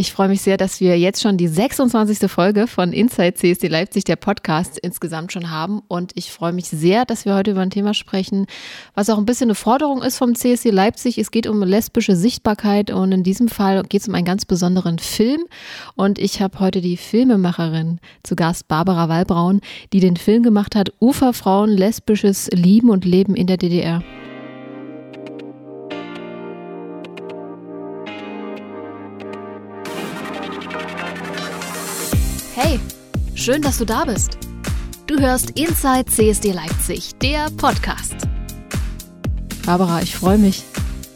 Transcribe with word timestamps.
Ich 0.00 0.14
freue 0.14 0.28
mich 0.28 0.40
sehr, 0.40 0.56
dass 0.56 0.80
wir 0.80 0.98
jetzt 0.98 1.20
schon 1.20 1.36
die 1.36 1.46
26. 1.46 2.30
Folge 2.30 2.66
von 2.66 2.94
Inside 2.94 3.34
CSD 3.34 3.68
Leipzig, 3.68 4.04
der 4.04 4.16
Podcast, 4.16 4.78
insgesamt 4.78 5.30
schon 5.30 5.50
haben. 5.50 5.82
Und 5.88 6.12
ich 6.14 6.32
freue 6.32 6.54
mich 6.54 6.70
sehr, 6.70 7.04
dass 7.04 7.26
wir 7.26 7.34
heute 7.34 7.50
über 7.50 7.60
ein 7.60 7.68
Thema 7.68 7.92
sprechen, 7.92 8.46
was 8.94 9.10
auch 9.10 9.18
ein 9.18 9.26
bisschen 9.26 9.48
eine 9.48 9.54
Forderung 9.54 10.00
ist 10.02 10.16
vom 10.16 10.34
CSD 10.34 10.70
Leipzig. 10.70 11.18
Es 11.18 11.30
geht 11.30 11.46
um 11.46 11.62
lesbische 11.62 12.16
Sichtbarkeit 12.16 12.90
und 12.90 13.12
in 13.12 13.24
diesem 13.24 13.48
Fall 13.48 13.82
geht 13.82 14.00
es 14.00 14.08
um 14.08 14.14
einen 14.14 14.24
ganz 14.24 14.46
besonderen 14.46 14.98
Film. 14.98 15.44
Und 15.96 16.18
ich 16.18 16.40
habe 16.40 16.60
heute 16.60 16.80
die 16.80 16.96
Filmemacherin 16.96 18.00
zu 18.22 18.36
Gast, 18.36 18.68
Barbara 18.68 19.10
Wallbraun, 19.10 19.60
die 19.92 20.00
den 20.00 20.16
Film 20.16 20.42
gemacht 20.42 20.76
hat, 20.76 20.94
Uferfrauen, 20.98 21.68
lesbisches 21.68 22.48
Lieben 22.54 22.88
und 22.88 23.04
Leben 23.04 23.34
in 23.34 23.46
der 23.46 23.58
DDR. 23.58 24.02
Schön, 33.40 33.62
dass 33.62 33.78
du 33.78 33.86
da 33.86 34.04
bist. 34.04 34.36
Du 35.06 35.18
hörst 35.18 35.58
Inside 35.58 36.04
CSD 36.04 36.52
Leipzig, 36.52 37.14
der 37.22 37.48
Podcast. 37.56 38.14
Barbara, 39.64 40.02
ich 40.02 40.14
freue 40.14 40.36
mich, 40.36 40.62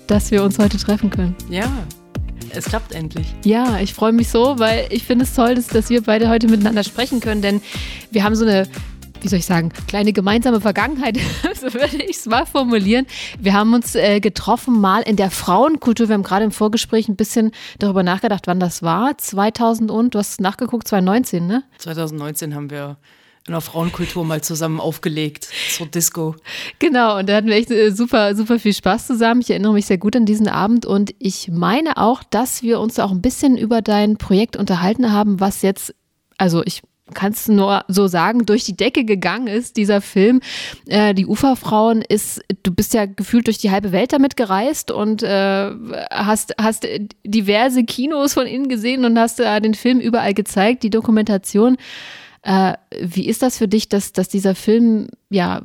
dass 0.06 0.30
wir 0.30 0.42
uns 0.42 0.58
heute 0.58 0.78
treffen 0.78 1.10
können. 1.10 1.36
Ja, 1.50 1.70
es 2.48 2.64
klappt 2.64 2.92
endlich. 2.92 3.26
Ja, 3.44 3.78
ich 3.78 3.92
freue 3.92 4.12
mich 4.12 4.30
so, 4.30 4.58
weil 4.58 4.86
ich 4.88 5.04
finde 5.04 5.26
es 5.26 5.34
toll, 5.34 5.54
dass, 5.54 5.66
dass 5.66 5.90
wir 5.90 6.02
beide 6.02 6.30
heute 6.30 6.48
miteinander 6.48 6.82
sprechen 6.82 7.20
können, 7.20 7.42
denn 7.42 7.60
wir 8.10 8.24
haben 8.24 8.34
so 8.34 8.46
eine 8.46 8.68
wie 9.24 9.28
soll 9.28 9.38
ich 9.38 9.46
sagen, 9.46 9.72
kleine 9.88 10.12
gemeinsame 10.12 10.60
Vergangenheit, 10.60 11.18
so 11.54 11.72
würde 11.72 11.96
ich 11.96 12.18
es 12.18 12.26
mal 12.26 12.44
formulieren. 12.44 13.06
Wir 13.40 13.54
haben 13.54 13.72
uns 13.72 13.94
äh, 13.94 14.20
getroffen 14.20 14.78
mal 14.80 15.00
in 15.00 15.16
der 15.16 15.30
Frauenkultur. 15.30 16.08
Wir 16.08 16.14
haben 16.14 16.22
gerade 16.22 16.44
im 16.44 16.50
Vorgespräch 16.50 17.08
ein 17.08 17.16
bisschen 17.16 17.52
darüber 17.78 18.02
nachgedacht, 18.02 18.46
wann 18.46 18.60
das 18.60 18.82
war. 18.82 19.16
2000 19.16 19.90
und, 19.90 20.14
du 20.14 20.18
hast 20.18 20.42
nachgeguckt, 20.42 20.86
2019, 20.86 21.46
ne? 21.46 21.64
2019 21.78 22.54
haben 22.54 22.70
wir 22.70 22.98
in 23.46 23.52
der 23.52 23.62
Frauenkultur 23.62 24.24
mal 24.24 24.42
zusammen 24.42 24.78
aufgelegt 24.78 25.48
zur 25.70 25.86
Disco. 25.86 26.34
Genau, 26.78 27.18
und 27.18 27.28
da 27.28 27.36
hatten 27.36 27.48
wir 27.48 27.56
echt 27.56 27.70
äh, 27.70 27.90
super, 27.92 28.34
super 28.34 28.58
viel 28.58 28.74
Spaß 28.74 29.06
zusammen. 29.06 29.40
Ich 29.40 29.50
erinnere 29.50 29.72
mich 29.72 29.86
sehr 29.86 29.98
gut 29.98 30.16
an 30.16 30.26
diesen 30.26 30.48
Abend 30.48 30.84
und 30.84 31.14
ich 31.18 31.48
meine 31.50 31.96
auch, 31.96 32.22
dass 32.24 32.62
wir 32.62 32.78
uns 32.78 32.98
auch 32.98 33.10
ein 33.10 33.22
bisschen 33.22 33.56
über 33.56 33.80
dein 33.80 34.18
Projekt 34.18 34.56
unterhalten 34.56 35.12
haben, 35.12 35.40
was 35.40 35.62
jetzt, 35.62 35.94
also 36.36 36.62
ich 36.64 36.82
kannst 37.12 37.48
du 37.48 37.52
nur 37.52 37.84
so 37.88 38.06
sagen, 38.06 38.46
durch 38.46 38.64
die 38.64 38.76
Decke 38.76 39.04
gegangen 39.04 39.46
ist, 39.46 39.76
dieser 39.76 40.00
Film. 40.00 40.40
Äh, 40.86 41.12
die 41.14 41.26
Uferfrauen 41.26 42.00
ist, 42.00 42.40
du 42.62 42.72
bist 42.72 42.94
ja 42.94 43.04
gefühlt 43.04 43.46
durch 43.46 43.58
die 43.58 43.70
halbe 43.70 43.92
Welt 43.92 44.12
damit 44.12 44.36
gereist 44.36 44.90
und 44.90 45.22
äh, 45.22 45.70
hast, 46.10 46.54
hast 46.58 46.86
diverse 47.24 47.84
Kinos 47.84 48.34
von 48.34 48.46
innen 48.46 48.68
gesehen 48.68 49.04
und 49.04 49.18
hast 49.18 49.40
äh, 49.40 49.60
den 49.60 49.74
Film 49.74 50.00
überall 50.00 50.32
gezeigt, 50.32 50.82
die 50.82 50.90
Dokumentation. 50.90 51.76
Äh, 52.42 52.74
wie 53.00 53.26
ist 53.26 53.42
das 53.42 53.58
für 53.58 53.68
dich, 53.68 53.90
dass, 53.90 54.12
dass 54.12 54.28
dieser 54.28 54.54
Film 54.54 55.08
ja 55.28 55.62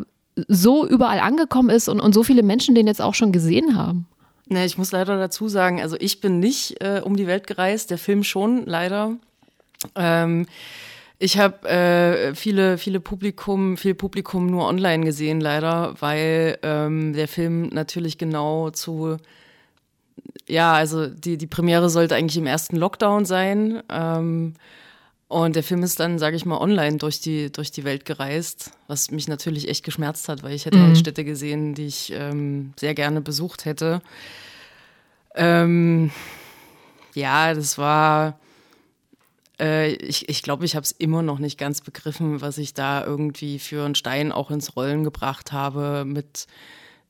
so 0.47 0.85
überall 0.85 1.19
angekommen 1.19 1.69
ist 1.69 1.87
und, 1.87 1.99
und 1.99 2.13
so 2.13 2.23
viele 2.23 2.43
Menschen 2.43 2.75
den 2.75 2.87
jetzt 2.87 3.01
auch 3.01 3.13
schon 3.13 3.31
gesehen 3.31 3.77
haben? 3.77 4.07
Ne, 4.47 4.65
ich 4.65 4.77
muss 4.77 4.91
leider 4.91 5.17
dazu 5.17 5.47
sagen, 5.47 5.79
also 5.79 5.95
ich 5.99 6.21
bin 6.21 6.39
nicht 6.39 6.81
äh, 6.81 7.01
um 7.03 7.15
die 7.15 7.27
Welt 7.27 7.47
gereist, 7.47 7.91
der 7.91 7.97
Film 7.97 8.23
schon, 8.23 8.65
leider. 8.65 9.15
Ähm, 9.95 10.47
ich 11.19 11.37
habe 11.37 11.67
äh, 11.69 12.33
viele, 12.33 12.77
viele 12.77 12.99
Publikum, 12.99 13.77
viel 13.77 13.93
Publikum 13.93 14.47
nur 14.47 14.65
online 14.65 15.05
gesehen, 15.05 15.41
leider, 15.41 15.95
weil 15.99 16.57
ähm, 16.63 17.13
der 17.13 17.27
Film 17.27 17.67
natürlich 17.69 18.17
genau 18.17 18.69
zu 18.69 19.17
ja, 20.47 20.73
also 20.73 21.07
die, 21.07 21.37
die 21.37 21.47
Premiere 21.47 21.89
sollte 21.89 22.15
eigentlich 22.15 22.37
im 22.37 22.47
ersten 22.47 22.75
Lockdown 22.75 23.25
sein. 23.25 23.83
Ähm, 23.89 24.55
und 25.27 25.55
der 25.55 25.63
Film 25.63 25.83
ist 25.83 25.99
dann, 25.99 26.17
sage 26.17 26.35
ich 26.35 26.45
mal, 26.45 26.57
online 26.57 26.97
durch 26.97 27.21
die, 27.21 27.51
durch 27.51 27.71
die 27.71 27.83
Welt 27.83 28.03
gereist, 28.03 28.71
was 28.87 29.11
mich 29.11 29.27
natürlich 29.27 29.69
echt 29.69 29.85
geschmerzt 29.85 30.27
hat, 30.27 30.41
weil 30.41 30.53
ich 30.53 30.65
hätte 30.65 30.79
mhm. 30.79 30.87
halt 30.87 30.97
Städte 30.97 31.23
gesehen, 31.23 31.75
die 31.75 31.85
ich 31.85 32.11
ähm, 32.15 32.73
sehr 32.79 32.95
gerne 32.95 33.21
besucht 33.21 33.65
hätte. 33.65 34.01
Ähm, 35.35 36.09
ja, 37.13 37.53
das 37.53 37.77
war 37.77 38.39
äh, 39.59 39.91
ich 39.93 40.19
glaube, 40.19 40.31
ich, 40.31 40.43
glaub, 40.43 40.63
ich 40.63 40.75
habe 40.75 40.83
es 40.83 40.91
immer 40.91 41.21
noch 41.21 41.39
nicht 41.39 41.57
ganz 41.57 41.81
begriffen, 41.81 42.41
was 42.41 42.57
ich 42.57 42.73
da 42.73 43.03
irgendwie 43.03 43.59
für 43.59 43.85
einen 43.85 43.95
Stein 43.95 44.31
auch 44.31 44.51
ins 44.51 44.75
Rollen 44.75 45.03
gebracht 45.03 45.51
habe 45.51 46.05
mit, 46.05 46.47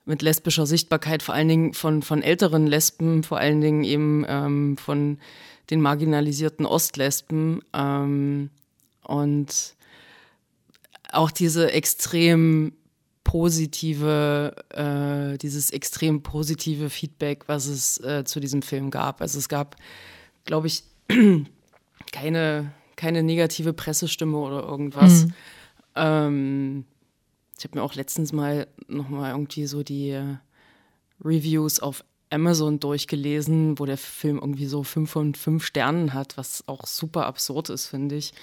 mit 0.05 0.21
lesbischer 0.21 0.65
Sichtbarkeit, 0.65 1.23
vor 1.23 1.35
allen 1.35 1.47
Dingen 1.47 1.73
von, 1.73 2.01
von 2.01 2.21
älteren 2.21 2.67
Lesben, 2.67 3.23
vor 3.23 3.37
allen 3.37 3.61
Dingen 3.61 3.83
eben 3.83 4.25
ähm, 4.27 4.77
von 4.77 5.19
den 5.69 5.81
marginalisierten 5.81 6.65
Ostlesben. 6.65 7.61
Ähm, 7.73 8.49
und 9.03 9.75
auch 11.11 11.31
diese 11.31 11.71
extrem 11.71 12.73
positive, 13.23 14.55
äh, 14.69 15.37
dieses 15.37 15.69
extrem 15.69 16.23
positive 16.23 16.89
Feedback, 16.89 17.47
was 17.47 17.67
es 17.67 17.99
äh, 17.99 18.23
zu 18.23 18.39
diesem 18.39 18.61
Film 18.61 18.89
gab. 18.89 19.21
Also 19.21 19.37
es 19.37 19.49
gab, 19.49 19.75
glaube 20.45 20.67
ich, 20.67 20.83
keine, 22.11 22.71
keine 22.95 23.23
negative 23.23 23.73
Pressestimme 23.73 24.37
oder 24.37 24.63
irgendwas. 24.63 25.25
Mhm. 25.25 25.33
Ähm, 25.95 26.85
ich 27.57 27.65
habe 27.65 27.77
mir 27.77 27.83
auch 27.83 27.95
letztens 27.95 28.31
mal 28.31 28.67
nochmal 28.87 29.31
irgendwie 29.31 29.65
so 29.65 29.83
die 29.83 30.11
äh, 30.11 30.37
Reviews 31.23 31.79
auf 31.79 32.03
Amazon 32.29 32.79
durchgelesen, 32.79 33.79
wo 33.79 33.85
der 33.85 33.97
Film 33.97 34.37
irgendwie 34.37 34.67
so 34.67 34.83
fünf 34.83 35.11
von 35.11 35.35
fünf 35.35 35.65
Sternen 35.65 36.13
hat, 36.13 36.37
was 36.37 36.63
auch 36.67 36.85
super 36.85 37.25
absurd 37.25 37.69
ist, 37.69 37.87
finde 37.87 38.15
ich. 38.15 38.33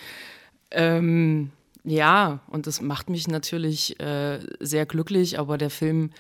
Ähm, 0.71 1.53
ja, 1.85 2.41
und 2.49 2.67
das 2.67 2.81
macht 2.81 3.09
mich 3.09 3.29
natürlich 3.29 4.01
äh, 4.01 4.41
sehr 4.59 4.87
glücklich, 4.87 5.39
aber 5.39 5.57
der 5.57 5.71
Film 5.71 6.11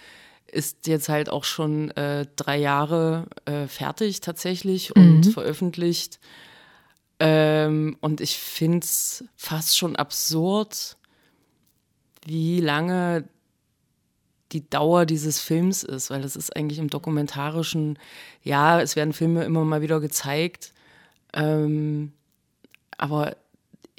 ist 0.46 0.86
jetzt 0.86 1.08
halt 1.08 1.28
auch 1.28 1.42
schon 1.42 1.90
äh, 1.90 2.26
drei 2.36 2.56
Jahre 2.56 3.26
äh, 3.46 3.66
fertig 3.66 4.20
tatsächlich 4.20 4.94
und 4.94 5.26
mhm. 5.26 5.32
veröffentlicht. 5.32 6.20
Ähm, 7.18 7.96
und 8.00 8.20
ich 8.20 8.36
finde 8.36 8.84
es 8.84 9.24
fast 9.36 9.76
schon 9.78 9.96
absurd, 9.96 10.96
wie 12.24 12.60
lange 12.60 13.24
die 14.52 14.68
Dauer 14.68 15.06
dieses 15.06 15.40
Films 15.40 15.82
ist, 15.82 16.10
weil 16.10 16.22
das 16.22 16.36
ist 16.36 16.54
eigentlich 16.54 16.78
im 16.78 16.90
dokumentarischen, 16.90 17.98
ja, 18.42 18.80
es 18.80 18.96
werden 18.96 19.12
Filme 19.12 19.44
immer 19.44 19.64
mal 19.64 19.80
wieder 19.80 20.00
gezeigt, 20.00 20.72
ähm, 21.32 22.12
aber 22.96 23.36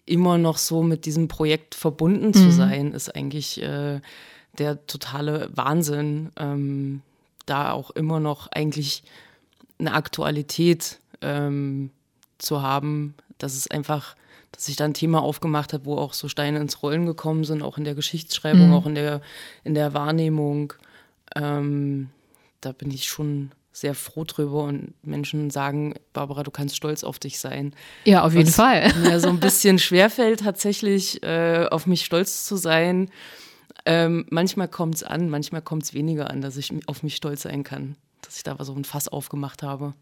immer 0.06 0.38
noch 0.38 0.58
so 0.58 0.84
mit 0.84 1.06
diesem 1.06 1.28
Projekt 1.28 1.76
verbunden 1.76 2.34
zu 2.34 2.46
mhm. 2.46 2.52
sein, 2.52 2.92
ist 2.94 3.14
eigentlich 3.14 3.62
äh, 3.62 4.00
der 4.58 4.88
totale 4.88 5.50
Wahnsinn, 5.54 6.32
ähm, 6.38 7.02
da 7.46 7.72
auch 7.72 7.92
immer 7.92 8.20
noch 8.20 8.48
eigentlich 8.48 9.04
eine 9.80 9.94
Aktualität 9.94 11.00
ähm, 11.22 11.92
zu 12.38 12.62
haben, 12.62 13.16
dass 13.38 13.56
es 13.56 13.70
einfach, 13.70 14.16
dass 14.52 14.66
sich 14.66 14.76
da 14.76 14.86
ein 14.86 14.94
Thema 14.94 15.22
aufgemacht 15.22 15.74
hat, 15.74 15.86
wo 15.86 15.98
auch 15.98 16.14
so 16.14 16.28
Steine 16.28 16.60
ins 16.60 16.82
Rollen 16.82 17.06
gekommen 17.06 17.44
sind, 17.44 17.62
auch 17.62 17.78
in 17.78 17.84
der 17.84 17.96
Geschichtsschreibung, 17.96 18.70
mhm. 18.70 18.74
auch 18.74 18.86
in 18.86 18.96
der, 18.96 19.22
in 19.64 19.74
der 19.74 19.94
Wahrnehmung. 19.94 20.74
Ähm, 21.36 22.10
da 22.62 22.72
bin 22.72 22.92
ich 22.92 23.06
schon 23.06 23.52
sehr 23.72 23.94
froh 23.94 24.24
drüber 24.24 24.64
und 24.64 24.94
Menschen 25.04 25.52
sagen, 25.52 25.94
Barbara, 26.12 26.42
du 26.42 26.50
kannst 26.50 26.76
stolz 26.76 27.04
auf 27.04 27.20
dich 27.20 27.40
sein. 27.40 27.76
Ja, 28.06 28.24
auf 28.24 28.34
jeden 28.34 28.50
Fall. 28.50 28.92
Mir 29.02 29.20
so 29.20 29.30
ein 29.30 29.40
bisschen 29.40 29.78
schwerfällt, 29.78 30.40
tatsächlich 30.40 31.22
äh, 31.22 31.68
auf 31.70 31.86
mich 31.86 32.04
stolz 32.04 32.44
zu 32.46 32.56
sein. 32.56 33.12
Ähm, 33.86 34.26
manchmal 34.32 34.68
kommt 34.68 34.96
es 34.96 35.04
an, 35.04 35.30
manchmal 35.30 35.62
kommt 35.62 35.84
es 35.84 35.94
weniger 35.94 36.32
an, 36.32 36.42
dass 36.42 36.58
ich 36.58 36.74
auf 36.88 37.04
mich 37.04 37.16
stolz 37.16 37.44
sein 37.44 37.64
kann, 37.64 37.96
dass 38.22 38.38
ich 38.38 38.44
da 38.44 38.58
so 38.60 38.74
ein 38.74 38.84
Fass 38.84 39.08
aufgemacht 39.08 39.62
habe. 39.62 39.94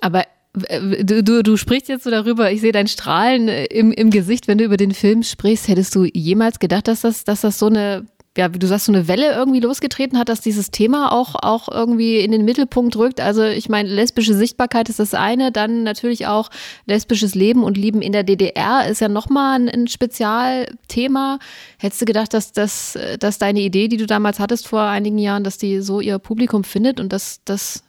Aber 0.00 0.24
Du, 0.52 1.22
du, 1.22 1.42
du 1.44 1.56
sprichst 1.56 1.88
jetzt 1.88 2.02
so 2.02 2.10
darüber, 2.10 2.50
ich 2.50 2.60
sehe 2.60 2.72
dein 2.72 2.88
Strahlen 2.88 3.48
äh, 3.48 3.66
im, 3.66 3.92
im 3.92 4.10
Gesicht, 4.10 4.48
wenn 4.48 4.58
du 4.58 4.64
über 4.64 4.76
den 4.76 4.92
Film 4.92 5.22
sprichst. 5.22 5.68
Hättest 5.68 5.94
du 5.94 6.04
jemals 6.04 6.58
gedacht, 6.58 6.88
dass 6.88 7.02
das, 7.02 7.22
dass 7.22 7.42
das 7.42 7.60
so 7.60 7.66
eine, 7.66 8.06
ja, 8.36 8.52
wie 8.52 8.58
du 8.58 8.66
sagst, 8.66 8.86
so 8.86 8.92
eine 8.92 9.06
Welle 9.06 9.32
irgendwie 9.32 9.60
losgetreten 9.60 10.18
hat, 10.18 10.28
dass 10.28 10.40
dieses 10.40 10.72
Thema 10.72 11.12
auch, 11.12 11.36
auch 11.36 11.68
irgendwie 11.68 12.18
in 12.18 12.32
den 12.32 12.44
Mittelpunkt 12.44 12.96
rückt? 12.96 13.20
Also 13.20 13.44
ich 13.44 13.68
meine, 13.68 13.88
lesbische 13.90 14.34
Sichtbarkeit 14.34 14.88
ist 14.88 14.98
das 14.98 15.14
eine, 15.14 15.52
dann 15.52 15.84
natürlich 15.84 16.26
auch 16.26 16.50
lesbisches 16.84 17.36
Leben 17.36 17.62
und 17.62 17.76
Lieben 17.76 18.02
in 18.02 18.10
der 18.10 18.24
DDR 18.24 18.88
ist 18.88 19.00
ja 19.00 19.08
nochmal 19.08 19.60
ein, 19.60 19.68
ein 19.68 19.86
Spezialthema. 19.86 21.38
Hättest 21.78 22.02
du 22.02 22.06
gedacht, 22.06 22.34
dass, 22.34 22.50
dass, 22.50 22.98
dass 23.20 23.38
deine 23.38 23.60
Idee, 23.60 23.86
die 23.86 23.98
du 23.98 24.06
damals 24.06 24.40
hattest 24.40 24.66
vor 24.66 24.82
einigen 24.82 25.18
Jahren, 25.18 25.44
dass 25.44 25.58
die 25.58 25.80
so 25.80 26.00
ihr 26.00 26.18
Publikum 26.18 26.64
findet 26.64 26.98
und 26.98 27.12
dass, 27.12 27.40
dass 27.44 27.84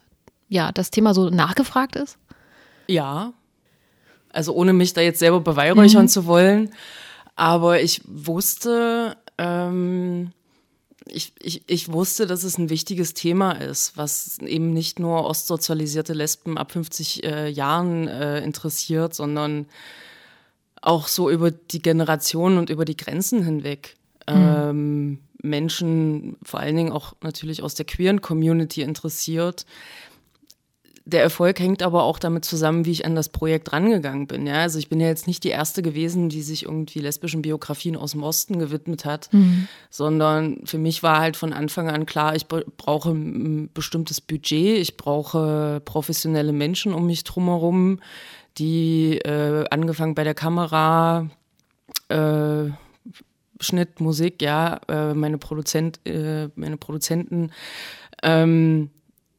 ja, 0.47 0.71
das 0.71 0.91
Thema 0.91 1.15
so 1.15 1.31
nachgefragt 1.31 1.95
ist? 1.95 2.19
Ja. 2.91 3.33
Also 4.29 4.53
ohne 4.53 4.73
mich 4.73 4.93
da 4.93 5.01
jetzt 5.01 5.19
selber 5.19 5.41
beweihräuchern 5.41 6.03
mhm. 6.03 6.09
zu 6.09 6.25
wollen. 6.25 6.71
Aber 7.35 7.81
ich 7.81 8.01
wusste, 8.05 9.17
ähm, 9.37 10.31
ich, 11.05 11.33
ich, 11.39 11.63
ich 11.67 11.91
wusste, 11.91 12.27
dass 12.27 12.43
es 12.43 12.57
ein 12.57 12.69
wichtiges 12.69 13.13
Thema 13.13 13.53
ist, 13.53 13.97
was 13.97 14.37
eben 14.39 14.73
nicht 14.73 14.99
nur 14.99 15.25
ostsozialisierte 15.25 16.13
Lesben 16.13 16.57
ab 16.57 16.71
50 16.71 17.23
äh, 17.23 17.49
Jahren 17.49 18.07
äh, 18.07 18.41
interessiert, 18.41 19.13
sondern 19.13 19.65
auch 20.81 21.07
so 21.07 21.29
über 21.29 21.51
die 21.51 21.81
Generationen 21.81 22.57
und 22.57 22.69
über 22.69 22.85
die 22.85 22.97
Grenzen 22.97 23.43
hinweg. 23.43 23.95
Mhm. 24.29 24.35
Ähm, 24.35 25.19
Menschen, 25.43 26.37
vor 26.43 26.59
allen 26.59 26.75
Dingen 26.75 26.91
auch 26.91 27.13
natürlich 27.21 27.63
aus 27.63 27.73
der 27.73 27.85
queeren 27.85 28.21
Community 28.21 28.81
interessiert, 28.81 29.65
der 31.05 31.23
Erfolg 31.23 31.59
hängt 31.59 31.81
aber 31.81 32.03
auch 32.03 32.19
damit 32.19 32.45
zusammen, 32.45 32.85
wie 32.85 32.91
ich 32.91 33.05
an 33.05 33.15
das 33.15 33.29
Projekt 33.29 33.73
rangegangen 33.73 34.27
bin. 34.27 34.45
Ja? 34.45 34.61
Also 34.61 34.77
ich 34.79 34.89
bin 34.89 34.99
ja 34.99 35.07
jetzt 35.07 35.27
nicht 35.27 35.43
die 35.43 35.49
erste 35.49 35.81
gewesen, 35.81 36.29
die 36.29 36.41
sich 36.41 36.63
irgendwie 36.65 36.99
lesbischen 36.99 37.41
Biografien 37.41 37.95
aus 37.95 38.11
dem 38.11 38.23
Osten 38.23 38.59
gewidmet 38.59 39.05
hat, 39.05 39.31
mhm. 39.33 39.67
sondern 39.89 40.65
für 40.65 40.77
mich 40.77 41.01
war 41.03 41.19
halt 41.19 41.37
von 41.37 41.53
Anfang 41.53 41.89
an 41.89 42.05
klar, 42.05 42.35
ich 42.35 42.47
brauche 42.47 43.11
ein 43.11 43.69
bestimmtes 43.73 44.21
Budget, 44.21 44.77
ich 44.77 44.97
brauche 44.97 45.81
professionelle 45.83 46.53
Menschen 46.53 46.93
um 46.93 47.07
mich 47.07 47.23
drumherum, 47.23 47.99
die 48.57 49.17
äh, 49.17 49.65
angefangen 49.69 50.15
bei 50.15 50.23
der 50.23 50.35
Kamera, 50.35 51.29
äh, 52.09 52.69
Schnitt, 53.59 53.99
Musik, 53.99 54.41
ja, 54.41 54.79
äh, 54.87 55.13
meine 55.13 55.37
Produzent, 55.37 55.99
äh, 56.05 56.49
meine 56.55 56.77
Produzenten, 56.77 57.51
ähm, 58.23 58.89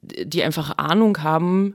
die 0.02 0.43
einfach 0.43 0.76
Ahnung 0.78 1.22
haben 1.22 1.75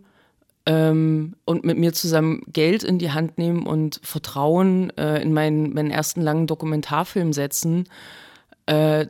ähm, 0.66 1.36
und 1.46 1.64
mit 1.64 1.78
mir 1.78 1.94
zusammen 1.94 2.44
Geld 2.52 2.84
in 2.84 3.00
die 3.00 3.12
Hand 3.12 3.38
nehmen 3.38 3.66
und 3.66 4.02
Vertrauen 4.04 4.96
äh, 4.98 5.22
in 5.22 5.34
meinen, 5.34 5.74
meinen 5.74 5.92
ersten 5.92 6.22
langen 6.22 6.46
Dokumentarfilm 6.46 7.32
setzen, 7.32 7.88
äh, 8.66 9.08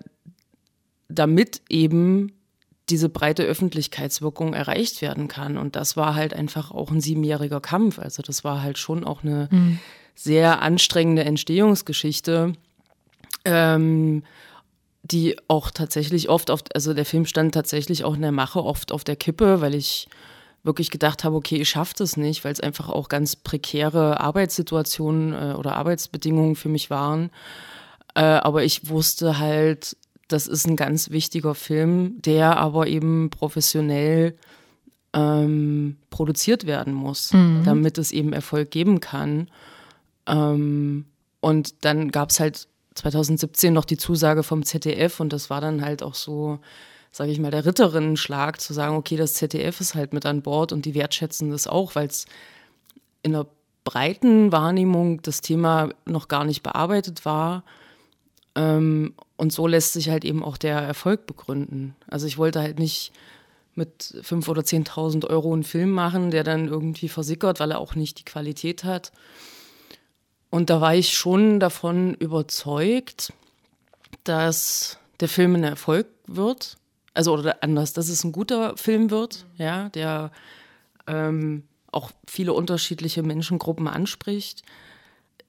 damit 1.10 1.62
eben 1.70 2.34
diese 2.90 3.10
breite 3.10 3.44
Öffentlichkeitswirkung 3.44 4.54
erreicht 4.54 5.02
werden 5.02 5.28
kann. 5.28 5.58
Und 5.58 5.76
das 5.76 5.98
war 5.98 6.16
halt 6.16 6.34
einfach 6.34 6.72
auch 6.72 6.92
ein 6.92 7.02
siebenjähriger 7.02 7.60
Kampf. 7.60 8.00
Also 8.00 8.22
das 8.22 8.44
war 8.44 8.62
halt 8.62 8.78
schon 8.78 9.04
auch 9.04 9.24
eine 9.24 9.50
mhm. 9.52 9.80
sehr 10.16 10.62
anstrengende 10.62 11.26
Entstehungsgeschichte. 11.26 12.54
Ähm, 13.44 14.24
die 15.12 15.38
auch 15.48 15.72
tatsächlich 15.72 16.30
oft 16.30 16.52
auf, 16.52 16.64
also 16.74 16.94
der 16.94 17.06
Film 17.06 17.26
stand 17.26 17.54
tatsächlich 17.54 18.04
auch 18.04 18.16
in 18.16 18.22
der 18.22 18.32
Mache 18.32 18.64
oft 18.64 18.92
auf 18.92 19.04
der 19.04 19.16
Kippe, 19.16 19.62
weil 19.62 19.76
ich 19.76 20.08
wirklich 20.64 20.92
gedacht 20.92 21.24
habe, 21.24 21.36
okay, 21.36 21.56
ich 21.58 21.70
schaffe 21.70 21.94
das 21.98 22.18
nicht, 22.18 22.44
weil 22.44 22.52
es 22.52 22.60
einfach 22.60 22.90
auch 22.90 23.08
ganz 23.08 23.36
prekäre 23.36 24.20
Arbeitssituationen 24.20 25.34
äh, 25.34 25.56
oder 25.56 25.76
Arbeitsbedingungen 25.76 26.56
für 26.56 26.70
mich 26.70 26.90
waren. 26.90 27.30
Äh, 28.16 28.22
aber 28.22 28.64
ich 28.64 28.90
wusste 28.90 29.40
halt, 29.40 29.96
das 30.28 30.48
ist 30.48 30.68
ein 30.68 30.76
ganz 30.76 31.10
wichtiger 31.10 31.56
Film, 31.56 32.22
der 32.22 32.58
aber 32.58 32.88
eben 32.88 33.30
professionell 33.30 34.36
ähm, 35.14 35.98
produziert 36.10 36.66
werden 36.68 36.94
muss, 36.94 37.32
mhm. 37.32 37.64
damit 37.64 37.98
es 37.98 38.12
eben 38.12 38.34
Erfolg 38.34 38.72
geben 38.72 39.00
kann. 39.00 39.50
Ähm, 40.26 41.06
und 41.40 41.86
dann 41.86 42.12
gab 42.12 42.32
es 42.32 42.42
halt 42.42 42.68
2017 42.98 43.74
noch 43.74 43.86
die 43.86 43.98
Zusage 43.98 44.44
vom 44.44 44.64
ZDF 44.64 45.20
und 45.20 45.34
das 45.34 45.50
war 45.50 45.62
dann 45.62 45.84
halt 45.84 46.04
auch 46.04 46.16
so, 46.16 46.60
sage 47.12 47.32
ich 47.32 47.40
mal, 47.40 47.52
der 47.52 47.66
Ritterinnenschlag 47.66 48.60
zu 48.60 48.74
sagen, 48.74 48.96
okay, 48.96 49.16
das 49.16 49.34
ZDF 49.34 49.80
ist 49.80 49.96
halt 49.96 50.14
mit 50.14 50.26
an 50.26 50.42
Bord 50.42 50.72
und 50.72 50.86
die 50.86 50.96
wertschätzen 50.96 51.52
das 51.52 51.68
auch, 51.68 51.96
weil 51.96 52.08
es 52.08 52.26
in 53.24 53.34
der 53.34 53.48
breiten 53.84 54.52
Wahrnehmung 54.52 55.22
das 55.22 55.42
Thema 55.42 55.90
noch 56.06 56.28
gar 56.28 56.44
nicht 56.44 56.64
bearbeitet 56.64 57.24
war. 57.24 57.64
Ähm, 58.56 59.14
und 59.38 59.54
so 59.54 59.68
lässt 59.68 59.94
sich 59.94 60.10
halt 60.10 60.26
eben 60.26 60.44
auch 60.44 60.58
der 60.58 60.80
Erfolg 60.80 61.26
begründen. 61.26 61.96
Also 62.08 62.28
ich 62.28 62.38
wollte 62.38 62.60
halt 62.60 62.80
nicht 62.80 63.14
mit 63.76 64.16
5.000 64.22 64.50
oder 64.50 64.62
10.000 64.64 65.28
Euro 65.28 65.54
einen 65.54 65.64
Film 65.64 65.92
machen, 65.92 66.32
der 66.32 66.44
dann 66.44 66.68
irgendwie 66.68 67.08
versickert, 67.08 67.60
weil 67.60 67.72
er 67.72 67.80
auch 67.80 67.96
nicht 67.96 68.20
die 68.20 68.26
Qualität 68.26 68.84
hat. 68.84 69.12
Und 70.50 70.70
da 70.70 70.82
war 70.82 70.96
ich 70.96 71.18
schon 71.18 71.60
davon 71.60 72.14
überzeugt, 72.16 73.34
dass 74.24 74.98
der 75.20 75.30
Film 75.30 75.56
ein 75.56 75.64
Erfolg 75.64 76.08
wird. 76.26 76.78
Also 77.14 77.34
oder 77.34 77.64
anders, 77.64 77.94
dass 77.94 78.10
es 78.10 78.24
ein 78.24 78.32
guter 78.32 78.78
Film 78.78 79.10
wird, 79.10 79.46
ja, 79.58 79.90
der 79.90 80.32
ähm, 81.08 81.64
auch 81.92 82.12
viele 82.28 82.54
unterschiedliche 82.54 83.24
Menschengruppen 83.24 83.88
anspricht. 83.88 84.62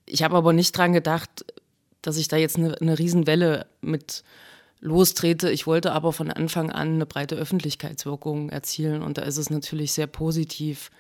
Ich 0.07 0.23
habe 0.23 0.37
aber 0.37 0.53
nicht 0.53 0.77
dran 0.77 0.93
gedacht, 0.93 1.45
dass 2.01 2.17
ich 2.17 2.29
da 2.29 2.37
jetzt 2.37 2.57
eine, 2.57 2.81
eine 2.81 2.99
Riesenwelle 2.99 3.67
mit 3.83 4.25
lostrete. 4.81 5.51
Ich 5.51 5.67
wollte 5.67 5.93
aber 5.93 6.13
von 6.13 6.31
Anfang 6.31 6.71
an 6.71 6.95
eine 6.95 7.07
breite 7.07 7.35
Öffentlichkeitswirkung 7.35 8.49
erzielen 8.49 9.03
und 9.03 9.19
da 9.19 9.23
ist 9.23 9.37
es 9.37 9.51
natürlich 9.51 9.93
sehr 9.93 10.07
positiv, 10.07 10.91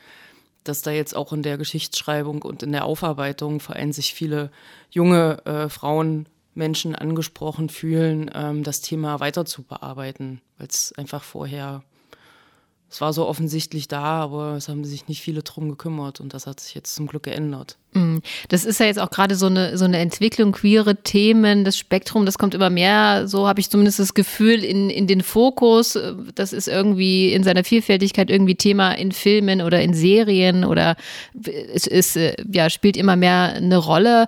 dass 0.69 0.83
da 0.83 0.91
jetzt 0.91 1.17
auch 1.17 1.33
in 1.33 1.43
der 1.43 1.59
Geschichtsschreibung 1.59 2.43
und 2.43 2.63
in 2.63 2.73
der 2.73 2.85
Aufarbeitung 2.85 3.61
vor 3.61 3.77
allem 3.77 3.93
sich 3.93 4.15
viele 4.15 4.51
junge 4.91 5.45
äh, 5.47 5.69
Frauen, 5.69 6.27
Menschen 6.55 6.95
angesprochen 6.97 7.69
fühlen, 7.69 8.31
ähm, 8.35 8.65
das 8.65 8.81
Thema 8.81 9.21
weiter 9.21 9.45
zu 9.45 9.63
bearbeiten, 9.63 10.41
weil 10.59 10.67
es 10.67 10.93
einfach 10.97 11.23
vorher 11.23 11.83
es 12.91 13.01
war 13.01 13.13
so 13.13 13.27
offensichtlich 13.27 13.87
da, 13.87 14.23
aber 14.23 14.55
es 14.55 14.69
haben 14.69 14.85
sich 14.85 15.09
nicht 15.09 15.21
viele 15.21 15.43
drum 15.43 15.69
gekümmert 15.69 16.21
und 16.21 16.33
das 16.33 16.47
hat 16.47 16.61
sich 16.61 16.75
jetzt 16.75 16.95
zum 16.95 17.07
Glück 17.07 17.25
geändert. 17.25 17.77
Mm. 17.93 18.19
Das 18.49 18.65
ist 18.65 18.81
ja 18.81 18.87
jetzt 18.87 19.01
auch 19.01 19.11
gerade 19.11 19.35
so 19.35 19.47
eine, 19.47 19.79
so 19.79 19.85
eine 19.85 19.99
Entwicklung, 19.99 20.53
queere 20.53 20.97
Themen, 20.97 21.65
das 21.65 21.79
Spektrum, 21.79 22.27
das 22.27 22.39
kommt 22.39 22.55
immer 22.55 22.71
mehr, 22.71 23.27
so 23.27 23.49
habe 23.49 23.61
ich 23.61 23.71
zumindest 23.71 23.99
das 23.99 24.15
Gefühl, 24.15 24.65
in, 24.65 24.91
in 24.91 25.07
den 25.07 25.23
Fokus. 25.23 25.99
Das 26.35 26.53
ist 26.53 26.69
irgendwie 26.69 27.33
in 27.33 27.45
seiner 27.45 27.65
Vielfältigkeit 27.65 28.31
irgendwie 28.31 28.57
Thema 28.57 28.93
in 28.93 29.13
Filmen 29.13 29.63
oder 29.63 29.81
in 29.81 29.95
Serien 29.95 30.65
oder 30.65 30.97
es 31.75 31.87
ist, 31.87 32.19
ja, 32.51 32.71
spielt 32.71 32.97
immer 32.97 33.17
mehr 33.17 33.55
eine 33.55 33.79
Rolle. 33.79 34.27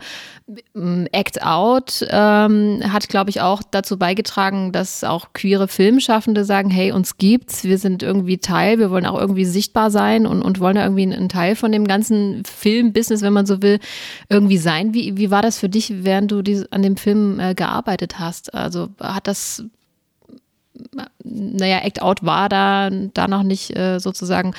Act 1.12 1.42
Out 1.42 2.06
ähm, 2.10 2.80
hat, 2.92 3.08
glaube 3.08 3.30
ich, 3.30 3.40
auch 3.40 3.62
dazu 3.70 3.98
beigetragen, 3.98 4.72
dass 4.72 5.04
auch 5.04 5.32
queere 5.32 5.68
Filmschaffende 5.68 6.44
sagen, 6.44 6.70
hey, 6.70 6.92
uns 6.92 7.18
gibt's, 7.18 7.64
wir 7.64 7.78
sind 7.78 8.02
irgendwie 8.02 8.38
Teil, 8.38 8.78
wir 8.78 8.90
wollen 8.90 9.06
auch 9.06 9.20
irgendwie 9.20 9.44
sichtbar 9.44 9.90
sein 9.90 10.26
und, 10.26 10.42
und 10.42 10.60
wollen 10.60 10.76
da 10.76 10.82
irgendwie 10.82 11.04
ein, 11.04 11.28
Teil 11.28 11.54
von 11.54 11.70
dem 11.70 11.86
ganzen 11.86 12.42
Filmbusiness, 12.44 13.22
wenn 13.22 13.32
man 13.32 13.46
so 13.46 13.49
will, 13.62 13.80
irgendwie 14.28 14.58
sein. 14.58 14.94
Wie, 14.94 15.16
wie 15.16 15.30
war 15.30 15.42
das 15.42 15.58
für 15.58 15.68
dich, 15.68 16.04
während 16.04 16.30
du 16.30 16.42
die, 16.42 16.64
an 16.70 16.82
dem 16.82 16.96
Film 16.96 17.40
äh, 17.40 17.54
gearbeitet 17.54 18.18
hast? 18.18 18.54
Also 18.54 18.88
hat 19.00 19.26
das 19.26 19.64
naja, 21.22 21.80
Act 21.80 22.02
Out 22.02 22.24
war 22.24 22.48
da, 22.48 22.90
da 22.90 23.28
noch 23.28 23.42
nicht 23.42 23.76
äh, 23.76 23.98
sozusagen 23.98 24.54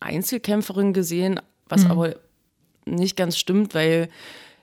Einzelkämpferin 0.00 0.92
gesehen, 0.92 1.40
was 1.68 1.84
mhm. 1.84 1.90
aber 1.90 2.16
nicht 2.84 3.16
ganz 3.16 3.38
stimmt, 3.38 3.74
weil 3.74 4.08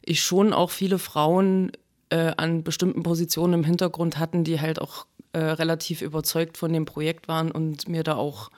ich 0.02 0.22
schon 0.22 0.54
auch 0.54 0.72
viele 0.72 1.00
Frauen 1.00 1.72
äh, 2.10 2.34
an 2.38 2.64
bestimmten 2.64 3.04
Positionen 3.04 3.54
im 3.56 3.64
Hintergrund 3.64 4.18
hatten, 4.18 4.44
die 4.44 4.60
halt 4.60 4.82
auch 4.82 5.06
äh, 5.34 5.40
relativ 5.40 6.02
überzeugt 6.02 6.58
von 6.58 6.74
dem 6.74 6.86
Projekt 6.86 7.28
waren 7.28 7.52
und 7.52 7.88
mir 7.88 8.04
da 8.04 8.16
auch 8.16 8.50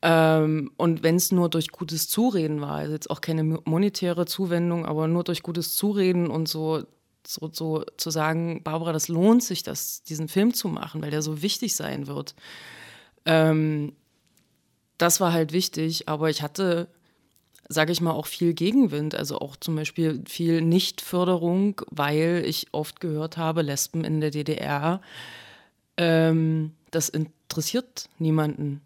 ähm, 0.00 0.70
und 0.76 1.02
wenn 1.02 1.16
es 1.16 1.32
nur 1.32 1.48
durch 1.48 1.68
gutes 1.68 2.08
Zureden 2.08 2.60
war, 2.60 2.76
also 2.76 2.92
jetzt 2.92 3.10
auch 3.10 3.20
keine 3.20 3.42
monetäre 3.42 4.26
Zuwendung, 4.26 4.86
aber 4.86 5.08
nur 5.08 5.24
durch 5.24 5.42
gutes 5.42 5.74
Zureden 5.74 6.28
und 6.28 6.48
so, 6.48 6.84
so, 7.26 7.50
so 7.52 7.84
zu 7.96 8.10
sagen, 8.10 8.62
Barbara, 8.62 8.92
das 8.92 9.08
lohnt 9.08 9.42
sich, 9.42 9.64
das, 9.64 10.02
diesen 10.04 10.28
Film 10.28 10.54
zu 10.54 10.68
machen, 10.68 11.02
weil 11.02 11.10
der 11.10 11.22
so 11.22 11.42
wichtig 11.42 11.74
sein 11.74 12.06
wird. 12.06 12.36
Ähm, 13.24 13.92
das 14.98 15.20
war 15.20 15.32
halt 15.32 15.52
wichtig, 15.52 16.08
aber 16.08 16.30
ich 16.30 16.42
hatte, 16.42 16.88
sage 17.68 17.92
ich 17.92 18.00
mal, 18.00 18.12
auch 18.12 18.26
viel 18.26 18.54
Gegenwind, 18.54 19.14
also 19.14 19.38
auch 19.38 19.56
zum 19.56 19.76
Beispiel 19.76 20.22
viel 20.26 20.62
Nichtförderung, 20.62 21.80
weil 21.90 22.42
ich 22.46 22.68
oft 22.72 23.00
gehört 23.00 23.36
habe, 23.36 23.62
Lesben 23.62 24.04
in 24.04 24.20
der 24.20 24.30
DDR, 24.30 25.00
ähm, 25.98 26.72
das 26.90 27.08
interessiert 27.08 28.08
niemanden. 28.18 28.80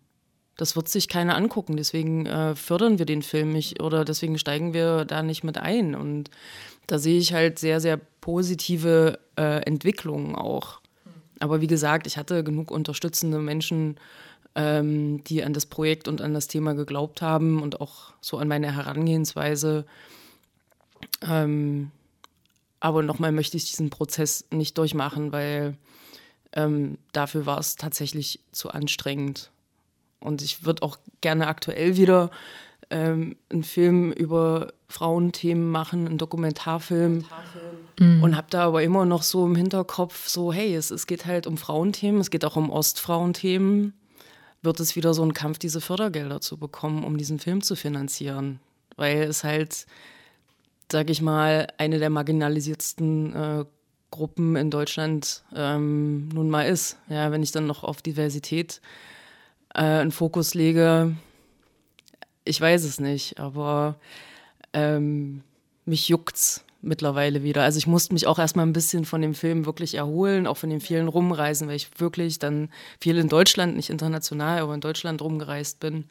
Das 0.56 0.76
wird 0.76 0.88
sich 0.88 1.08
keiner 1.08 1.36
angucken, 1.36 1.76
deswegen 1.76 2.26
äh, 2.26 2.54
fördern 2.54 2.98
wir 2.98 3.06
den 3.06 3.22
Film 3.22 3.52
nicht 3.52 3.80
oder 3.82 4.04
deswegen 4.04 4.38
steigen 4.38 4.74
wir 4.74 5.04
da 5.04 5.22
nicht 5.22 5.44
mit 5.44 5.58
ein. 5.58 5.94
Und 5.94 6.30
da 6.86 6.98
sehe 6.98 7.18
ich 7.18 7.32
halt 7.32 7.58
sehr, 7.58 7.80
sehr 7.80 7.98
positive 8.20 9.18
äh, 9.36 9.62
Entwicklungen 9.62 10.34
auch. 10.34 10.80
Aber 11.40 11.60
wie 11.60 11.66
gesagt, 11.66 12.06
ich 12.06 12.16
hatte 12.16 12.44
genug 12.44 12.70
unterstützende 12.70 13.38
Menschen, 13.38 13.96
ähm, 14.54 15.24
die 15.24 15.42
an 15.42 15.52
das 15.52 15.66
Projekt 15.66 16.08
und 16.08 16.20
an 16.20 16.34
das 16.34 16.46
Thema 16.46 16.74
geglaubt 16.74 17.22
haben 17.22 17.62
und 17.62 17.80
auch 17.80 18.12
so 18.20 18.38
an 18.38 18.48
meine 18.48 18.74
Herangehensweise. 18.74 19.84
Ähm, 21.22 21.90
aber 22.80 23.02
nochmal 23.02 23.32
möchte 23.32 23.56
ich 23.56 23.70
diesen 23.70 23.90
Prozess 23.90 24.44
nicht 24.50 24.76
durchmachen, 24.76 25.32
weil 25.32 25.76
ähm, 26.52 26.98
dafür 27.12 27.46
war 27.46 27.58
es 27.58 27.76
tatsächlich 27.76 28.40
zu 28.52 28.70
anstrengend. 28.70 29.50
Und 30.20 30.42
ich 30.42 30.64
würde 30.64 30.82
auch 30.82 30.98
gerne 31.20 31.46
aktuell 31.46 31.96
wieder 31.96 32.30
ähm, 32.90 33.36
einen 33.50 33.64
Film 33.64 34.12
über 34.12 34.72
Frauenthemen 34.88 35.70
machen, 35.70 36.06
einen 36.06 36.18
Dokumentarfilm. 36.18 37.22
Dokumentarfilm. 37.22 37.76
Mhm. 37.98 38.22
Und 38.22 38.36
habe 38.36 38.48
da 38.50 38.66
aber 38.66 38.82
immer 38.82 39.06
noch 39.06 39.22
so 39.22 39.46
im 39.46 39.56
Hinterkopf 39.56 40.28
so, 40.28 40.52
hey, 40.52 40.74
es, 40.74 40.90
es 40.90 41.06
geht 41.06 41.24
halt 41.24 41.46
um 41.46 41.56
Frauenthemen, 41.56 42.20
es 42.20 42.30
geht 42.30 42.44
auch 42.44 42.56
um 42.56 42.70
Ostfrauenthemen 42.70 43.94
wird 44.62 44.80
es 44.80 44.96
wieder 44.96 45.12
so 45.12 45.22
ein 45.24 45.34
Kampf, 45.34 45.58
diese 45.58 45.80
Fördergelder 45.80 46.40
zu 46.40 46.56
bekommen, 46.56 47.04
um 47.04 47.18
diesen 47.18 47.38
Film 47.38 47.62
zu 47.62 47.76
finanzieren. 47.76 48.60
Weil 48.96 49.22
es 49.22 49.44
halt, 49.44 49.86
sag 50.90 51.10
ich 51.10 51.20
mal, 51.20 51.68
eine 51.78 51.98
der 51.98 52.10
marginalisiertsten 52.10 53.34
äh, 53.34 53.64
Gruppen 54.10 54.56
in 54.56 54.70
Deutschland 54.70 55.42
ähm, 55.54 56.28
nun 56.28 56.50
mal 56.50 56.64
ist. 56.64 56.98
Ja, 57.08 57.32
wenn 57.32 57.42
ich 57.42 57.50
dann 57.50 57.66
noch 57.66 57.82
auf 57.82 58.02
Diversität 58.02 58.80
äh, 59.74 59.80
einen 59.80 60.12
Fokus 60.12 60.54
lege, 60.54 61.16
ich 62.44 62.60
weiß 62.60 62.84
es 62.84 63.00
nicht, 63.00 63.40
aber 63.40 63.96
ähm, 64.72 65.42
mich 65.84 66.08
juckt's 66.08 66.64
mittlerweile 66.82 67.42
wieder. 67.42 67.62
Also 67.62 67.78
ich 67.78 67.86
musste 67.86 68.12
mich 68.12 68.26
auch 68.26 68.38
erstmal 68.38 68.66
ein 68.66 68.72
bisschen 68.72 69.04
von 69.04 69.22
dem 69.22 69.34
Film 69.34 69.64
wirklich 69.66 69.94
erholen, 69.94 70.46
auch 70.46 70.56
von 70.56 70.70
den 70.70 70.80
vielen 70.80 71.08
Rumreisen, 71.08 71.68
weil 71.68 71.76
ich 71.76 71.88
wirklich 71.98 72.38
dann 72.38 72.70
viel 73.00 73.16
in 73.16 73.28
Deutschland, 73.28 73.76
nicht 73.76 73.90
international, 73.90 74.60
aber 74.60 74.74
in 74.74 74.80
Deutschland 74.80 75.22
rumgereist 75.22 75.80
bin. 75.80 76.04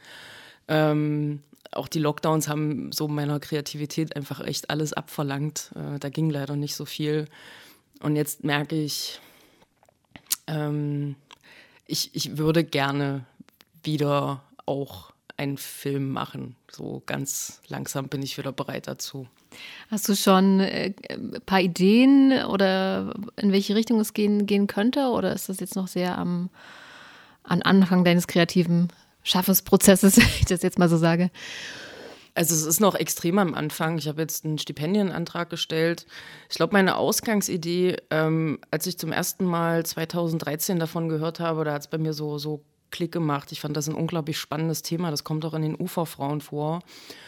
Ähm, 0.68 1.42
auch 1.72 1.88
die 1.88 2.00
Lockdowns 2.00 2.48
haben 2.48 2.92
so 2.92 3.08
meiner 3.08 3.40
Kreativität 3.40 4.16
einfach 4.16 4.42
echt 4.46 4.70
alles 4.70 4.94
abverlangt. 4.94 5.72
Äh, 5.76 6.00
da 6.00 6.10
ging 6.10 6.30
leider 6.30 6.56
nicht 6.56 6.76
so 6.76 6.86
viel. 6.86 7.28
Und 8.02 8.16
jetzt 8.16 8.44
merke 8.44 8.76
ich, 8.76 9.20
ähm, 10.48 11.16
ich, 11.86 12.14
ich 12.14 12.38
würde 12.38 12.64
gerne 12.64 13.26
wieder 13.84 14.44
auch 14.66 15.12
einen 15.38 15.58
Film 15.58 16.12
machen. 16.12 16.56
So 16.70 17.02
ganz 17.06 17.62
langsam 17.68 18.08
bin 18.08 18.22
ich 18.22 18.38
wieder 18.38 18.52
bereit 18.52 18.88
dazu. 18.88 19.28
Hast 19.90 20.08
du 20.08 20.16
schon 20.16 20.60
äh, 20.60 20.94
ein 21.10 21.42
paar 21.46 21.62
Ideen 21.62 22.46
oder 22.46 23.14
in 23.36 23.52
welche 23.52 23.76
Richtung 23.76 24.00
es 24.00 24.14
gehen, 24.14 24.46
gehen 24.46 24.68
könnte? 24.68 25.08
Oder 25.08 25.34
ist 25.34 25.50
das 25.50 25.60
jetzt 25.60 25.76
noch 25.76 25.88
sehr 25.88 26.18
am, 26.18 26.50
am 27.44 27.62
Anfang 27.64 28.04
deines 28.04 28.28
kreativen 28.28 28.88
Schaffensprozesses, 29.24 30.18
wenn 30.18 30.26
ich 30.40 30.46
das 30.46 30.62
jetzt 30.64 30.80
mal 30.80 30.90
so 30.90 30.98
sage? 30.98 31.30
Also 32.34 32.56
es 32.56 32.66
ist 32.66 32.80
noch 32.80 32.96
extrem 32.96 33.40
am 33.40 33.54
Anfang. 33.54 33.98
Ich 33.98 34.08
habe 34.08 34.22
jetzt 34.22 34.46
einen 34.46 34.58
Stipendienantrag 34.58 35.50
gestellt. 35.50 36.06
Ich 36.50 36.56
glaube, 36.56 36.74
meine 36.74 36.96
Ausgangsidee, 36.96 37.98
ähm, 38.10 38.60
als 38.72 38.88
ich 38.88 38.98
zum 38.98 39.12
ersten 39.12 39.44
Mal 39.44 39.86
2013 39.86 40.80
davon 40.80 41.10
gehört 41.10 41.42
habe, 41.42 41.66
da 41.66 41.74
hat 41.74 41.82
es 41.82 41.88
bei 41.90 41.98
mir 41.98 42.14
so, 42.14 42.38
so 42.38 42.64
Klick 42.92 43.12
gemacht. 43.12 43.52
Ich 43.52 43.62
fand 43.62 43.76
das 43.76 43.88
ein 43.88 43.96
unglaublich 43.96 44.38
spannendes 44.38 44.82
Thema. 44.82 45.12
Das 45.12 45.24
kommt 45.24 45.44
auch 45.46 45.54
in 45.54 45.62
den 45.62 45.80
Uferfrauen 45.80 46.42
vor. 46.42 46.82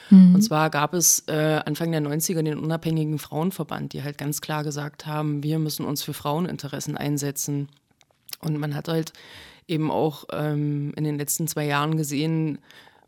Mhm. 0.09 0.35
Und 0.35 0.41
zwar 0.41 0.69
gab 0.69 0.93
es 0.93 1.23
äh, 1.27 1.61
Anfang 1.65 1.91
der 1.91 2.01
90er 2.01 2.43
den 2.43 2.59
unabhängigen 2.59 3.19
Frauenverband, 3.19 3.93
die 3.93 4.03
halt 4.03 4.17
ganz 4.17 4.41
klar 4.41 4.63
gesagt 4.63 5.05
haben, 5.05 5.43
wir 5.43 5.59
müssen 5.59 5.85
uns 5.85 6.03
für 6.03 6.13
Fraueninteressen 6.13 6.97
einsetzen. 6.97 7.69
Und 8.39 8.57
man 8.57 8.75
hat 8.75 8.87
halt 8.87 9.13
eben 9.67 9.89
auch 9.89 10.25
ähm, 10.31 10.93
in 10.95 11.03
den 11.03 11.17
letzten 11.17 11.47
zwei 11.47 11.65
Jahren 11.65 11.97
gesehen, 11.97 12.59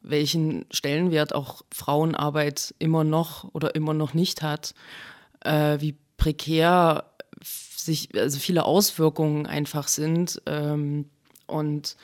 welchen 0.01 0.65
Stellenwert 0.71 1.33
auch 1.33 1.63
Frauenarbeit 1.71 2.73
immer 2.79 3.03
noch 3.03 3.53
oder 3.53 3.75
immer 3.75 3.93
noch 3.93 4.13
nicht 4.13 4.41
hat, 4.41 4.73
äh, 5.41 5.79
wie 5.79 5.95
prekär 6.17 7.05
sich, 7.41 8.09
also 8.15 8.39
viele 8.39 8.65
Auswirkungen 8.65 9.45
einfach 9.45 9.87
sind. 9.87 10.41
Ähm, 10.45 11.09
und 11.47 11.95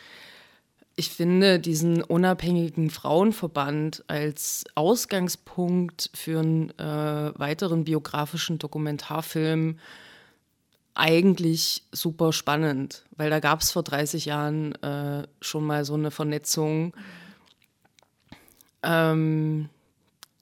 ich 0.95 1.09
finde 1.09 1.59
diesen 1.59 2.03
unabhängigen 2.03 2.89
Frauenverband 2.89 4.03
als 4.07 4.65
Ausgangspunkt 4.75 6.09
für 6.13 6.39
einen 6.39 6.69
äh, 6.77 7.39
weiteren 7.39 7.85
biografischen 7.85 8.59
Dokumentarfilm 8.59 9.79
eigentlich 10.93 11.83
super 11.91 12.33
spannend, 12.33 13.05
weil 13.15 13.29
da 13.29 13.39
gab 13.39 13.61
es 13.61 13.71
vor 13.71 13.83
30 13.83 14.25
Jahren 14.25 14.75
äh, 14.83 15.25
schon 15.39 15.65
mal 15.65 15.85
so 15.85 15.93
eine 15.93 16.11
Vernetzung, 16.11 16.93
ähm, 18.83 19.69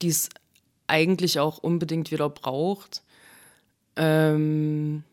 die 0.02 0.08
es 0.08 0.28
eigentlich 0.88 1.38
auch 1.38 1.58
unbedingt 1.58 2.10
wieder 2.10 2.28
braucht, 2.28 3.02
ähm, 3.94 5.04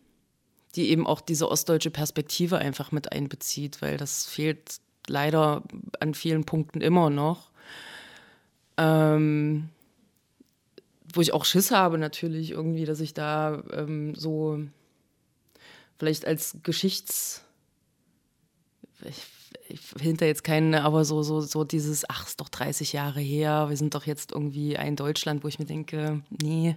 die 0.76 0.90
eben 0.90 1.06
auch 1.06 1.22
diese 1.22 1.50
ostdeutsche 1.50 1.92
Perspektive 1.92 2.58
einfach 2.58 2.92
mit 2.92 3.12
einbezieht, 3.12 3.82
weil 3.82 3.98
das 3.98 4.26
fehlt 4.26 4.80
leider 5.10 5.64
an 6.00 6.14
vielen 6.14 6.46
Punkten 6.46 6.82
immer 6.82 7.10
noch. 7.10 7.52
Ähm, 8.78 9.70
wo 11.14 11.22
ich 11.22 11.34
auch 11.34 11.46
Schiss 11.46 11.72
habe 11.72 11.98
natürlich 11.98 12.52
irgendwie, 12.52 12.86
dass 12.86 13.00
ich 13.00 13.14
da 13.14 13.64
ähm, 13.72 14.14
so 14.16 14.60
vielleicht 15.98 16.26
als 16.26 16.58
Geschichts 16.64 17.44
ich, 19.04 19.24
ich 19.70 19.82
hinter 20.02 20.26
jetzt 20.26 20.44
keinen, 20.44 20.76
aber 20.76 21.06
so, 21.06 21.24
so, 21.24 21.42
so 21.42 21.64
dieses, 21.64 22.10
ach, 22.10 22.28
ist 22.28 22.40
doch 22.40 22.50
30 22.50 22.94
Jahre 22.94 23.20
her, 23.20 23.68
wir 23.70 23.78
sind 23.78 23.96
doch 23.96 24.06
jetzt 24.06 24.32
irgendwie 24.32 24.78
ein 24.78 24.96
Deutschland, 24.96 25.44
wo 25.44 25.48
ich 25.48 25.60
mir 25.60 25.66
denke, 25.66 26.22
nee, 26.42 26.76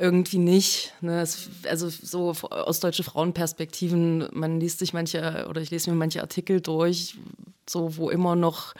irgendwie 0.00 0.38
nicht. 0.38 0.94
Ne? 1.02 1.20
Es, 1.20 1.50
also 1.68 1.88
so 1.88 2.30
aus 2.50 2.80
deutsche 2.80 3.04
Frauenperspektiven, 3.04 4.28
man 4.32 4.58
liest 4.58 4.78
sich 4.78 4.94
manche, 4.94 5.46
oder 5.48 5.60
ich 5.60 5.70
lese 5.70 5.90
mir 5.90 5.96
manche 5.96 6.22
Artikel 6.22 6.60
durch, 6.60 7.16
so 7.68 7.96
wo 7.96 8.08
immer 8.10 8.34
noch 8.34 8.74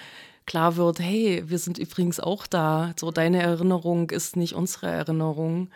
klar 0.47 0.77
wird, 0.77 0.99
hey, 0.99 1.45
wir 1.47 1.59
sind 1.59 1.79
übrigens 1.79 2.19
auch 2.21 2.47
da. 2.47 2.95
So 2.99 3.11
deine 3.11 3.43
Erinnerung 3.43 4.11
ist 4.11 4.37
nicht 4.37 4.55
unsere 4.55 4.89
Erinnerung. 4.89 5.69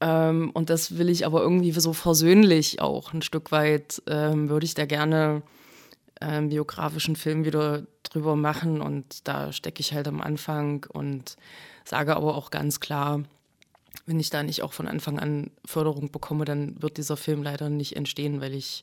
Ähm, 0.00 0.50
und 0.52 0.70
das 0.70 0.98
will 0.98 1.08
ich 1.08 1.24
aber 1.24 1.40
irgendwie 1.40 1.72
so 1.72 1.92
versöhnlich 1.94 2.80
auch 2.80 3.12
ein 3.14 3.22
Stück 3.22 3.50
weit, 3.50 4.02
ähm, 4.06 4.50
würde 4.50 4.66
ich 4.66 4.74
da 4.74 4.84
gerne 4.84 5.42
einen 6.20 6.44
ähm, 6.44 6.48
biografischen 6.50 7.16
Film 7.16 7.44
wieder 7.44 7.86
drüber 8.02 8.36
machen. 8.36 8.82
Und 8.82 9.26
da 9.26 9.50
stecke 9.50 9.80
ich 9.80 9.94
halt 9.94 10.06
am 10.06 10.20
Anfang 10.20 10.86
und 10.92 11.36
sage 11.84 12.14
aber 12.14 12.36
auch 12.36 12.50
ganz 12.50 12.80
klar, 12.80 13.24
wenn 14.08 14.20
ich 14.20 14.30
da 14.30 14.42
nicht 14.42 14.62
auch 14.62 14.72
von 14.72 14.88
Anfang 14.88 15.18
an 15.18 15.50
Förderung 15.64 16.10
bekomme, 16.10 16.44
dann 16.44 16.80
wird 16.80 16.96
dieser 16.96 17.16
Film 17.16 17.42
leider 17.42 17.68
nicht 17.68 17.94
entstehen, 17.94 18.40
weil 18.40 18.54
ich 18.54 18.82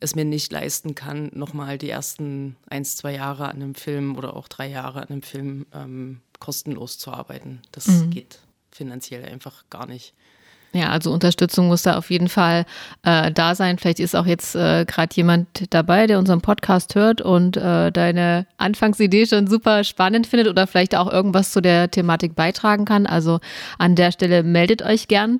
es 0.00 0.14
mir 0.14 0.24
nicht 0.24 0.52
leisten 0.52 0.94
kann, 0.94 1.30
nochmal 1.34 1.78
die 1.78 1.90
ersten 1.90 2.56
ein, 2.68 2.84
zwei 2.84 3.14
Jahre 3.14 3.48
an 3.48 3.56
einem 3.56 3.74
Film 3.74 4.16
oder 4.16 4.36
auch 4.36 4.46
drei 4.46 4.68
Jahre 4.68 5.00
an 5.00 5.08
einem 5.08 5.22
Film 5.22 5.66
ähm, 5.74 6.20
kostenlos 6.38 6.98
zu 6.98 7.10
arbeiten. 7.10 7.62
Das 7.72 7.86
mhm. 7.86 8.10
geht 8.10 8.38
finanziell 8.70 9.24
einfach 9.24 9.64
gar 9.70 9.86
nicht. 9.86 10.14
Ja, 10.72 10.90
also 10.90 11.12
Unterstützung 11.12 11.68
muss 11.68 11.82
da 11.82 11.96
auf 11.96 12.10
jeden 12.10 12.28
Fall 12.28 12.66
äh, 13.02 13.32
da 13.32 13.54
sein. 13.54 13.78
Vielleicht 13.78 14.00
ist 14.00 14.14
auch 14.14 14.26
jetzt 14.26 14.54
äh, 14.54 14.84
gerade 14.84 15.14
jemand 15.14 15.46
dabei, 15.70 16.06
der 16.06 16.18
unseren 16.18 16.42
Podcast 16.42 16.94
hört 16.94 17.22
und 17.22 17.56
äh, 17.56 17.90
deine 17.90 18.46
Anfangsidee 18.58 19.26
schon 19.26 19.46
super 19.46 19.82
spannend 19.82 20.26
findet 20.26 20.46
oder 20.46 20.66
vielleicht 20.66 20.94
auch 20.94 21.10
irgendwas 21.10 21.52
zu 21.52 21.62
der 21.62 21.90
Thematik 21.90 22.34
beitragen 22.34 22.84
kann. 22.84 23.06
Also 23.06 23.40
an 23.78 23.94
der 23.94 24.12
Stelle 24.12 24.42
meldet 24.42 24.82
euch 24.82 25.08
gern. 25.08 25.38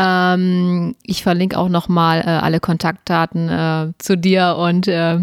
Ähm, 0.00 0.94
ich 1.02 1.22
verlinke 1.22 1.58
auch 1.58 1.68
nochmal 1.68 2.20
äh, 2.20 2.30
alle 2.30 2.58
Kontaktdaten 2.58 3.48
äh, 3.48 3.92
zu 3.98 4.16
dir 4.16 4.56
und 4.58 4.88
äh, 4.88 5.18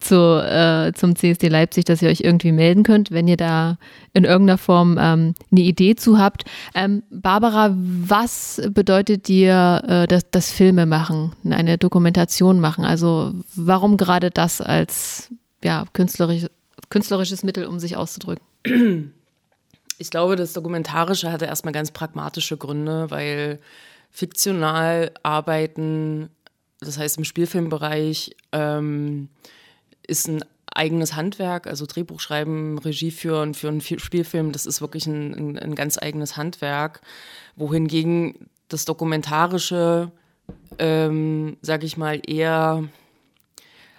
zu, 0.00 0.16
äh, 0.42 0.92
zum 0.94 1.14
CSD 1.14 1.48
Leipzig, 1.48 1.84
dass 1.84 2.00
ihr 2.00 2.08
euch 2.08 2.20
irgendwie 2.22 2.52
melden 2.52 2.84
könnt, 2.84 3.10
wenn 3.10 3.28
ihr 3.28 3.36
da 3.36 3.76
in 4.14 4.24
irgendeiner 4.24 4.56
Form 4.56 4.96
ähm, 4.98 5.34
eine 5.50 5.60
Idee 5.60 5.94
zu 5.94 6.18
habt. 6.18 6.44
Ähm, 6.74 7.02
Barbara, 7.10 7.74
was 7.76 8.62
bedeutet 8.70 9.28
dir 9.28 9.82
äh, 9.86 10.06
das, 10.06 10.30
das 10.30 10.50
Filme 10.50 10.86
machen, 10.86 11.32
eine 11.48 11.76
Dokumentation 11.76 12.60
machen? 12.60 12.84
Also 12.84 13.32
warum 13.54 13.98
gerade 13.98 14.30
das 14.30 14.62
als 14.62 15.30
ja, 15.62 15.84
künstlerisch, 15.92 16.46
künstlerisches 16.88 17.42
Mittel, 17.42 17.66
um 17.66 17.78
sich 17.78 17.96
auszudrücken? 17.96 19.12
Ich 19.98 20.10
glaube, 20.10 20.36
das 20.36 20.54
Dokumentarische 20.54 21.30
hatte 21.30 21.44
erstmal 21.44 21.72
ganz 21.72 21.90
pragmatische 21.90 22.56
Gründe, 22.56 23.10
weil 23.10 23.60
fiktional 24.14 25.10
arbeiten, 25.24 26.30
das 26.78 26.98
heißt 26.98 27.18
im 27.18 27.24
Spielfilmbereich, 27.24 28.36
ähm, 28.52 29.28
ist 30.06 30.28
ein 30.28 30.44
eigenes 30.72 31.16
Handwerk, 31.16 31.66
also 31.66 31.84
Drehbuch 31.84 32.20
schreiben, 32.20 32.78
Regie 32.78 33.10
führen 33.10 33.54
für 33.54 33.68
einen 33.68 33.80
Spielfilm, 33.80 34.52
das 34.52 34.66
ist 34.66 34.80
wirklich 34.80 35.06
ein, 35.06 35.34
ein, 35.34 35.58
ein 35.58 35.74
ganz 35.74 35.98
eigenes 35.98 36.36
Handwerk, 36.36 37.00
wohingegen 37.56 38.48
das 38.68 38.84
Dokumentarische, 38.84 40.12
ähm, 40.78 41.56
sage 41.60 41.84
ich 41.84 41.96
mal, 41.96 42.20
eher 42.24 42.84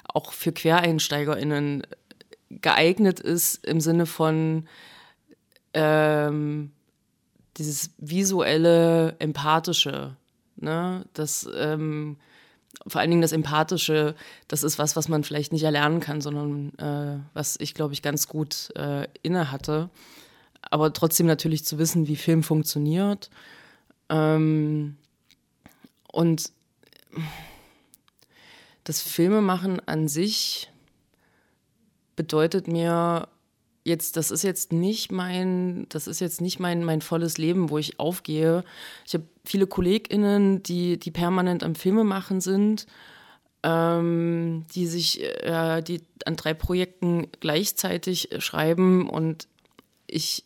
auch 0.06 0.32
für 0.32 0.54
QuereinsteigerInnen 0.54 1.84
geeignet 2.50 3.20
ist 3.20 3.66
im 3.66 3.82
Sinne 3.82 4.06
von 4.06 4.68
ähm, 5.74 6.72
dieses 7.58 7.92
visuelle, 7.98 9.16
empathische, 9.20 10.16
ne, 10.58 11.06
das 11.14 11.48
ähm, 11.56 12.18
vor 12.88 13.02
allen 13.02 13.10
Dingen 13.10 13.22
das 13.22 13.32
Empathische, 13.32 14.16
das 14.48 14.64
ist 14.64 14.78
was, 14.78 14.96
was 14.96 15.08
man 15.08 15.24
vielleicht 15.24 15.54
nicht 15.54 15.64
erlernen 15.64 16.00
kann, 16.00 16.22
sondern 16.22 16.78
äh, 16.78 17.20
was 17.34 17.58
ich, 17.60 17.74
glaube 17.74 17.94
ich, 17.94 18.02
ganz 18.02 18.28
gut 18.28 18.72
äh, 18.76 19.08
inne 19.22 19.52
hatte. 19.52 19.90
Aber 20.62 20.92
trotzdem 20.94 21.26
natürlich 21.26 21.66
zu 21.66 21.78
wissen, 21.78 22.08
wie 22.08 22.16
Film 22.16 22.44
funktioniert. 22.44 23.30
Ähm, 24.10 24.98
und 26.12 26.52
das 28.84 29.02
Filmemachen 29.02 29.80
an 29.88 30.08
sich 30.08 30.72
bedeutet 32.16 32.68
mir 32.68 33.28
jetzt, 33.86 34.18
das 34.18 34.32
ist 34.32 34.44
jetzt 34.44 34.74
nicht 34.74 35.12
mein, 35.12 35.86
das 35.90 36.08
ist 36.08 36.20
jetzt 36.20 36.42
nicht 36.42 36.60
mein, 36.60 36.84
mein 36.84 37.02
volles 37.02 37.38
Leben, 37.38 37.70
wo 37.70 37.78
ich 37.78 38.00
aufgehe. 38.00 38.66
Ich 39.06 39.14
habe 39.14 39.26
viele 39.46 39.68
KollegInnen, 39.68 40.64
die, 40.64 40.98
die 40.98 41.12
permanent 41.12 41.64
am 41.64 41.76
Filmemachen 41.76 42.42
sind, 42.42 42.88
ähm, 43.64 44.66
die 44.74 44.88
sich, 44.88 45.24
äh, 45.44 45.82
die 45.82 46.02
an 46.26 46.36
drei 46.36 46.56
Projekten 46.56 47.28
gleichzeitig 47.40 48.30
schreiben 48.40 49.08
und 49.08 49.48
ich, 50.08 50.44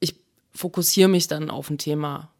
ich 0.00 0.14
fokussiere 0.52 1.08
mich 1.08 1.26
dann 1.28 1.50
auf 1.50 1.70
ein 1.70 1.78
Thema. 1.78 2.30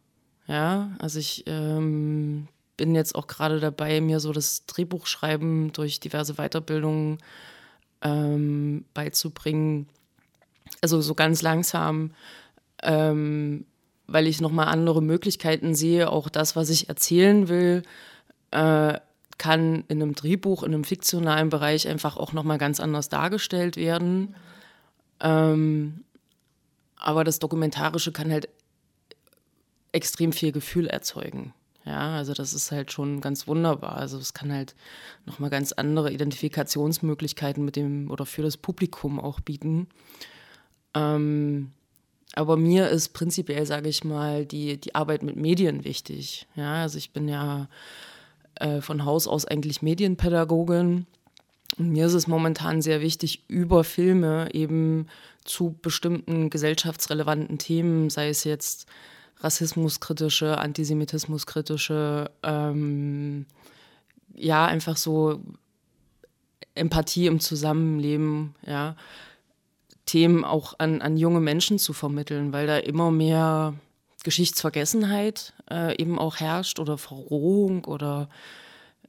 Ja, 0.47 0.91
also 0.99 1.17
ich 1.17 1.45
ähm, 1.47 2.47
bin 2.77 2.93
jetzt 2.93 3.15
auch 3.15 3.25
gerade 3.25 3.59
dabei, 3.59 4.01
mir 4.01 4.19
so 4.19 4.33
das 4.33 4.65
Drehbuchschreiben 4.67 5.71
durch 5.73 5.99
diverse 5.99 6.35
Weiterbildungen 6.35 7.17
ähm, 8.01 8.85
beizubringen. 8.93 9.87
Also 10.81 11.01
so 11.01 11.15
ganz 11.15 11.41
langsam, 11.41 12.11
ähm, 12.83 13.65
weil 14.07 14.27
ich 14.27 14.41
nochmal 14.41 14.67
andere 14.67 15.01
Möglichkeiten 15.01 15.75
sehe. 15.75 16.09
Auch 16.09 16.29
das, 16.29 16.55
was 16.55 16.69
ich 16.69 16.89
erzählen 16.89 17.47
will, 17.47 17.83
äh, 18.51 18.99
kann 19.37 19.83
in 19.87 20.01
einem 20.01 20.13
Drehbuch, 20.13 20.63
in 20.63 20.73
einem 20.73 20.83
fiktionalen 20.83 21.49
Bereich 21.49 21.87
einfach 21.87 22.17
auch 22.17 22.31
nochmal 22.33 22.57
ganz 22.57 22.79
anders 22.79 23.09
dargestellt 23.09 23.75
werden. 23.75 24.35
Ähm, 25.19 26.03
aber 26.95 27.23
das 27.23 27.39
Dokumentarische 27.39 28.11
kann 28.11 28.31
halt 28.31 28.49
extrem 29.91 30.31
viel 30.31 30.51
Gefühl 30.51 30.87
erzeugen. 30.87 31.53
Ja, 31.85 32.15
also 32.15 32.33
das 32.33 32.53
ist 32.53 32.71
halt 32.71 32.91
schon 32.91 33.21
ganz 33.21 33.47
wunderbar. 33.47 33.97
Also 33.97 34.17
es 34.17 34.33
kann 34.33 34.53
halt 34.53 34.75
nochmal 35.25 35.49
ganz 35.49 35.71
andere 35.71 36.11
Identifikationsmöglichkeiten 36.11 37.65
mit 37.65 37.75
dem 37.75 38.11
oder 38.11 38.25
für 38.25 38.43
das 38.43 38.57
Publikum 38.57 39.19
auch 39.19 39.39
bieten. 39.39 39.87
Ähm, 40.93 41.71
aber 42.33 42.55
mir 42.55 42.89
ist 42.89 43.09
prinzipiell, 43.09 43.65
sage 43.65 43.89
ich 43.89 44.03
mal, 44.03 44.45
die, 44.45 44.79
die 44.79 44.95
Arbeit 44.95 45.23
mit 45.23 45.35
Medien 45.35 45.83
wichtig. 45.83 46.47
Ja, 46.55 46.75
also 46.83 46.97
ich 46.97 47.11
bin 47.11 47.27
ja 47.27 47.67
äh, 48.55 48.81
von 48.81 49.03
Haus 49.03 49.27
aus 49.27 49.45
eigentlich 49.45 49.81
Medienpädagogin. 49.81 51.07
Und 51.77 51.89
mir 51.89 52.05
ist 52.05 52.13
es 52.13 52.27
momentan 52.27 52.81
sehr 52.81 53.01
wichtig, 53.01 53.43
über 53.47 53.83
Filme 53.83 54.49
eben 54.53 55.07
zu 55.43 55.75
bestimmten 55.81 56.49
gesellschaftsrelevanten 56.49 57.57
Themen, 57.57 58.09
sei 58.09 58.29
es 58.29 58.43
jetzt 58.43 58.87
rassismuskritische, 59.41 60.57
antisemitismuskritische, 60.57 62.31
ähm, 62.43 63.45
ja, 64.35 64.65
einfach 64.65 64.97
so 64.97 65.41
Empathie 66.75 67.27
im 67.27 67.39
Zusammenleben, 67.39 68.55
ja, 68.65 68.95
Themen 70.05 70.43
auch 70.43 70.75
an, 70.77 71.01
an 71.01 71.17
junge 71.17 71.39
Menschen 71.39 71.79
zu 71.79 71.93
vermitteln, 71.93 72.53
weil 72.53 72.67
da 72.67 72.77
immer 72.77 73.11
mehr 73.11 73.75
Geschichtsvergessenheit 74.23 75.53
äh, 75.69 75.95
eben 76.01 76.19
auch 76.19 76.37
herrscht 76.37 76.79
oder 76.79 76.97
Verrohung 76.97 77.85
oder 77.85 78.29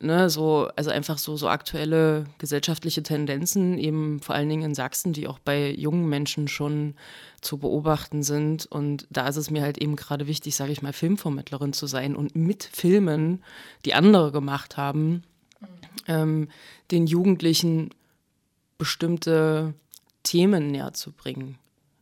ne, 0.02 0.28
so, 0.28 0.68
also 0.76 0.90
einfach 0.90 1.18
so, 1.18 1.36
so 1.36 1.48
aktuelle 1.48 2.24
gesellschaftliche 2.38 3.02
Tendenzen, 3.02 3.78
eben 3.78 4.20
vor 4.20 4.34
allen 4.34 4.48
Dingen 4.48 4.62
in 4.62 4.74
Sachsen, 4.74 5.12
die 5.12 5.28
auch 5.28 5.38
bei 5.38 5.70
jungen 5.70 6.08
Menschen 6.08 6.48
schon 6.48 6.94
zu 7.40 7.58
beobachten 7.58 8.22
sind. 8.22 8.66
Und 8.66 9.06
da 9.10 9.28
ist 9.28 9.36
es 9.36 9.50
mir 9.50 9.62
halt 9.62 9.78
eben 9.78 9.96
gerade 9.96 10.26
wichtig, 10.26 10.54
sage 10.54 10.72
ich 10.72 10.82
mal, 10.82 10.92
Filmvermittlerin 10.92 11.72
zu 11.72 11.86
sein 11.86 12.16
und 12.16 12.36
mit 12.36 12.64
Filmen, 12.64 13.42
die 13.84 13.94
andere 13.94 14.32
gemacht 14.32 14.76
haben, 14.76 15.22
ähm, 16.06 16.48
den 16.90 17.06
Jugendlichen 17.06 17.90
bestimmte 18.78 19.74
Themen 20.22 20.68
näher 20.68 20.92
zu 20.92 21.12
bringen 21.12 21.58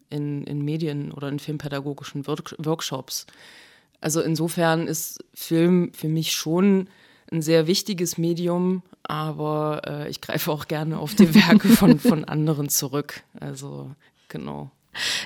in, 0.08 0.44
in 0.44 0.64
Medien 0.64 1.12
oder 1.12 1.28
in 1.28 1.38
filmpädagogischen 1.38 2.26
Work 2.26 2.54
Workshops. 2.58 3.26
Also 4.00 4.20
insofern 4.22 4.86
ist 4.86 5.22
Film 5.34 5.92
für 5.92 6.08
mich 6.08 6.32
schon 6.32 6.88
ein 7.32 7.42
sehr 7.42 7.66
wichtiges 7.66 8.18
Medium, 8.18 8.82
aber 9.02 9.82
äh, 9.86 10.08
ich 10.08 10.20
greife 10.20 10.50
auch 10.50 10.68
gerne 10.68 10.98
auf 10.98 11.14
die 11.14 11.34
Werke 11.34 11.68
von, 11.68 11.98
von 11.98 12.24
anderen 12.24 12.68
zurück. 12.68 13.22
Also 13.38 13.90
genau. 14.28 14.70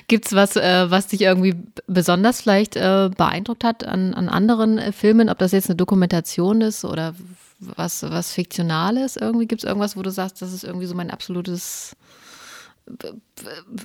Gibt 0.07 0.27
es 0.27 0.33
was, 0.33 0.55
äh, 0.55 0.91
was 0.91 1.07
dich 1.07 1.21
irgendwie 1.21 1.55
besonders 1.87 2.41
vielleicht 2.41 2.75
äh, 2.75 3.09
beeindruckt 3.15 3.63
hat 3.63 3.83
an, 3.83 4.13
an 4.13 4.29
anderen 4.29 4.77
äh, 4.77 4.91
Filmen, 4.91 5.29
ob 5.29 5.39
das 5.39 5.51
jetzt 5.51 5.69
eine 5.69 5.75
Dokumentation 5.75 6.61
ist 6.61 6.85
oder 6.85 7.15
was, 7.59 8.03
was 8.03 8.31
Fiktionales 8.31 9.17
irgendwie? 9.17 9.47
Gibt 9.47 9.63
es 9.63 9.67
irgendwas, 9.67 9.97
wo 9.97 10.03
du 10.03 10.11
sagst, 10.11 10.41
das 10.41 10.53
ist 10.53 10.63
irgendwie 10.63 10.85
so 10.85 10.93
mein 10.93 11.09
absolutes 11.09 11.95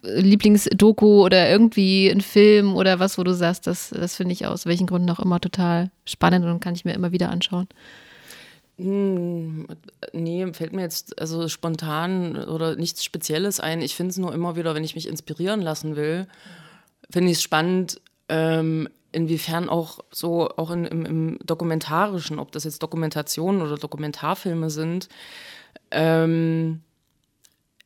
Lieblingsdoku 0.03 1.25
oder 1.25 1.49
irgendwie 1.49 2.09
ein 2.09 2.21
Film 2.21 2.75
oder 2.77 2.99
was, 2.99 3.17
wo 3.17 3.25
du 3.25 3.35
sagst, 3.35 3.67
das, 3.67 3.91
das 3.91 4.15
finde 4.15 4.35
ich 4.35 4.47
aus 4.47 4.67
welchen 4.67 4.87
Gründen 4.87 5.09
auch 5.11 5.21
immer 5.21 5.41
total 5.41 5.91
spannend 6.05 6.45
und 6.45 6.61
kann 6.61 6.75
ich 6.75 6.85
mir 6.85 6.93
immer 6.93 7.13
wieder 7.13 7.31
anschauen? 7.31 7.69
Hm, 8.81 9.67
nee, 10.15 10.51
fällt 10.55 10.73
mir 10.73 10.81
jetzt 10.81 11.21
also 11.21 11.49
spontan 11.49 12.43
oder 12.45 12.77
nichts 12.77 13.05
Spezielles 13.05 13.61
ein. 13.61 13.83
Ich 13.83 13.95
finde 13.95 14.11
es 14.11 14.17
nur 14.17 14.33
immer 14.33 14.57
wieder, 14.57 14.75
wenn 14.75 14.85
ich 14.85 14.95
mich 14.95 15.07
inspirieren 15.07 15.61
lassen 15.61 15.97
will, 15.97 16.27
finde 17.11 17.31
ich 17.31 17.37
es 17.37 17.43
spannend, 17.43 18.01
ähm, 18.31 18.89
inwiefern 19.13 19.69
auch 19.69 19.99
so, 20.11 20.49
auch 20.57 20.71
in, 20.71 20.87
im, 20.87 21.05
im, 21.05 21.39
Dokumentarischen, 21.45 22.39
ob 22.39 22.53
das 22.53 22.65
jetzt 22.65 22.83
Dokumentationen 22.83 23.61
oder 23.61 23.77
Dokumentarfilme 23.77 24.71
sind. 24.71 25.11
Ähm, 25.91 26.81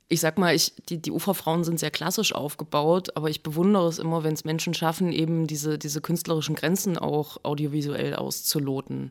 ich 0.07 0.21
sag 0.21 0.39
mal, 0.39 0.55
ich, 0.55 0.75
die, 0.89 0.99
die 0.99 1.11
Uferfrauen 1.11 1.65
sind 1.65 1.81
sehr 1.81 1.91
klassisch 1.91 2.33
aufgebaut, 2.33 3.17
aber 3.17 3.31
ich 3.31 3.43
bewundere 3.43 3.89
es 3.89 3.99
immer, 3.99 4.23
wenn 4.23 4.35
es 4.35 4.45
Menschen 4.45 4.75
schaffen, 4.75 5.13
eben 5.13 5.49
diese, 5.49 5.77
diese 5.77 6.01
künstlerischen 6.01 6.55
Grenzen 6.55 6.99
auch 6.99 7.39
audiovisuell 7.43 8.15
auszuloten. 8.15 9.11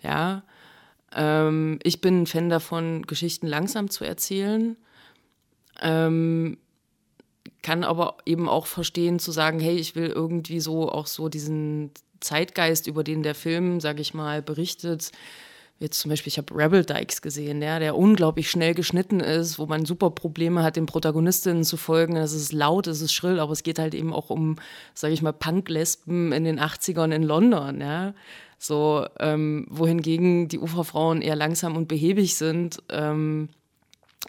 Ja, 0.00 0.44
Ähm, 1.14 1.78
ich 1.82 2.00
bin 2.00 2.22
ein 2.22 2.26
Fan 2.26 2.48
davon, 2.48 3.02
Geschichten 3.06 3.46
langsam 3.46 3.90
zu 3.90 4.04
erzählen. 4.04 4.76
Ähm, 5.80 6.58
kann 7.62 7.84
aber 7.84 8.18
eben 8.24 8.48
auch 8.48 8.66
verstehen, 8.66 9.18
zu 9.18 9.32
sagen, 9.32 9.60
hey, 9.60 9.76
ich 9.76 9.96
will 9.96 10.06
irgendwie 10.08 10.60
so 10.60 10.90
auch 10.90 11.06
so 11.06 11.28
diesen 11.28 11.90
Zeitgeist, 12.20 12.86
über 12.86 13.04
den 13.04 13.22
der 13.22 13.34
Film, 13.34 13.80
sage 13.80 14.00
ich 14.00 14.14
mal, 14.14 14.42
berichtet. 14.42 15.10
Jetzt 15.80 16.00
zum 16.00 16.08
Beispiel, 16.08 16.28
ich 16.28 16.38
habe 16.38 16.56
Rebel 16.56 16.84
Dykes 16.84 17.22
gesehen, 17.22 17.62
ja, 17.62 17.78
der 17.78 17.96
unglaublich 17.96 18.50
schnell 18.50 18.74
geschnitten 18.74 19.20
ist, 19.20 19.60
wo 19.60 19.66
man 19.66 19.86
super 19.86 20.10
Probleme 20.10 20.64
hat, 20.64 20.74
den 20.74 20.86
Protagonistinnen 20.86 21.62
zu 21.62 21.76
folgen. 21.76 22.16
Es 22.16 22.32
ist 22.32 22.52
laut, 22.52 22.88
es 22.88 23.00
ist 23.00 23.12
schrill, 23.12 23.38
aber 23.38 23.52
es 23.52 23.62
geht 23.62 23.78
halt 23.78 23.94
eben 23.94 24.12
auch 24.12 24.30
um, 24.30 24.56
sage 24.94 25.14
ich 25.14 25.22
mal, 25.22 25.32
Punk-Lesben 25.32 26.32
in 26.32 26.42
den 26.42 26.58
80ern 26.58 27.14
in 27.14 27.22
London, 27.22 27.80
ja. 27.80 28.14
So, 28.58 29.06
ähm, 29.20 29.66
wohingegen 29.70 30.48
die 30.48 30.58
Uferfrauen 30.58 31.22
eher 31.22 31.36
langsam 31.36 31.76
und 31.76 31.86
behäbig 31.86 32.36
sind. 32.36 32.82
Ähm, 32.88 33.50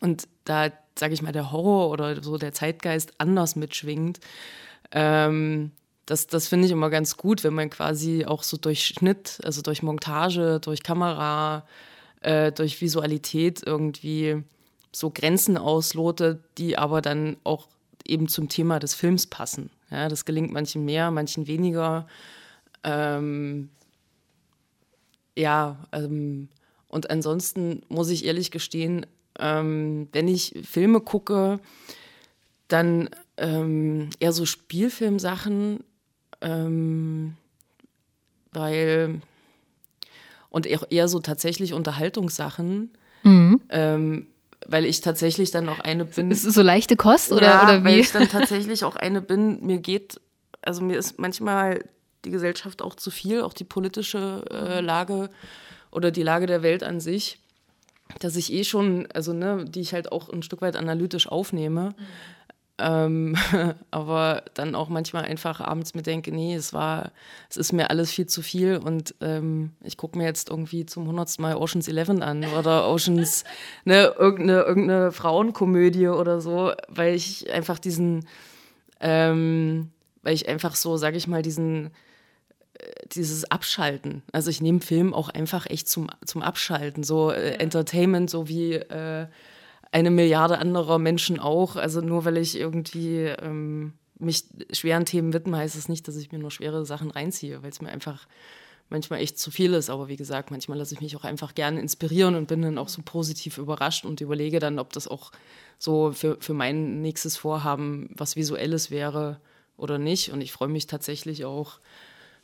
und 0.02 0.28
da, 0.46 0.70
sage 0.98 1.14
ich 1.14 1.22
mal, 1.22 1.32
der 1.32 1.52
Horror 1.52 1.90
oder 1.90 2.22
so 2.22 2.38
der 2.38 2.54
Zeitgeist 2.54 3.14
anders 3.18 3.56
mitschwingt. 3.56 4.20
Ähm, 4.92 5.72
das, 6.06 6.28
das 6.28 6.48
finde 6.48 6.66
ich 6.66 6.72
immer 6.72 6.90
ganz 6.90 7.18
gut, 7.18 7.44
wenn 7.44 7.54
man 7.54 7.70
quasi 7.70 8.26
auch 8.26 8.44
so 8.44 8.58
durch 8.58 8.86
Schnitt, 8.86 9.40
also 9.44 9.62
durch 9.62 9.84
Montage, 9.84 10.60
durch 10.60 10.82
Kamera, 10.84 11.66
äh, 12.22 12.52
durch 12.52 12.82
Visualität 12.82 13.62
irgendwie 13.66 14.44
so 14.92 15.12
Grenzen 15.12 15.58
auslotet, 15.58 16.44
die 16.58 16.78
aber 16.78 17.02
dann 17.02 17.38
auch 17.44 17.68
eben 18.08 18.28
zum 18.28 18.50
Thema 18.50 18.80
des 18.80 18.96
Films 18.96 19.28
passen. 19.28 19.70
Ja, 19.92 20.10
das 20.10 20.26
gelingt 20.26 20.52
manchen 20.52 20.84
mehr, 20.86 21.12
manchen 21.12 21.48
weniger. 21.48 22.08
Ähm, 22.84 23.70
ja, 25.40 25.78
ähm, 25.94 26.50
und 26.90 27.10
ansonsten 27.10 27.82
muss 27.88 28.10
ich 28.10 28.26
ehrlich 28.26 28.52
gestehen, 28.52 29.06
ähm, 29.40 30.10
wenn 30.12 30.28
ich 30.28 30.54
Filme 30.70 31.00
gucke, 31.00 31.60
dann 32.68 33.10
ähm, 33.38 34.10
eher 34.20 34.34
so 34.34 34.46
Spielfilmsachen, 34.46 35.84
ähm, 36.42 37.36
weil 38.52 39.22
und 40.50 40.66
eher 40.66 41.08
so 41.08 41.20
tatsächlich 41.20 41.74
Unterhaltungssachen, 41.74 42.92
mhm. 43.24 43.62
ähm, 43.70 44.28
weil 44.68 44.84
ich 44.84 45.00
tatsächlich 45.00 45.52
dann 45.52 45.70
auch 45.70 45.80
eine 45.80 46.06
bin. 46.06 46.32
Ist 46.32 46.44
es 46.44 46.56
so 46.56 46.64
leichte 46.64 46.98
Kost 46.98 47.32
oder, 47.32 47.46
ja, 47.46 47.64
oder 47.64 47.82
wie? 47.82 47.86
Weil 47.86 48.00
ich 48.00 48.12
dann 48.12 48.28
tatsächlich 48.28 48.84
auch 48.84 48.96
eine 48.96 49.22
bin, 49.22 49.66
mir 49.66 49.78
geht, 49.78 50.20
also 50.62 50.82
mir 50.82 50.98
ist 50.98 51.18
manchmal 51.20 51.86
die 52.26 52.32
Gesellschaft 52.32 52.82
auch 52.82 52.96
zu 52.96 53.12
viel, 53.12 53.42
auch 53.42 53.54
die 53.54 53.64
politische 53.64 54.44
äh, 54.52 54.82
Lage 54.82 55.30
oder 55.92 56.12
die 56.12 56.24
Lage 56.24 56.46
der 56.46 56.64
Welt 56.64 56.84
an 56.84 57.00
sich, 57.00 57.40
dass 58.20 58.36
ich 58.36 58.52
eh 58.52 58.64
schon, 58.64 59.08
also 59.14 59.34
ne, 59.34 59.66
die 59.66 59.82
ich 59.82 59.94
halt 59.94 60.12
auch 60.12 60.30
ein 60.30 60.44
Stück 60.44 60.62
weit 60.62 60.76
analytisch 60.76 61.28
aufnehme. 61.28 61.90
Mhm. 61.98 62.06
Ähm, 62.80 63.36
aber 63.92 64.44
dann 64.54 64.76
auch 64.76 64.90
manchmal 64.90 65.26
einfach 65.26 65.60
abends 65.60 65.94
mir 65.94 66.02
denke, 66.02 66.32
nee, 66.32 66.56
es 66.56 66.74
war, 66.74 67.12
es 67.50 67.58
ist 67.58 67.74
mir 67.74 67.90
alles 67.90 68.12
viel 68.12 68.26
zu 68.26 68.42
viel 68.42 68.78
und 68.78 69.16
ähm, 69.22 69.72
ich 69.84 69.98
gucke 69.98 70.18
mir 70.18 70.26
jetzt 70.26 70.50
irgendwie 70.50 70.86
zum 70.86 71.08
hundertsten 71.08 71.42
Mal 71.44 71.56
Oceans 71.56 71.88
11 71.88 72.10
an 72.22 72.46
oder 72.58 72.88
Oceans, 72.90 73.44
ne, 73.86 74.14
irgendeine, 74.18 74.62
irgendeine 74.62 75.12
Frauenkomödie 75.12 76.08
oder 76.08 76.42
so, 76.42 76.72
weil 76.88 77.16
ich 77.16 77.52
einfach 77.52 77.80
diesen, 77.80 78.26
ähm, 79.02 79.92
weil 80.22 80.34
ich 80.34 80.48
einfach 80.48 80.76
so, 80.76 80.98
sage 80.98 81.18
ich 81.18 81.28
mal, 81.28 81.42
diesen, 81.42 81.88
äh, 82.74 82.92
dieses 83.12 83.50
Abschalten. 83.50 84.24
Also 84.32 84.50
ich 84.50 84.62
nehme 84.62 84.82
Film 84.82 85.14
auch 85.14 85.30
einfach 85.30 85.66
echt 85.68 85.88
zum, 85.88 86.08
zum 86.26 86.42
Abschalten, 86.42 87.04
so 87.04 87.32
äh, 87.32 87.56
Entertainment, 87.56 88.30
so 88.30 88.48
wie 88.48 88.74
äh, 88.74 89.28
eine 89.92 90.12
Milliarde 90.12 90.58
anderer 90.60 91.00
Menschen 91.00 91.40
auch. 91.40 91.76
Also 91.76 92.02
nur 92.02 92.26
weil 92.26 92.38
ich 92.38 92.58
irgendwie 92.58 93.20
ähm, 93.24 93.94
mich 94.20 94.46
schweren 94.72 95.06
Themen 95.06 95.34
widme, 95.34 95.58
heißt 95.58 95.76
es 95.76 95.84
das 95.84 95.90
nicht, 95.90 96.08
dass 96.08 96.18
ich 96.18 96.32
mir 96.32 96.40
nur 96.40 96.52
schwere 96.52 96.86
Sachen 96.86 97.12
reinziehe, 97.12 97.64
weil 97.64 97.70
es 97.72 97.82
mir 97.82 97.90
einfach 97.90 98.28
manchmal 98.90 99.22
echt 99.22 99.40
zu 99.40 99.52
viel 99.52 99.74
ist. 99.74 99.90
Aber 99.90 100.08
wie 100.08 100.16
gesagt, 100.16 100.52
manchmal 100.52 100.78
lasse 100.78 100.94
ich 100.94 101.02
mich 101.02 101.16
auch 101.16 101.24
einfach 101.24 101.56
gerne 101.56 101.80
inspirieren 101.80 102.36
und 102.36 102.48
bin 102.48 102.62
dann 102.62 102.78
auch 102.78 102.90
so 102.90 103.02
positiv 103.04 103.58
überrascht 103.58 104.06
und 104.06 104.22
überlege 104.22 104.60
dann, 104.60 104.80
ob 104.80 104.94
das 104.94 105.08
auch 105.08 105.32
so 105.78 106.12
für, 106.12 106.38
für 106.40 106.54
mein 106.54 107.02
nächstes 107.02 107.38
Vorhaben 107.38 108.10
was 108.16 108.36
Visuelles 108.36 108.92
wäre 108.92 109.40
oder 109.80 109.98
nicht. 109.98 110.32
Und 110.32 110.42
ich 110.42 110.52
freue 110.52 110.68
mich 110.70 110.88
tatsächlich 110.88 111.46
auch 111.46 111.80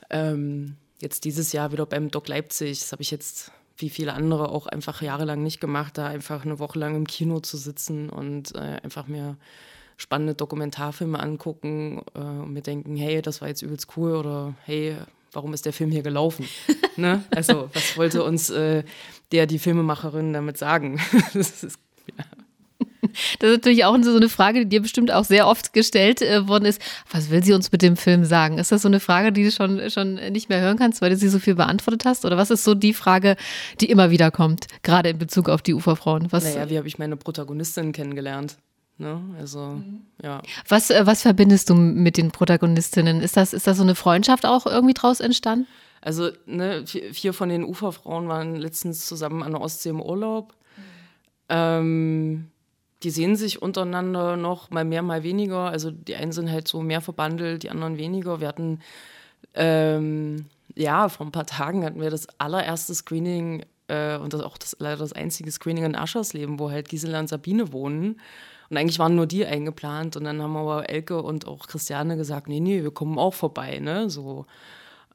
ähm, 0.10 0.78
jetzt 1.02 1.26
dieses 1.26 1.52
Jahr 1.52 1.72
wieder 1.72 1.86
beim 1.86 2.10
Doc 2.10 2.28
Leipzig. 2.28 2.80
Das 2.80 2.92
habe 2.92 3.02
ich 3.02 3.12
jetzt 3.12 3.52
wie 3.78 3.90
viele 3.90 4.14
andere 4.14 4.50
auch 4.50 4.68
einfach 4.68 5.02
jahrelang 5.02 5.44
nicht 5.44 5.60
gemacht, 5.60 5.98
da 5.98 6.08
einfach 6.08 6.46
eine 6.46 6.60
Woche 6.60 6.80
lang 6.80 6.96
im 6.96 7.08
Kino 7.08 7.40
zu 7.42 7.58
sitzen 7.58 8.10
und 8.10 8.56
äh, 8.56 8.80
einfach 8.82 9.08
mir 9.08 9.38
spannende 9.98 10.34
Dokumentarfilme 10.34 11.20
angucken 11.20 12.02
äh, 12.14 12.20
und 12.20 12.54
mir 12.54 12.62
denken, 12.62 12.96
hey, 12.96 13.22
das 13.22 13.42
war 13.42 13.48
jetzt 13.48 13.62
übelst 13.62 13.98
cool 13.98 14.16
oder 14.16 14.56
hey, 14.64 14.98
warum 15.32 15.54
ist 15.54 15.66
der 15.66 15.74
Film 15.74 15.92
hier 15.92 16.04
gelaufen? 16.04 16.48
ne? 16.96 17.24
Also, 17.32 17.70
was 17.74 17.98
wollte 17.98 18.24
uns 18.24 18.50
äh, 18.50 18.84
der, 19.32 19.46
die 19.46 19.60
Filmemacherin 19.60 20.34
damit 20.34 20.58
sagen? 20.58 21.00
das 21.34 21.64
ist, 21.64 21.80
ja. 22.18 22.26
Das 23.40 23.50
ist 23.50 23.58
natürlich 23.58 23.86
auch 23.86 23.98
so 24.02 24.16
eine 24.16 24.30
Frage, 24.30 24.60
die 24.60 24.70
dir 24.70 24.82
bestimmt 24.82 25.12
auch 25.12 25.26
sehr 25.26 25.48
oft 25.48 25.74
gestellt 25.74 26.22
äh, 26.22 26.48
worden 26.48 26.66
ist. 26.66 26.82
Was 27.12 27.30
will 27.30 27.44
sie 27.44 27.54
uns 27.54 27.72
mit 27.72 27.82
dem 27.82 27.98
Film 27.98 28.26
sagen? 28.26 28.58
Ist 28.58 28.72
das 28.72 28.82
so 28.82 28.88
eine 28.88 29.00
Frage, 29.00 29.32
die 29.32 29.44
du 29.44 29.52
schon, 29.52 29.90
schon 29.90 30.16
nicht 30.16 30.50
mehr 30.50 30.62
hören 30.62 30.78
kannst, 30.78 31.02
weil 31.02 31.10
du 31.10 31.18
sie 31.18 31.30
so 31.30 31.40
viel 31.40 31.56
beantwortet 31.56 32.06
hast? 32.06 32.26
Oder 32.26 32.38
was 32.38 32.52
ist 32.52 32.64
so 32.64 32.76
die 32.76 32.94
Frage, 32.94 33.36
die 33.82 33.90
immer 33.90 34.12
wieder 34.12 34.32
kommt, 34.32 34.68
gerade 34.84 35.10
in 35.10 35.18
Bezug 35.18 35.50
auf 35.50 35.62
die 35.62 35.74
Uferfrauen? 35.74 36.32
Was, 36.32 36.44
naja, 36.44 36.70
wie 36.70 36.78
habe 36.78 36.88
ich 36.88 36.98
meine 36.98 37.18
Protagonistin 37.18 37.92
kennengelernt? 37.92 38.58
Ne? 38.98 39.22
Also, 39.38 39.60
mhm. 39.60 40.02
ja. 40.22 40.42
Was, 40.68 40.90
äh, 40.90 41.06
was 41.06 41.22
verbindest 41.22 41.70
du 41.70 41.76
mit 41.76 42.18
den 42.18 42.32
Protagonistinnen? 42.32 43.22
Ist 43.22 43.36
das, 43.36 43.54
ist 43.54 43.68
das 43.68 43.78
so 43.78 43.84
eine 43.84 43.96
Freundschaft 43.96 44.46
auch 44.46 44.66
irgendwie 44.66 44.94
draus 44.94 45.20
entstanden? 45.20 45.68
Also, 46.02 46.30
ne, 46.46 46.86
vier 46.86 47.34
von 47.34 47.50
den 47.50 47.64
Uferfrauen 47.64 48.28
waren 48.28 48.56
letztens 48.56 49.06
zusammen 49.06 49.44
an 49.44 49.54
der 49.54 49.62
Ostsee 49.62 49.90
im 49.90 50.02
Urlaub. 50.02 50.54
Mhm. 50.78 50.84
Ähm, 51.50 52.52
die 53.06 53.12
sehen 53.12 53.36
sich 53.36 53.62
untereinander 53.62 54.36
noch 54.36 54.72
mal 54.72 54.84
mehr, 54.84 55.04
mal 55.04 55.22
weniger. 55.22 55.70
Also 55.70 55.92
die 55.92 56.16
einen 56.16 56.32
sind 56.32 56.52
halt 56.52 56.68
so 56.68 56.82
mehr 56.82 57.02
verbandelt, 57.02 57.62
die 57.62 57.70
anderen 57.70 58.00
weniger. 58.00 58.42
Wir 58.42 58.48
hatten, 58.48 58.80
ähm, 59.54 60.48
ja, 60.74 61.08
vor 61.08 61.28
ein 61.28 61.32
paar 61.32 61.46
Tagen 61.46 61.86
hatten 61.86 62.02
wir 62.02 62.10
das 62.10 62.28
allererste 62.40 62.96
Screening 62.96 63.64
äh, 63.90 64.18
und 64.18 64.34
das 64.34 64.42
auch 64.42 64.58
das, 64.58 64.76
leider 64.80 64.98
das 64.98 65.14
einzige 65.14 65.52
Screening 65.52 65.86
in 65.86 65.96
Aschersleben, 65.96 66.58
wo 66.58 66.72
halt 66.72 66.90
Gisela 66.90 67.20
und 67.20 67.30
Sabine 67.30 67.72
wohnen. 67.72 68.20
Und 68.72 68.78
eigentlich 68.78 68.98
waren 68.98 69.16
nur 69.16 69.28
die 69.28 69.46
eingeplant. 69.46 70.18
Und 70.18 70.24
dann 70.24 70.42
haben 70.42 70.58
aber 70.58 70.90
Elke 70.90 71.22
und 71.22 71.48
auch 71.48 71.68
Christiane 71.68 72.18
gesagt, 72.18 72.48
nee, 72.48 72.60
nee, 72.60 72.82
wir 72.82 72.92
kommen 72.92 73.20
auch 73.20 73.36
vorbei, 73.36 73.78
ne, 73.78 74.10
so. 74.10 74.48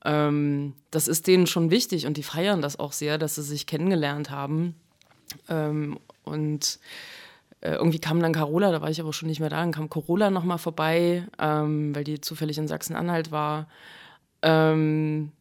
Ähm, 0.04 0.74
das 0.92 1.08
ist 1.08 1.26
denen 1.26 1.48
schon 1.48 1.72
wichtig 1.72 2.06
und 2.06 2.16
die 2.16 2.22
feiern 2.22 2.62
das 2.62 2.78
auch 2.78 2.92
sehr, 2.92 3.18
dass 3.18 3.34
sie 3.34 3.42
sich 3.42 3.66
kennengelernt 3.66 4.30
haben. 4.30 4.76
Ähm, 5.48 5.98
und 6.22 6.78
äh, 7.60 7.72
irgendwie 7.72 7.98
kam 7.98 8.20
dann 8.20 8.32
Carola, 8.32 8.70
da 8.70 8.80
war 8.80 8.90
ich 8.90 9.00
aber 9.00 9.12
schon 9.12 9.28
nicht 9.28 9.40
mehr 9.40 9.50
da, 9.50 9.60
dann 9.60 9.72
kam 9.72 9.90
Corolla 9.90 10.30
nochmal 10.30 10.58
vorbei, 10.58 11.26
ähm, 11.38 11.94
weil 11.94 12.04
die 12.04 12.20
zufällig 12.20 12.58
in 12.58 12.68
Sachsen-Anhalt 12.68 13.30
war. 13.30 13.68
Ähm, 14.42 15.32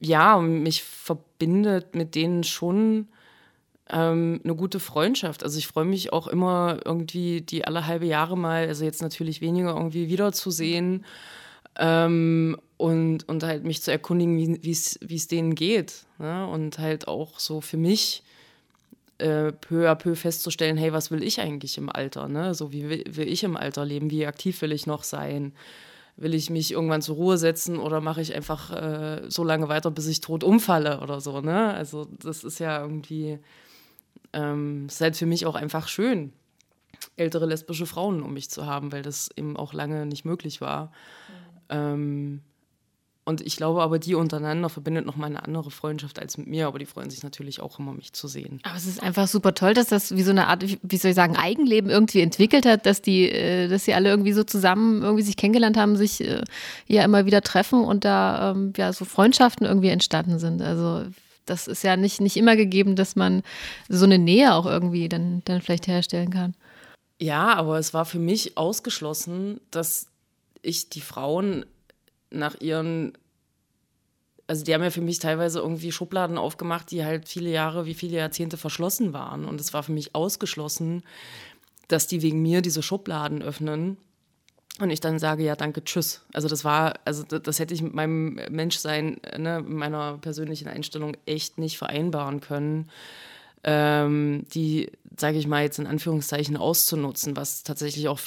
ja, 0.00 0.38
mich 0.38 0.82
verbindet 0.82 1.94
mit 1.94 2.14
denen 2.14 2.44
schon 2.44 3.08
ähm, 3.88 4.40
eine 4.44 4.54
gute 4.54 4.80
Freundschaft. 4.80 5.42
Also 5.42 5.58
ich 5.58 5.66
freue 5.66 5.84
mich 5.84 6.12
auch 6.12 6.26
immer 6.26 6.78
irgendwie 6.84 7.40
die 7.40 7.64
alle 7.64 7.86
halbe 7.86 8.06
Jahre 8.06 8.36
mal, 8.36 8.66
also 8.66 8.84
jetzt 8.84 9.02
natürlich 9.02 9.40
weniger 9.40 9.74
irgendwie 9.74 10.08
wiederzusehen 10.08 11.04
ähm, 11.78 12.56
und, 12.76 13.28
und 13.28 13.42
halt 13.42 13.64
mich 13.64 13.82
zu 13.82 13.90
erkundigen, 13.90 14.62
wie 14.62 14.70
es 14.70 15.28
denen 15.28 15.54
geht. 15.54 16.04
Ne? 16.18 16.46
Und 16.46 16.78
halt 16.78 17.08
auch 17.08 17.38
so 17.38 17.60
für 17.60 17.76
mich 17.76 18.22
äh, 19.20 19.52
peu 19.52 19.88
à 19.88 19.94
peu 19.94 20.14
festzustellen, 20.14 20.76
hey, 20.76 20.92
was 20.92 21.10
will 21.10 21.22
ich 21.22 21.40
eigentlich 21.40 21.78
im 21.78 21.90
Alter? 21.90 22.28
Ne? 22.28 22.54
So 22.54 22.72
wie 22.72 22.88
will, 22.88 23.04
will 23.08 23.28
ich 23.28 23.44
im 23.44 23.56
Alter 23.56 23.84
leben? 23.84 24.10
Wie 24.10 24.26
aktiv 24.26 24.60
will 24.62 24.72
ich 24.72 24.86
noch 24.86 25.04
sein? 25.04 25.52
Will 26.16 26.34
ich 26.34 26.50
mich 26.50 26.72
irgendwann 26.72 27.02
zur 27.02 27.16
Ruhe 27.16 27.38
setzen 27.38 27.78
oder 27.78 28.00
mache 28.00 28.20
ich 28.20 28.34
einfach 28.34 28.70
äh, 28.70 29.22
so 29.28 29.44
lange 29.44 29.68
weiter, 29.68 29.90
bis 29.90 30.06
ich 30.06 30.20
tot 30.20 30.44
umfalle 30.44 31.00
oder 31.00 31.20
so? 31.20 31.40
Ne? 31.40 31.72
Also 31.72 32.06
das 32.22 32.44
ist 32.44 32.58
ja 32.58 32.80
irgendwie, 32.80 33.38
ähm, 34.32 34.86
ist 34.86 35.00
halt 35.00 35.16
für 35.16 35.26
mich 35.26 35.46
auch 35.46 35.54
einfach 35.54 35.88
schön, 35.88 36.32
ältere 37.16 37.46
lesbische 37.46 37.86
Frauen 37.86 38.22
um 38.22 38.34
mich 38.34 38.50
zu 38.50 38.66
haben, 38.66 38.92
weil 38.92 39.02
das 39.02 39.30
eben 39.36 39.56
auch 39.56 39.72
lange 39.72 40.06
nicht 40.06 40.24
möglich 40.24 40.60
war. 40.60 40.86
Mhm. 40.86 40.90
Ähm, 41.70 42.40
und 43.30 43.40
ich 43.40 43.56
glaube 43.56 43.80
aber, 43.80 43.98
die 43.98 44.14
untereinander 44.14 44.68
verbindet 44.68 45.06
noch 45.06 45.16
mal 45.16 45.26
eine 45.26 45.42
andere 45.42 45.70
Freundschaft 45.70 46.18
als 46.18 46.36
mit 46.36 46.48
mir, 46.48 46.66
aber 46.66 46.78
die 46.78 46.84
freuen 46.84 47.08
sich 47.08 47.22
natürlich 47.22 47.60
auch 47.60 47.78
immer, 47.78 47.92
mich 47.92 48.12
zu 48.12 48.28
sehen. 48.28 48.60
Aber 48.64 48.76
es 48.76 48.86
ist 48.86 49.02
einfach 49.02 49.28
super 49.28 49.54
toll, 49.54 49.72
dass 49.72 49.86
das 49.86 50.14
wie 50.14 50.22
so 50.22 50.32
eine 50.32 50.48
Art, 50.48 50.64
wie 50.82 50.96
soll 50.96 51.12
ich 51.12 51.14
sagen, 51.14 51.36
Eigenleben 51.36 51.90
irgendwie 51.90 52.20
entwickelt 52.20 52.66
hat, 52.66 52.84
dass 52.84 53.00
die, 53.00 53.30
äh, 53.30 53.68
dass 53.68 53.84
sie 53.84 53.94
alle 53.94 54.10
irgendwie 54.10 54.32
so 54.32 54.44
zusammen 54.44 55.02
irgendwie 55.02 55.22
sich 55.22 55.36
kennengelernt 55.36 55.76
haben, 55.76 55.96
sich 55.96 56.20
äh, 56.20 56.42
ja 56.86 57.04
immer 57.04 57.24
wieder 57.24 57.40
treffen 57.40 57.84
und 57.84 58.04
da 58.04 58.50
ähm, 58.50 58.72
ja 58.76 58.92
so 58.92 59.04
Freundschaften 59.04 59.66
irgendwie 59.66 59.88
entstanden 59.88 60.38
sind. 60.38 60.60
Also 60.60 61.06
das 61.46 61.68
ist 61.68 61.84
ja 61.84 61.96
nicht, 61.96 62.20
nicht 62.20 62.36
immer 62.36 62.56
gegeben, 62.56 62.96
dass 62.96 63.16
man 63.16 63.42
so 63.88 64.04
eine 64.04 64.18
Nähe 64.18 64.54
auch 64.54 64.66
irgendwie 64.66 65.08
dann, 65.08 65.42
dann 65.44 65.62
vielleicht 65.62 65.86
herstellen 65.86 66.30
kann. 66.30 66.54
Ja, 67.20 67.54
aber 67.54 67.78
es 67.78 67.94
war 67.94 68.06
für 68.06 68.18
mich 68.18 68.56
ausgeschlossen, 68.56 69.60
dass 69.70 70.06
ich 70.62 70.88
die 70.88 71.00
Frauen 71.00 71.66
nach 72.30 72.60
ihren, 72.60 73.12
also 74.50 74.64
die 74.64 74.74
haben 74.74 74.82
ja 74.82 74.90
für 74.90 75.00
mich 75.00 75.20
teilweise 75.20 75.60
irgendwie 75.60 75.92
Schubladen 75.92 76.36
aufgemacht, 76.36 76.90
die 76.90 77.04
halt 77.04 77.28
viele 77.28 77.50
Jahre, 77.50 77.86
wie 77.86 77.94
viele 77.94 78.16
Jahrzehnte 78.16 78.56
verschlossen 78.56 79.12
waren. 79.12 79.44
Und 79.44 79.60
es 79.60 79.72
war 79.72 79.84
für 79.84 79.92
mich 79.92 80.16
ausgeschlossen, 80.16 81.04
dass 81.86 82.08
die 82.08 82.20
wegen 82.20 82.42
mir 82.42 82.60
diese 82.60 82.82
Schubladen 82.82 83.42
öffnen 83.42 83.96
und 84.80 84.90
ich 84.90 84.98
dann 84.98 85.20
sage, 85.20 85.44
ja, 85.44 85.54
danke, 85.54 85.84
tschüss. 85.84 86.22
Also 86.32 86.48
das 86.48 86.64
war, 86.64 86.94
also 87.04 87.22
das 87.22 87.60
hätte 87.60 87.74
ich 87.74 87.80
mit 87.80 87.94
meinem 87.94 88.40
Menschsein, 88.50 89.20
ne, 89.38 89.62
meiner 89.64 90.18
persönlichen 90.18 90.66
Einstellung 90.66 91.16
echt 91.26 91.58
nicht 91.58 91.78
vereinbaren 91.78 92.40
können. 92.40 92.90
Ähm, 93.62 94.46
die, 94.52 94.90
sage 95.16 95.38
ich 95.38 95.46
mal 95.46 95.62
jetzt 95.62 95.78
in 95.78 95.86
Anführungszeichen, 95.86 96.56
auszunutzen, 96.56 97.36
was 97.36 97.62
tatsächlich 97.62 98.08
auch 98.08 98.18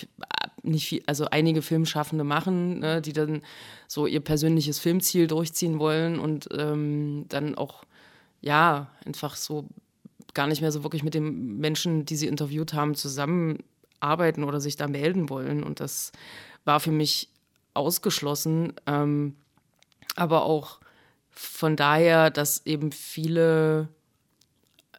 nicht 0.64 0.88
viel, 0.88 1.04
also 1.06 1.26
einige 1.26 1.62
Filmschaffende 1.62 2.24
machen, 2.24 2.80
ne, 2.80 3.02
die 3.02 3.14
dann 3.14 3.42
so 3.88 4.08
ihr 4.08 4.22
persönliches 4.22 4.80
Filmziel 4.80 5.28
durchziehen 5.28 5.80
wollen 5.80 6.20
und 6.20 6.50
ähm, 6.58 7.26
dann 7.30 7.56
auch, 7.56 7.84
ja, 8.42 8.90
einfach 9.06 9.36
so 9.36 9.68
gar 10.34 10.48
nicht 10.48 10.62
mehr 10.62 10.72
so 10.72 10.84
wirklich 10.84 11.04
mit 11.04 11.14
den 11.14 11.58
Menschen, 11.60 12.06
die 12.06 12.16
sie 12.16 12.28
interviewt 12.28 12.74
haben, 12.74 12.96
zusammen 12.96 13.60
arbeiten 14.00 14.44
oder 14.44 14.60
sich 14.60 14.76
da 14.76 14.88
melden 14.88 15.30
wollen. 15.30 15.64
Und 15.64 15.80
das 15.80 16.12
war 16.66 16.80
für 16.80 16.92
mich 16.92 17.30
ausgeschlossen. 17.74 18.74
Ähm, 18.86 19.36
aber 20.16 20.46
auch 20.46 20.80
von 21.32 21.76
daher, 21.76 22.30
dass 22.30 22.66
eben 22.66 22.92
viele, 22.92 23.90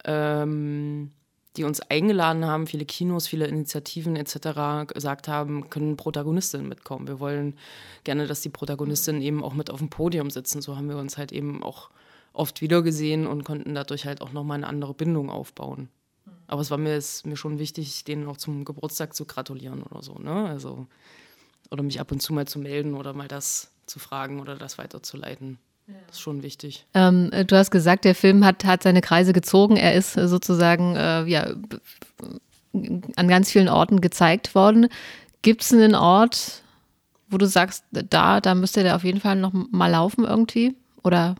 ähm, 0.05 1.13
die 1.57 1.65
uns 1.65 1.81
eingeladen 1.81 2.45
haben, 2.45 2.67
viele 2.67 2.85
Kinos, 2.85 3.29
viele 3.29 3.47
Initiativen 3.47 4.17
etc. 4.17 4.93
gesagt 4.93 5.29
haben, 5.29 5.71
können 5.71 5.97
Protagonistinnen 5.97 6.69
mitkommen. 6.69 7.07
Wir 7.07 7.21
wollen 7.21 7.57
gerne, 8.03 8.27
dass 8.27 8.41
die 8.41 8.49
Protagonistinnen 8.49 9.23
eben 9.23 9.45
auch 9.45 9.55
mit 9.55 9.71
auf 9.71 9.79
dem 9.79 9.91
Podium 9.91 10.31
sitzen. 10.31 10.63
So 10.63 10.77
haben 10.77 10.89
wir 10.89 10.97
uns 10.97 11.17
halt 11.17 11.31
eben 11.33 11.63
auch 11.63 11.91
oft 12.33 12.61
wiedergesehen 12.61 13.27
und 13.27 13.45
konnten 13.45 13.75
dadurch 13.75 14.05
halt 14.05 14.21
auch 14.21 14.33
nochmal 14.33 14.57
eine 14.57 14.67
andere 14.67 14.95
Bindung 14.95 15.31
aufbauen. 15.31 15.89
Aber 16.47 16.61
es 16.61 16.71
war 16.71 16.79
mir, 16.79 16.97
ist 16.97 17.25
mir 17.25 17.37
schon 17.37 17.59
wichtig, 17.59 18.05
denen 18.05 18.29
auch 18.29 18.37
zum 18.37 18.65
Geburtstag 18.65 19.15
zu 19.15 19.25
gratulieren 19.25 19.83
oder 19.83 20.03
so, 20.03 20.19
ne? 20.19 20.47
Also, 20.47 20.87
oder 21.71 21.83
mich 21.83 22.01
ab 22.01 22.13
und 22.13 22.21
zu 22.21 22.33
mal 22.33 22.47
zu 22.47 22.59
melden 22.59 22.95
oder 22.95 23.15
mal 23.15 23.29
das 23.29 23.71
zu 23.87 23.99
fragen 23.99 24.41
oder 24.41 24.57
das 24.57 24.77
weiterzuleiten. 24.77 25.59
Das 25.87 26.17
ist 26.17 26.21
schon 26.21 26.43
wichtig. 26.43 26.87
Ähm, 26.95 27.31
du 27.47 27.57
hast 27.57 27.71
gesagt, 27.71 28.05
der 28.05 28.15
Film 28.15 28.45
hat, 28.45 28.65
hat 28.65 28.83
seine 28.83 29.01
Kreise 29.01 29.33
gezogen. 29.33 29.77
Er 29.77 29.95
ist 29.95 30.15
sozusagen 30.15 30.97
äh, 30.97 31.25
ja, 31.25 31.55
an 32.73 33.29
ganz 33.29 33.51
vielen 33.51 33.69
Orten 33.69 34.01
gezeigt 34.01 34.55
worden. 34.55 34.89
Gibt 35.43 35.63
es 35.63 35.73
einen 35.73 35.95
Ort, 35.95 36.63
wo 37.29 37.37
du 37.37 37.47
sagst, 37.47 37.85
da, 37.91 38.41
da 38.41 38.55
müsste 38.55 38.83
der 38.83 38.97
auf 38.97 39.05
jeden 39.05 39.21
Fall 39.21 39.37
noch 39.37 39.53
mal 39.53 39.91
laufen 39.91 40.25
irgendwie? 40.25 40.75
Oder 41.03 41.37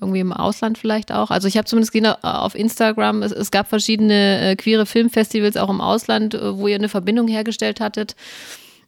irgendwie 0.00 0.20
im 0.20 0.32
Ausland 0.32 0.78
vielleicht 0.78 1.12
auch. 1.12 1.30
Also 1.30 1.48
ich 1.48 1.56
habe 1.56 1.66
zumindest 1.66 1.92
gesehen 1.92 2.06
äh, 2.06 2.26
auf 2.26 2.54
Instagram, 2.54 3.22
es, 3.22 3.32
es 3.32 3.50
gab 3.50 3.68
verschiedene 3.68 4.40
äh, 4.40 4.56
queere 4.56 4.86
Filmfestivals 4.86 5.56
auch 5.56 5.70
im 5.70 5.80
Ausland, 5.80 6.34
äh, 6.34 6.58
wo 6.58 6.66
ihr 6.66 6.74
eine 6.74 6.88
Verbindung 6.88 7.28
hergestellt 7.28 7.80
hattet. 7.80 8.16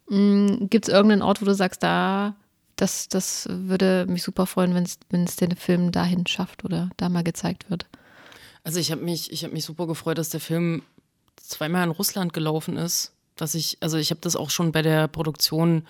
Mhm, 0.09 0.69
Gibt 0.71 0.89
es 0.89 0.95
irgendeinen 0.95 1.23
Ort, 1.23 1.41
wo 1.41 1.47
du 1.47 1.55
sagst, 1.55 1.83
da, 1.83 2.35
das, 2.77 3.09
das 3.09 3.49
würde 3.51 4.07
mich 4.09 4.23
super 4.23 4.47
freuen, 4.47 4.75
wenn 4.75 5.25
es 5.25 5.37
den 5.37 5.57
Film 5.57 5.93
dahin 5.93 6.27
schafft 6.27 6.65
oder 6.65 6.91
da 6.97 7.09
mal 7.09 7.25
gezeigt 7.25 7.71
wird? 7.71 7.87
Also 8.65 8.81
ich 8.81 8.91
habe 8.91 9.03
mich, 9.03 9.29
hab 9.43 9.53
mich 9.53 9.65
super 9.65 9.87
gefreut, 9.87 10.19
dass 10.19 10.31
der 10.31 10.41
Film 10.41 10.83
zweimal 11.37 11.85
in 11.85 11.91
Russland 11.91 12.33
gelaufen 12.33 12.77
ist. 12.77 13.13
Dass 13.37 13.55
ich, 13.55 13.79
also 13.81 13.99
ich 13.99 14.11
habe 14.11 14.21
das 14.21 14.37
auch 14.37 14.51
schon 14.51 14.73
bei 14.73 14.83
der 14.83 15.09
Produktion 15.09 15.87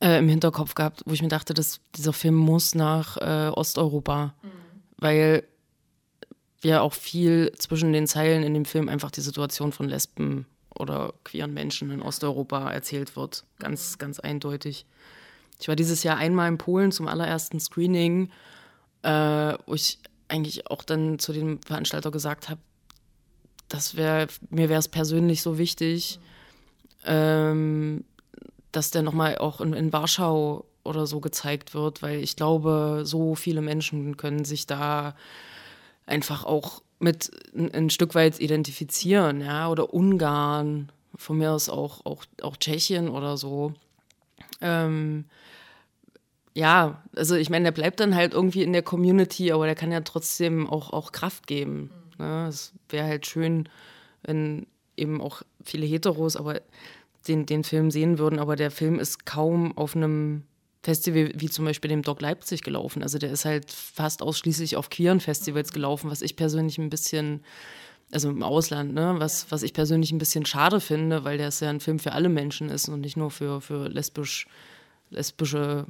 äh, 0.00 0.18
im 0.18 0.28
Hinterkopf 0.28 0.74
gehabt, 0.74 1.02
wo 1.06 1.12
ich 1.12 1.22
mir 1.22 1.28
dachte, 1.28 1.54
dass 1.54 1.80
dieser 1.94 2.12
Film 2.12 2.34
muss 2.34 2.74
nach 2.74 3.16
äh, 3.18 3.50
Osteuropa, 3.50 4.34
mhm. 4.42 4.48
weil 4.98 5.44
ja 6.62 6.80
auch 6.80 6.94
viel 6.94 7.52
zwischen 7.58 7.92
den 7.92 8.06
Zeilen 8.06 8.42
in 8.42 8.54
dem 8.54 8.64
Film 8.64 8.88
einfach 8.88 9.10
die 9.10 9.20
Situation 9.20 9.72
von 9.72 9.88
Lesben 9.88 10.46
oder 10.74 11.14
queeren 11.24 11.54
Menschen 11.54 11.90
in 11.90 12.02
Osteuropa 12.02 12.70
erzählt 12.70 13.16
wird. 13.16 13.44
Ganz, 13.58 13.92
mhm. 13.92 13.98
ganz 13.98 14.20
eindeutig. 14.20 14.86
Ich 15.58 15.68
war 15.68 15.76
dieses 15.76 16.02
Jahr 16.02 16.16
einmal 16.16 16.48
in 16.48 16.58
Polen 16.58 16.92
zum 16.92 17.08
allerersten 17.08 17.60
Screening, 17.60 18.30
äh, 19.02 19.54
wo 19.66 19.74
ich 19.74 19.98
eigentlich 20.28 20.70
auch 20.70 20.82
dann 20.82 21.18
zu 21.18 21.32
dem 21.32 21.60
Veranstalter 21.62 22.10
gesagt 22.10 22.48
habe, 22.48 22.60
das 23.68 23.96
wäre, 23.96 24.28
mir 24.50 24.68
wäre 24.68 24.78
es 24.78 24.88
persönlich 24.88 25.42
so 25.42 25.58
wichtig, 25.58 26.20
ähm, 27.04 28.04
dass 28.72 28.90
der 28.90 29.02
nochmal 29.02 29.38
auch 29.38 29.60
in, 29.60 29.72
in 29.72 29.92
Warschau 29.92 30.64
oder 30.84 31.06
so 31.06 31.20
gezeigt 31.20 31.74
wird, 31.74 32.02
weil 32.02 32.20
ich 32.20 32.36
glaube, 32.36 33.02
so 33.04 33.34
viele 33.34 33.60
Menschen 33.60 34.16
können 34.16 34.44
sich 34.44 34.66
da 34.66 35.14
einfach 36.06 36.44
auch 36.44 36.82
mit 36.98 37.30
ein, 37.54 37.72
ein, 37.72 37.90
Stück 37.90 38.14
weit 38.14 38.40
identifizieren, 38.40 39.40
ja, 39.40 39.68
oder 39.68 39.92
Ungarn, 39.92 40.90
von 41.16 41.38
mir 41.38 41.52
aus 41.52 41.68
auch, 41.68 42.04
auch, 42.04 42.24
auch 42.42 42.56
Tschechien 42.56 43.08
oder 43.08 43.36
so. 43.36 43.74
Ähm, 44.60 45.24
ja, 46.54 47.02
also 47.14 47.34
ich 47.34 47.50
meine, 47.50 47.64
der 47.64 47.72
bleibt 47.72 48.00
dann 48.00 48.14
halt 48.14 48.32
irgendwie 48.32 48.62
in 48.62 48.72
der 48.72 48.82
Community, 48.82 49.52
aber 49.52 49.66
der 49.66 49.74
kann 49.74 49.92
ja 49.92 50.00
trotzdem 50.00 50.66
auch, 50.66 50.90
auch 50.90 51.12
Kraft 51.12 51.46
geben. 51.46 51.90
Ne? 52.18 52.46
Es 52.48 52.72
wäre 52.88 53.06
halt 53.06 53.26
schön, 53.26 53.68
wenn 54.22 54.66
eben 54.96 55.20
auch 55.20 55.42
viele 55.62 55.86
Heteros, 55.86 56.36
aber 56.36 56.62
den, 57.28 57.44
den 57.46 57.64
Film 57.64 57.90
sehen 57.90 58.18
würden, 58.18 58.38
aber 58.38 58.56
der 58.56 58.70
Film 58.70 58.98
ist 58.98 59.26
kaum 59.26 59.76
auf 59.76 59.94
einem 59.94 60.44
Festival 60.82 61.32
wie 61.34 61.50
zum 61.50 61.64
Beispiel 61.64 61.88
dem 61.88 62.02
Doc 62.02 62.20
Leipzig 62.20 62.62
gelaufen. 62.62 63.02
Also 63.02 63.18
der 63.18 63.32
ist 63.32 63.44
halt 63.44 63.72
fast 63.72 64.22
ausschließlich 64.22 64.76
auf 64.76 64.88
queeren 64.88 65.20
Festivals 65.20 65.72
gelaufen, 65.72 66.10
was 66.10 66.22
ich 66.22 66.36
persönlich 66.36 66.78
ein 66.78 66.90
bisschen, 66.90 67.42
also 68.12 68.30
im 68.30 68.42
Ausland, 68.42 68.94
ne, 68.94 69.16
was, 69.18 69.50
was 69.50 69.62
ich 69.62 69.72
persönlich 69.72 70.12
ein 70.12 70.18
bisschen 70.18 70.46
schade 70.46 70.80
finde, 70.80 71.24
weil 71.24 71.38
der 71.38 71.48
ist 71.48 71.60
ja 71.60 71.70
ein 71.70 71.80
Film 71.80 71.98
für 71.98 72.12
alle 72.12 72.28
Menschen 72.28 72.68
ist 72.68 72.88
und 72.88 73.00
nicht 73.00 73.16
nur 73.16 73.30
für, 73.30 73.60
für 73.60 73.88
lesbisch, 73.88 74.46
lesbische 75.10 75.86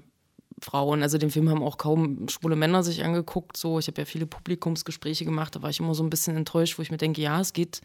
Frauen. 0.60 1.02
Also 1.02 1.18
den 1.18 1.30
Film 1.30 1.50
haben 1.50 1.62
auch 1.62 1.76
kaum 1.76 2.28
schwule 2.28 2.56
Männer 2.56 2.82
sich 2.82 3.04
angeguckt. 3.04 3.56
So, 3.56 3.78
ich 3.78 3.88
habe 3.88 4.00
ja 4.00 4.06
viele 4.06 4.26
Publikumsgespräche 4.26 5.24
gemacht, 5.24 5.54
da 5.54 5.62
war 5.62 5.70
ich 5.70 5.80
immer 5.80 5.94
so 5.94 6.02
ein 6.02 6.10
bisschen 6.10 6.36
enttäuscht, 6.36 6.78
wo 6.78 6.82
ich 6.82 6.90
mir 6.90 6.96
denke, 6.96 7.20
ja, 7.20 7.40
es 7.40 7.52
geht 7.52 7.80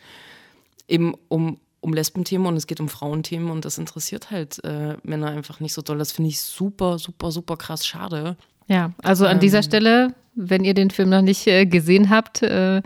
eben 0.88 1.13
um 1.28 1.60
um 1.82 1.94
Lesbenthemen 1.94 2.48
und 2.48 2.56
es 2.56 2.67
geht 2.67 2.80
um 2.80 2.88
Frauenthemen 2.88 3.50
und 3.50 3.65
das 3.65 3.78
interessiert 3.78 4.32
halt 4.32 4.63
äh, 4.63 4.98
Männer 5.04 5.32
einfach 5.32 5.60
nicht 5.60 5.74
so 5.74 5.82
doll. 5.82 5.98
Das 5.98 6.12
finde 6.12 6.30
ich 6.30 6.39
super, 6.39 7.00
super, 7.00 7.32
super 7.32 7.58
krass 7.58 7.86
schade. 7.86 8.38
Ja, 8.67 8.94
also 9.02 9.26
an 9.26 9.38
ähm, 9.38 9.39
dieser 9.39 9.63
Stelle, 9.63 10.13
wenn 10.36 10.63
ihr 10.63 10.76
den 10.76 10.91
Film 10.91 11.10
noch 11.10 11.24
nicht 11.24 11.48
äh, 11.48 11.65
gesehen 11.65 12.12
habt, 12.12 12.44
äh, 12.44 12.84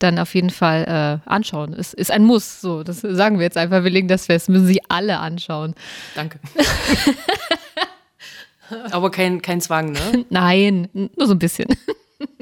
dann 0.00 0.18
auf 0.18 0.34
jeden 0.34 0.50
Fall 0.50 1.20
äh, 1.24 1.28
anschauen. 1.28 1.74
Es 1.74 1.94
ist 1.94 2.10
ein 2.10 2.24
Muss, 2.24 2.60
so, 2.60 2.82
das 2.82 3.00
sagen 3.00 3.38
wir 3.38 3.44
jetzt 3.44 3.56
einfach, 3.56 3.84
wir 3.84 3.90
legen 3.90 4.08
das 4.08 4.26
fest, 4.26 4.48
müssen 4.48 4.66
Sie 4.66 4.80
alle 4.88 5.18
anschauen. 5.18 5.74
Danke. 6.14 6.40
Aber 8.90 9.10
kein, 9.10 9.42
kein 9.42 9.60
Zwang, 9.60 9.92
ne? 9.92 10.24
Nein, 10.30 10.88
nur 10.92 11.26
so 11.26 11.34
ein 11.34 11.38
bisschen. 11.38 11.68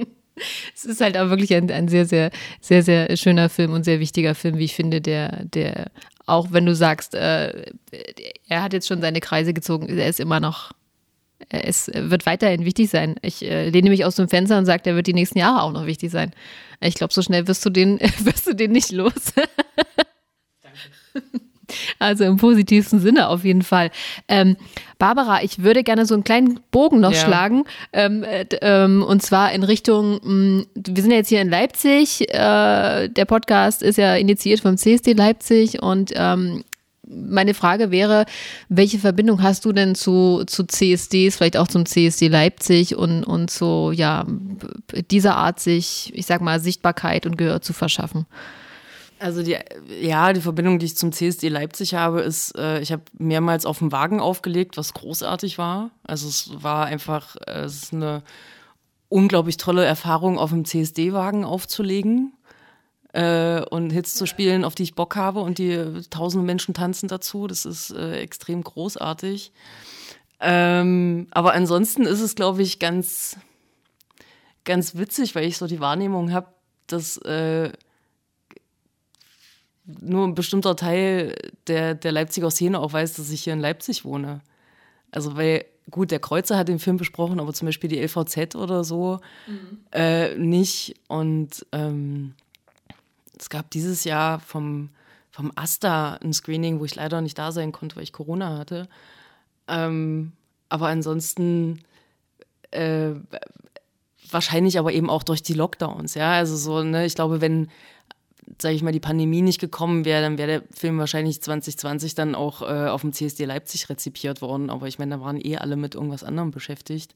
es 0.75 0.85
ist 0.85 1.01
halt 1.01 1.17
auch 1.17 1.31
wirklich 1.31 1.55
ein, 1.55 1.71
ein 1.71 1.89
sehr, 1.89 2.07
sehr, 2.07 2.31
sehr, 2.61 2.83
sehr 2.83 3.17
schöner 3.17 3.49
Film 3.49 3.73
und 3.73 3.85
sehr 3.85 4.01
wichtiger 4.01 4.35
Film, 4.35 4.59
wie 4.59 4.65
ich 4.65 4.75
finde, 4.75 5.01
der, 5.01 5.45
der, 5.45 5.91
auch 6.27 6.53
wenn 6.53 6.67
du 6.67 6.75
sagst, 6.75 7.15
äh, 7.15 7.73
er 8.49 8.63
hat 8.63 8.73
jetzt 8.73 8.87
schon 8.87 9.01
seine 9.01 9.21
Kreise 9.21 9.55
gezogen, 9.55 9.89
er 9.89 10.09
ist 10.09 10.21
immer 10.21 10.41
noch, 10.41 10.73
er 11.49 11.65
ist, 11.65 11.91
wird 11.95 12.27
weiterhin 12.27 12.65
wichtig 12.65 12.91
sein. 12.91 13.17
Ich 13.23 13.45
äh, 13.45 13.71
lehne 13.71 13.91
mich 13.91 14.05
aus 14.05 14.17
dem 14.17 14.29
Fenster 14.29 14.59
und 14.59 14.67
sage, 14.67 14.83
er 14.85 14.97
wird 14.97 15.07
die 15.07 15.15
nächsten 15.15 15.39
Jahre 15.39 15.63
auch 15.63 15.73
noch 15.73 15.87
wichtig 15.87 16.11
sein. 16.11 16.33
Ich 16.81 16.95
glaube, 16.95 17.13
so 17.13 17.23
schnell 17.23 17.49
wirst 17.49 17.65
du 17.65 17.71
den, 17.71 17.99
wirst 18.19 18.47
du 18.47 18.55
den 18.55 18.73
nicht 18.73 18.93
los. 18.93 19.33
Danke. 20.63 20.79
Also 21.99 22.25
im 22.25 22.39
positivsten 22.39 22.99
Sinne 22.99 23.29
auf 23.29 23.45
jeden 23.45 23.63
Fall. 23.63 23.91
Ähm, 24.27 24.57
Barbara, 24.99 25.43
ich 25.43 25.63
würde 25.63 25.85
gerne 25.85 26.07
so 26.07 26.15
einen 26.15 26.25
kleinen 26.25 26.61
Bogen 26.71 27.01
noch 27.01 27.13
ja. 27.13 27.19
schlagen. 27.19 27.65
Ähm, 27.93 28.25
äh, 28.25 28.47
ähm, 28.63 29.03
und 29.03 29.23
zwar 29.23 29.53
in 29.53 29.63
Richtung, 29.63 30.19
mh, 30.23 30.33
mm, 30.33 30.67
wir 30.75 31.03
sind 31.03 31.11
ja 31.11 31.19
jetzt 31.19 31.29
hier 31.29 31.43
in 31.43 31.51
Leipzig. 31.51 32.23
Äh, 32.33 33.09
der 33.09 33.25
Podcast 33.27 33.83
ist 33.83 33.99
ja 33.99 34.15
initiiert 34.17 34.61
vom 34.61 34.77
CSD 34.77 35.13
Leipzig 35.13 35.83
und 35.83 36.13
ähm, 36.15 36.65
meine 37.09 37.55
Frage 37.55 37.91
wäre, 37.91 38.27
welche 38.69 38.99
Verbindung 38.99 39.43
hast 39.43 39.65
du 39.65 39.73
denn 39.73 39.95
zu, 39.95 40.45
zu 40.47 40.65
CSDs, 40.65 41.37
vielleicht 41.37 41.57
auch 41.57 41.69
zum 41.69 41.87
CSD 41.87 42.29
Leipzig 42.29 42.97
und, 42.97 43.25
und 43.25 43.51
so, 43.51 43.93
ja, 43.93 44.27
dieser 45.11 45.37
Art 45.37 45.61
sich, 45.61 46.13
ich 46.15 46.27
sag 46.27 46.41
mal, 46.41 46.61
Sichtbarkeit 46.61 47.27
und 47.27 47.39
Gehör 47.39 47.61
zu 47.61 47.73
verschaffen? 47.73 48.27
Also 49.21 49.43
die, 49.43 49.57
ja, 50.01 50.33
die 50.33 50.41
Verbindung, 50.41 50.79
die 50.79 50.87
ich 50.87 50.97
zum 50.97 51.11
CSD 51.11 51.49
Leipzig 51.49 51.95
habe, 51.95 52.21
ist, 52.21 52.57
äh, 52.57 52.81
ich 52.81 52.93
habe 52.93 53.03
mehrmals 53.19 53.67
auf 53.67 53.79
dem 53.79 53.91
Wagen 53.91 54.21
aufgelegt, 54.21 54.77
was 54.77 54.95
großartig 54.95 55.59
war. 55.59 55.91
Also 56.05 56.29
es 56.29 56.51
war 56.63 56.87
einfach, 56.87 57.37
äh, 57.47 57.63
es 57.63 57.83
ist 57.83 57.93
eine 57.93 58.23
unglaublich 59.09 59.57
tolle 59.57 59.85
Erfahrung, 59.85 60.39
auf 60.39 60.51
dem 60.51 60.65
CSD-Wagen 60.65 61.45
aufzulegen 61.45 62.33
äh, 63.13 63.63
und 63.63 63.91
Hits 63.91 64.15
zu 64.15 64.27
spielen, 64.27 64.65
auf 64.65 64.75
die 64.75 64.83
ich 64.83 64.95
Bock 64.95 65.17
habe 65.17 65.41
und 65.41 65.59
die 65.59 65.73
äh, 65.73 66.03
tausende 66.11 66.45
Menschen 66.45 66.75
tanzen 66.75 67.09
dazu. 67.09 67.47
Das 67.47 67.65
ist 67.65 67.91
äh, 67.91 68.19
extrem 68.19 68.63
großartig. 68.63 69.53
Ähm, 70.41 71.27
aber 71.31 71.55
ansonsten 71.55 72.03
ist 72.03 72.21
es, 72.21 72.35
glaube 72.35 72.63
ich, 72.63 72.79
ganz, 72.79 73.37
ganz 74.65 74.97
witzig, 74.97 75.35
weil 75.35 75.45
ich 75.45 75.59
so 75.59 75.67
die 75.67 75.81
Wahrnehmung 75.81 76.33
habe, 76.33 76.49
dass 76.87 77.19
äh, 77.19 77.73
nur 79.85 80.27
ein 80.27 80.35
bestimmter 80.35 80.77
Teil 80.77 81.35
der, 81.67 81.95
der 81.95 82.13
Leipziger 82.13 82.51
Szene 82.51 82.79
auch 82.79 82.93
weiß, 82.93 83.15
dass 83.15 83.31
ich 83.31 83.45
hier 83.45 83.55
in 83.55 83.61
Leipzig 83.61 84.05
wohne. 84.05 84.43
Also, 85.11 85.37
weil, 85.37 85.65
gut, 85.91 86.11
der 86.11 86.21
Kreuzer 86.21 86.59
hat 86.59 86.69
den 86.69 86.79
Film 86.79 86.99
besprochen, 86.99 87.41
aber 87.41 87.55
zum 87.55 87.67
Beispiel 87.67 87.89
die 87.89 88.01
LVZ 88.01 88.55
oder 88.55 88.85
so 88.85 89.21
mhm. 89.47 89.81
äh, 89.93 90.37
nicht. 90.37 90.95
Und 91.09 91.67
ähm, 91.73 92.35
es 93.41 93.51
gab 93.51 93.71
dieses 93.71 94.05
Jahr 94.05 94.41
vom, 94.41 94.91
vom 95.31 95.53
Asta 95.55 96.15
ein 96.15 96.33
Screening, 96.33 96.81
wo 96.81 96.85
ich 96.85 96.95
leider 96.95 97.21
nicht 97.21 97.39
da 97.39 97.53
sein 97.53 97.73
konnte, 97.73 97.97
weil 97.97 98.03
ich 98.03 98.13
Corona 98.13 98.59
hatte. 98.59 98.89
Ähm, 99.67 100.33
aber 100.69 100.89
ansonsten 100.89 101.81
äh, 102.71 103.13
wahrscheinlich 104.31 104.79
aber 104.79 104.93
eben 104.93 105.11
auch 105.11 105.23
durch 105.23 105.43
die 105.43 105.55
Lockdowns, 105.55 106.15
ja. 106.15 106.33
Also 106.33 106.57
so, 106.57 106.83
ne, 106.83 107.07
ich 107.07 107.15
glaube, 107.15 107.41
wenn, 107.41 107.69
sage 108.61 108.75
ich 108.75 108.83
mal, 108.83 108.93
die 108.93 109.01
Pandemie 109.01 109.43
nicht 109.43 109.61
gekommen 109.61 110.05
wäre, 110.05 110.23
dann 110.23 110.39
wäre 110.39 110.49
der 110.49 110.63
Film 110.75 110.99
wahrscheinlich 110.99 111.43
2020 111.43 112.15
dann 112.15 112.35
auch 112.35 112.63
äh, 112.63 112.89
auf 112.89 113.03
dem 113.03 113.13
CSD 113.13 113.45
Leipzig 113.45 113.89
rezipiert 113.89 114.43
worden. 114.43 114.71
Aber 114.71 114.87
ich 114.87 114.99
meine, 114.99 115.17
da 115.17 115.21
waren 115.21 115.41
eh 115.41 115.57
alle 115.57 115.77
mit 115.77 115.95
irgendwas 115.95 116.25
anderem 116.25 116.51
beschäftigt. 116.51 117.15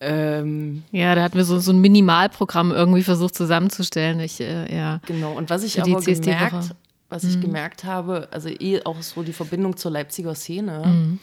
Ähm, 0.00 0.82
ja, 0.92 1.14
da 1.14 1.22
hatten 1.22 1.36
wir 1.36 1.44
so, 1.44 1.58
so 1.58 1.72
ein 1.72 1.80
Minimalprogramm 1.80 2.70
irgendwie 2.70 3.02
versucht 3.02 3.34
zusammenzustellen. 3.34 4.20
Ich, 4.20 4.40
äh, 4.40 4.74
ja, 4.74 5.00
genau, 5.06 5.32
und 5.32 5.48
was 5.48 5.62
ich 5.62 5.80
aber 5.80 6.00
gemerkt, 6.00 6.74
was 7.08 7.24
ich 7.24 7.36
mhm. 7.36 7.42
gemerkt 7.42 7.84
habe, 7.84 8.28
also 8.30 8.48
eh 8.48 8.82
auch 8.84 9.00
so 9.00 9.22
die 9.22 9.32
Verbindung 9.32 9.76
zur 9.76 9.92
Leipziger 9.92 10.34
Szene. 10.34 10.82
Mhm. 10.86 11.18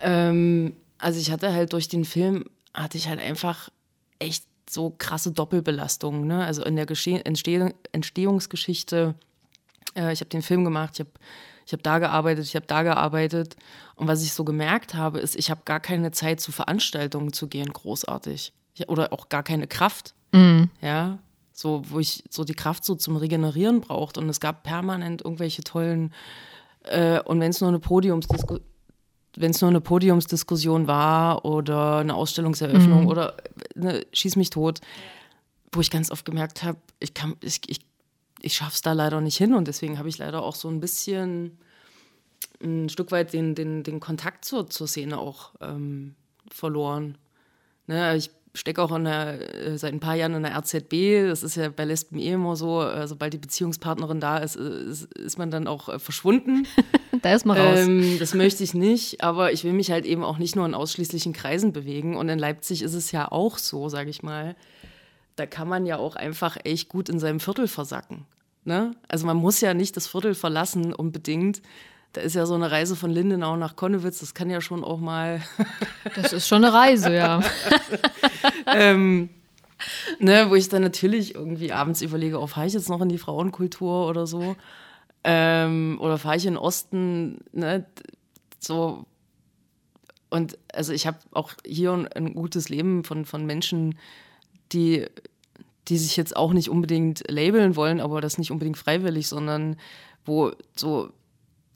Ähm, 0.00 0.72
also 0.98 1.20
ich 1.20 1.30
hatte 1.30 1.52
halt 1.52 1.72
durch 1.72 1.88
den 1.88 2.04
Film, 2.04 2.44
hatte 2.74 2.98
ich 2.98 3.08
halt 3.08 3.20
einfach 3.20 3.70
echt 4.18 4.44
so 4.68 4.94
krasse 4.96 5.32
Doppelbelastungen. 5.32 6.26
Ne? 6.26 6.44
Also 6.44 6.64
in 6.64 6.76
der 6.76 6.86
Gesche 6.86 7.24
Entsteh 7.24 7.72
Entstehungsgeschichte, 7.92 9.14
äh, 9.96 10.12
ich 10.12 10.20
habe 10.20 10.28
den 10.28 10.42
Film 10.42 10.64
gemacht, 10.64 10.90
ich 10.94 11.00
habe 11.00 11.10
ich 11.70 11.72
habe 11.72 11.82
da 11.84 12.00
gearbeitet, 12.00 12.44
ich 12.46 12.56
habe 12.56 12.66
da 12.66 12.82
gearbeitet. 12.82 13.54
Und 14.00 14.08
was 14.08 14.22
ich 14.22 14.32
so 14.32 14.44
gemerkt 14.44 14.94
habe, 14.94 15.18
ist, 15.18 15.36
ich 15.36 15.50
habe 15.50 15.60
gar 15.64 15.78
keine 15.78 16.10
Zeit 16.10 16.40
zu 16.40 16.52
Veranstaltungen 16.52 17.32
zu 17.32 17.48
gehen, 17.48 17.70
großartig. 17.70 18.52
Ich, 18.74 18.88
oder 18.88 19.12
auch 19.12 19.28
gar 19.28 19.42
keine 19.42 19.66
Kraft. 19.66 20.14
Mhm. 20.32 20.70
Ja, 20.80 21.18
so, 21.52 21.82
wo 21.88 21.98
ich 21.98 22.24
so 22.30 22.44
die 22.44 22.54
Kraft 22.54 22.84
so 22.84 22.94
zum 22.94 23.16
Regenerieren 23.16 23.82
braucht. 23.82 24.16
Und 24.16 24.28
es 24.30 24.40
gab 24.40 24.62
permanent 24.62 25.22
irgendwelche 25.22 25.62
tollen, 25.62 26.14
äh, 26.84 27.20
und 27.20 27.40
wenn 27.40 27.50
es 27.50 27.60
nur 27.60 27.68
eine 27.68 27.78
Podiumsdiskussion 27.78 28.64
wenn 29.36 29.52
es 29.52 29.60
nur 29.60 29.70
eine 29.70 29.80
Podiumsdiskussion 29.80 30.88
war 30.88 31.44
oder 31.44 31.98
eine 31.98 32.14
Ausstellungseröffnung 32.14 33.02
mhm. 33.02 33.08
oder 33.08 33.36
ne, 33.76 34.04
schieß 34.12 34.34
mich 34.34 34.50
tot, 34.50 34.80
wo 35.70 35.80
ich 35.80 35.90
ganz 35.90 36.10
oft 36.10 36.24
gemerkt 36.24 36.64
habe, 36.64 36.78
ich 36.98 37.14
kann, 37.14 37.36
ich, 37.40 37.60
ich 37.68 37.78
ich 38.42 38.54
schaffe 38.54 38.72
es 38.74 38.82
da 38.82 38.92
leider 38.92 39.20
nicht 39.20 39.36
hin 39.36 39.54
und 39.54 39.68
deswegen 39.68 39.98
habe 39.98 40.08
ich 40.08 40.18
leider 40.18 40.42
auch 40.42 40.54
so 40.54 40.68
ein 40.68 40.80
bisschen 40.80 41.58
ein 42.62 42.88
Stück 42.88 43.12
weit 43.12 43.32
den, 43.32 43.54
den, 43.54 43.82
den 43.82 44.00
Kontakt 44.00 44.44
zur, 44.44 44.68
zur 44.68 44.86
Szene 44.86 45.18
auch 45.18 45.52
ähm, 45.60 46.14
verloren. 46.50 47.16
Ne, 47.86 48.16
ich 48.16 48.30
stecke 48.54 48.82
auch 48.82 48.96
der, 48.98 49.54
äh, 49.54 49.78
seit 49.78 49.92
ein 49.92 50.00
paar 50.00 50.16
Jahren 50.16 50.34
in 50.34 50.42
der 50.42 50.56
RZB. 50.56 51.28
Das 51.28 51.42
ist 51.42 51.56
ja 51.56 51.68
bei 51.68 51.84
Lesben 51.84 52.18
eh 52.18 52.32
immer 52.32 52.56
so, 52.56 52.82
äh, 52.82 53.06
sobald 53.06 53.32
die 53.32 53.38
Beziehungspartnerin 53.38 54.20
da 54.20 54.38
ist, 54.38 54.56
äh, 54.56 54.84
ist, 54.84 55.12
ist 55.14 55.38
man 55.38 55.50
dann 55.50 55.66
auch 55.66 56.00
verschwunden. 56.00 56.66
da 57.22 57.34
ist 57.34 57.46
man 57.46 57.56
raus. 57.56 57.78
Ähm, 57.80 58.18
das 58.18 58.34
möchte 58.34 58.64
ich 58.64 58.74
nicht, 58.74 59.22
aber 59.22 59.52
ich 59.52 59.64
will 59.64 59.72
mich 59.72 59.90
halt 59.90 60.04
eben 60.04 60.24
auch 60.24 60.38
nicht 60.38 60.56
nur 60.56 60.66
in 60.66 60.74
ausschließlichen 60.74 61.32
Kreisen 61.32 61.72
bewegen. 61.72 62.16
Und 62.16 62.28
in 62.28 62.38
Leipzig 62.38 62.82
ist 62.82 62.94
es 62.94 63.12
ja 63.12 63.30
auch 63.30 63.58
so, 63.58 63.88
sage 63.88 64.10
ich 64.10 64.22
mal 64.22 64.56
da 65.40 65.46
kann 65.46 65.68
man 65.68 65.86
ja 65.86 65.96
auch 65.96 66.16
einfach 66.16 66.58
echt 66.64 66.90
gut 66.90 67.08
in 67.08 67.18
seinem 67.18 67.40
Viertel 67.40 67.66
versacken. 67.66 68.26
Ne? 68.64 68.94
Also 69.08 69.26
man 69.26 69.38
muss 69.38 69.60
ja 69.62 69.72
nicht 69.72 69.96
das 69.96 70.06
Viertel 70.06 70.34
verlassen 70.34 70.92
unbedingt. 70.92 71.62
Da 72.12 72.20
ist 72.20 72.34
ja 72.34 72.44
so 72.44 72.54
eine 72.54 72.70
Reise 72.70 72.96
von 72.96 73.10
Lindenau 73.10 73.56
nach 73.56 73.76
Konnewitz, 73.76 74.18
das 74.18 74.34
kann 74.34 74.50
ja 74.50 74.60
schon 74.60 74.82
auch 74.82 74.98
mal. 74.98 75.42
das 76.16 76.32
ist 76.32 76.48
schon 76.48 76.64
eine 76.64 76.74
Reise, 76.74 77.14
ja. 77.14 77.40
ähm, 78.66 79.30
ne, 80.18 80.50
wo 80.50 80.56
ich 80.56 80.68
dann 80.68 80.82
natürlich 80.82 81.34
irgendwie 81.34 81.72
abends 81.72 82.02
überlege, 82.02 82.40
oh, 82.40 82.46
fahre 82.46 82.66
ich 82.66 82.72
jetzt 82.72 82.88
noch 82.88 83.00
in 83.00 83.08
die 83.08 83.18
Frauenkultur 83.18 84.08
oder 84.08 84.26
so? 84.26 84.56
Ähm, 85.22 85.98
oder 86.00 86.18
fahre 86.18 86.36
ich 86.36 86.46
in 86.46 86.54
den 86.54 86.58
Osten? 86.58 87.38
Ne? 87.52 87.86
So. 88.58 89.04
Und 90.30 90.58
also 90.72 90.92
ich 90.92 91.06
habe 91.06 91.18
auch 91.32 91.52
hier 91.64 91.92
ein, 91.92 92.08
ein, 92.08 92.34
gutes 92.34 92.68
Leben 92.68 93.04
von, 93.04 93.24
von 93.24 93.46
Menschen, 93.46 93.98
die 94.72 95.06
die 95.90 95.98
sich 95.98 96.16
jetzt 96.16 96.36
auch 96.36 96.52
nicht 96.52 96.70
unbedingt 96.70 97.24
labeln 97.28 97.74
wollen, 97.74 98.00
aber 98.00 98.20
das 98.20 98.38
nicht 98.38 98.52
unbedingt 98.52 98.78
freiwillig, 98.78 99.28
sondern 99.28 99.76
wo 100.24 100.52
so, 100.76 101.10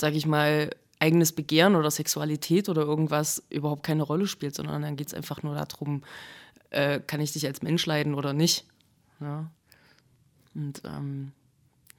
sag 0.01 0.15
ich 0.15 0.27
mal, 0.27 0.71
eigenes 0.99 1.33
Begehren 1.33 1.77
oder 1.77 1.91
Sexualität 1.91 2.69
oder 2.69 2.83
irgendwas 2.83 3.43
überhaupt 3.51 3.83
keine 3.83 4.03
Rolle 4.03 4.27
spielt, 4.27 4.55
sondern 4.55 4.83
dann 4.83 4.97
geht 4.97 5.09
es 5.09 5.15
einfach 5.15 5.43
nur 5.43 5.55
darum, 5.55 6.03
äh, 6.71 7.01
kann 7.01 7.21
ich 7.21 7.33
dich 7.33 7.47
als 7.47 7.63
Mensch 7.63 7.85
leiden 7.87 8.15
oder 8.15 8.33
nicht. 8.33 8.65
Ja. 9.21 9.51
Und 10.55 10.83
ähm, 10.85 11.33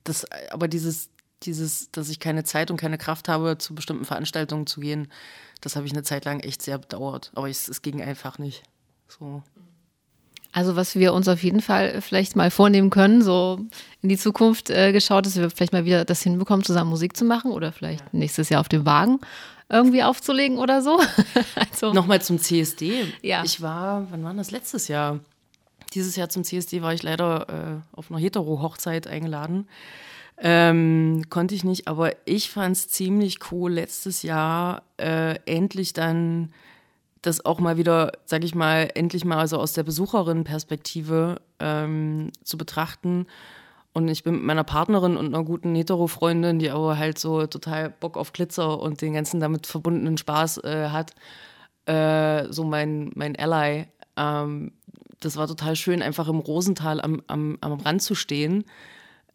das, 0.04 0.26
aber 0.52 0.68
dieses, 0.68 1.10
dieses, 1.44 1.92
dass 1.92 2.10
ich 2.10 2.20
keine 2.20 2.44
Zeit 2.44 2.72
und 2.72 2.78
keine 2.78 2.98
Kraft 2.98 3.28
habe, 3.28 3.58
zu 3.58 3.76
bestimmten 3.76 4.06
Veranstaltungen 4.06 4.68
zu 4.68 4.80
gehen, 4.80 5.08
das 5.62 5.76
habe 5.76 5.86
ich 5.86 5.94
eine 5.94 6.04
Zeit 6.04 6.26
lang 6.26 6.40
echt 6.40 6.62
sehr 6.62 6.78
bedauert. 6.78 7.32
Aber 7.36 7.50
es, 7.50 7.68
es 7.68 7.82
ging 7.82 8.02
einfach 8.02 8.38
nicht. 8.38 8.64
So. 9.08 9.44
Also 10.56 10.78
was 10.78 10.96
wir 10.96 11.14
uns 11.14 11.28
auf 11.28 11.44
jeden 11.44 11.60
Fall 11.60 12.00
vielleicht 12.00 12.38
mal 12.38 12.50
vornehmen 12.50 12.90
können, 12.90 13.22
so 13.22 13.60
in 14.02 14.08
die 14.08 14.18
Zukunft 14.18 14.70
äh, 14.70 14.94
geschaut, 14.94 15.26
dass 15.26 15.36
wir 15.36 15.50
vielleicht 15.50 15.74
mal 15.74 15.84
wieder 15.84 16.06
das 16.06 16.22
hinbekommen, 16.22 16.64
zusammen 16.64 16.90
Musik 16.90 17.18
zu 17.18 17.26
machen 17.26 17.52
oder 17.52 17.74
vielleicht 17.74 18.14
nächstes 18.14 18.48
Jahr 18.48 18.62
auf 18.62 18.70
dem 18.70 18.86
Wagen 18.86 19.20
irgendwie 19.68 20.02
aufzulegen 20.02 20.58
oder 20.58 20.82
so. 20.82 21.02
also, 21.56 21.92
Nochmal 21.92 22.22
zum 22.22 22.40
CSD. 22.40 23.04
Ja. 23.22 23.44
Ich 23.44 23.62
war, 23.62 24.08
wann 24.12 24.24
war 24.24 24.34
das 24.34 24.52
letztes 24.52 24.88
Jahr? 24.88 25.20
Dieses 25.94 26.16
Jahr 26.16 26.30
zum 26.30 26.46
CSD 26.46 26.82
war 26.82 26.94
ich 26.94 27.04
leider 27.04 27.82
äh, 27.94 27.98
auf 27.98 28.10
einer 28.10 28.22
Hetero-Hochzeit 28.22 29.08
eingeladen. 29.08 29.68
Ähm, 30.38 31.24
konnte 31.30 31.54
ich 31.54 31.66
nicht, 31.66 31.90
aber 31.90 32.14
ich 32.24 32.50
fand 32.50 32.78
es 32.78 32.88
ziemlich 32.88 33.40
cool, 33.52 33.74
letztes 33.74 34.24
Jahr 34.24 34.84
äh, 34.96 35.36
endlich 35.46 35.92
dann 35.92 36.54
das 37.26 37.46
auch 37.46 37.60
mal 37.60 37.78
wieder, 37.78 38.12
sag 38.26 38.44
ich 38.44 38.56
mal, 38.56 38.90
endlich 38.96 39.26
mal 39.26 39.38
also 39.38 39.58
aus 39.58 39.74
der 39.74 39.84
Besucherin-Perspektive 39.84 41.42
ähm, 41.60 42.32
zu 42.44 42.58
betrachten. 42.58 43.28
Und 43.94 44.10
ich 44.10 44.24
bin 44.24 44.36
mit 44.36 44.44
meiner 44.44 44.64
Partnerin 44.64 45.16
und 45.16 45.28
einer 45.28 45.44
guten 45.44 45.74
Hetero-Freundin, 45.74 46.60
die 46.60 46.70
aber 46.70 46.98
halt 46.98 47.18
so 47.18 47.48
total 47.48 47.90
Bock 47.90 48.18
auf 48.18 48.34
Glitzer 48.34 48.80
und 48.80 49.02
den 49.02 49.14
ganzen 49.14 49.40
damit 49.40 49.68
verbundenen 49.68 50.18
Spaß 50.18 50.64
äh, 50.66 50.90
hat, 50.90 51.14
äh, 51.86 52.52
so 52.52 52.66
mein, 52.66 53.12
mein 53.16 53.38
Ally. 53.38 53.88
Ähm, 54.18 54.74
das 55.22 55.38
war 55.38 55.48
total 55.48 55.76
schön, 55.76 56.02
einfach 56.02 56.28
im 56.28 56.40
Rosental 56.40 57.02
am, 57.02 57.22
am, 57.28 57.58
am 57.62 57.74
Rand 57.74 58.02
zu 58.02 58.16
stehen 58.16 58.66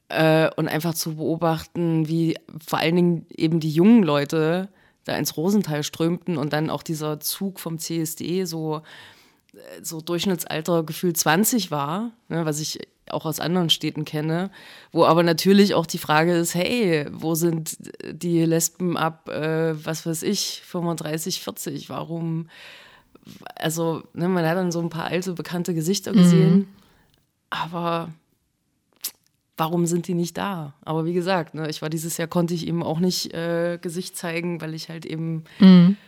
äh, 0.09 0.50
und 0.57 0.68
einfach 0.68 0.94
zu 0.94 1.16
beobachten, 1.16 2.07
wie 2.07 2.37
vor 2.64 2.79
allen 2.79 2.96
Dingen 2.96 3.26
eben 3.31 3.61
die 3.61 3.70
jungen 3.70 4.03
Leute 4.03 4.68
da 5.04 5.16
ins 5.16 5.36
Rosental 5.36 5.82
strömten 5.82 6.36
und 6.36 6.52
dann 6.52 6.70
auch 6.70 6.82
dieser 6.82 7.20
Zug 7.20 7.60
vom 7.60 7.78
CSD 7.78 8.44
so, 8.44 8.82
äh, 9.52 9.82
so 9.82 10.00
Durchschnittsalter 10.00 10.82
gefühlt 10.82 11.16
20 11.16 11.70
war, 11.70 12.12
ne, 12.28 12.44
was 12.44 12.60
ich 12.60 12.80
auch 13.10 13.24
aus 13.24 13.40
anderen 13.40 13.70
Städten 13.70 14.04
kenne, 14.04 14.50
wo 14.92 15.04
aber 15.04 15.22
natürlich 15.22 15.74
auch 15.74 15.86
die 15.86 15.98
Frage 15.98 16.34
ist, 16.34 16.54
hey, 16.54 17.06
wo 17.10 17.34
sind 17.34 17.76
die 18.08 18.44
Lesben 18.44 18.96
ab, 18.96 19.28
äh, 19.28 19.74
was 19.84 20.06
weiß 20.06 20.22
ich, 20.22 20.62
35, 20.64 21.40
40, 21.40 21.90
warum, 21.90 22.48
also 23.57 24.03
ne, 24.14 24.28
man 24.28 24.46
hat 24.46 24.57
dann 24.57 24.72
so 24.72 24.80
ein 24.80 24.90
paar 24.90 25.07
alte, 25.07 25.32
bekannte 25.32 25.74
Gesichter 25.74 26.12
gesehen, 26.12 26.55
mhm. 26.55 26.68
aber 27.51 28.11
warum 29.61 29.86
sind 29.86 30.08
die 30.08 30.14
nicht 30.14 30.38
da? 30.38 30.72
Aber 30.82 31.04
wie 31.04 31.12
gesagt, 31.12 31.54
ne, 31.54 31.68
ich 31.68 31.82
war 31.82 31.90
dieses 31.90 32.16
Jahr, 32.16 32.26
konnte 32.26 32.54
ich 32.54 32.66
ihm 32.66 32.82
auch 32.82 32.98
nicht 32.98 33.32
äh, 33.34 33.78
Gesicht 33.80 34.16
zeigen, 34.16 34.61
weil 34.62 34.74
ich 34.74 34.88
halt 34.88 35.04
eben 35.04 35.44
mhm. 35.58 35.98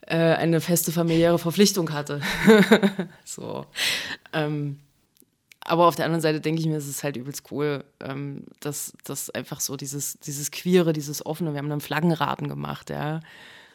äh, 0.00 0.16
eine 0.16 0.62
feste 0.62 0.90
familiäre 0.90 1.38
Verpflichtung 1.38 1.92
hatte. 1.92 2.22
so. 3.24 3.66
Ähm, 4.32 4.80
aber 5.60 5.86
auf 5.86 5.96
der 5.96 6.06
anderen 6.06 6.22
Seite 6.22 6.40
denke 6.40 6.60
ich 6.60 6.66
mir, 6.66 6.76
es 6.78 6.88
ist 6.88 7.04
halt 7.04 7.18
übelst 7.18 7.50
cool, 7.50 7.84
ähm, 8.00 8.44
dass 8.60 8.94
das 9.04 9.28
einfach 9.28 9.60
so 9.60 9.76
dieses, 9.76 10.18
dieses 10.20 10.50
Queere, 10.50 10.94
dieses 10.94 11.24
Offene, 11.24 11.52
wir 11.52 11.58
haben 11.58 11.68
dann 11.68 11.80
Flaggenraten 11.80 12.48
gemacht, 12.48 12.88
ja. 12.88 13.20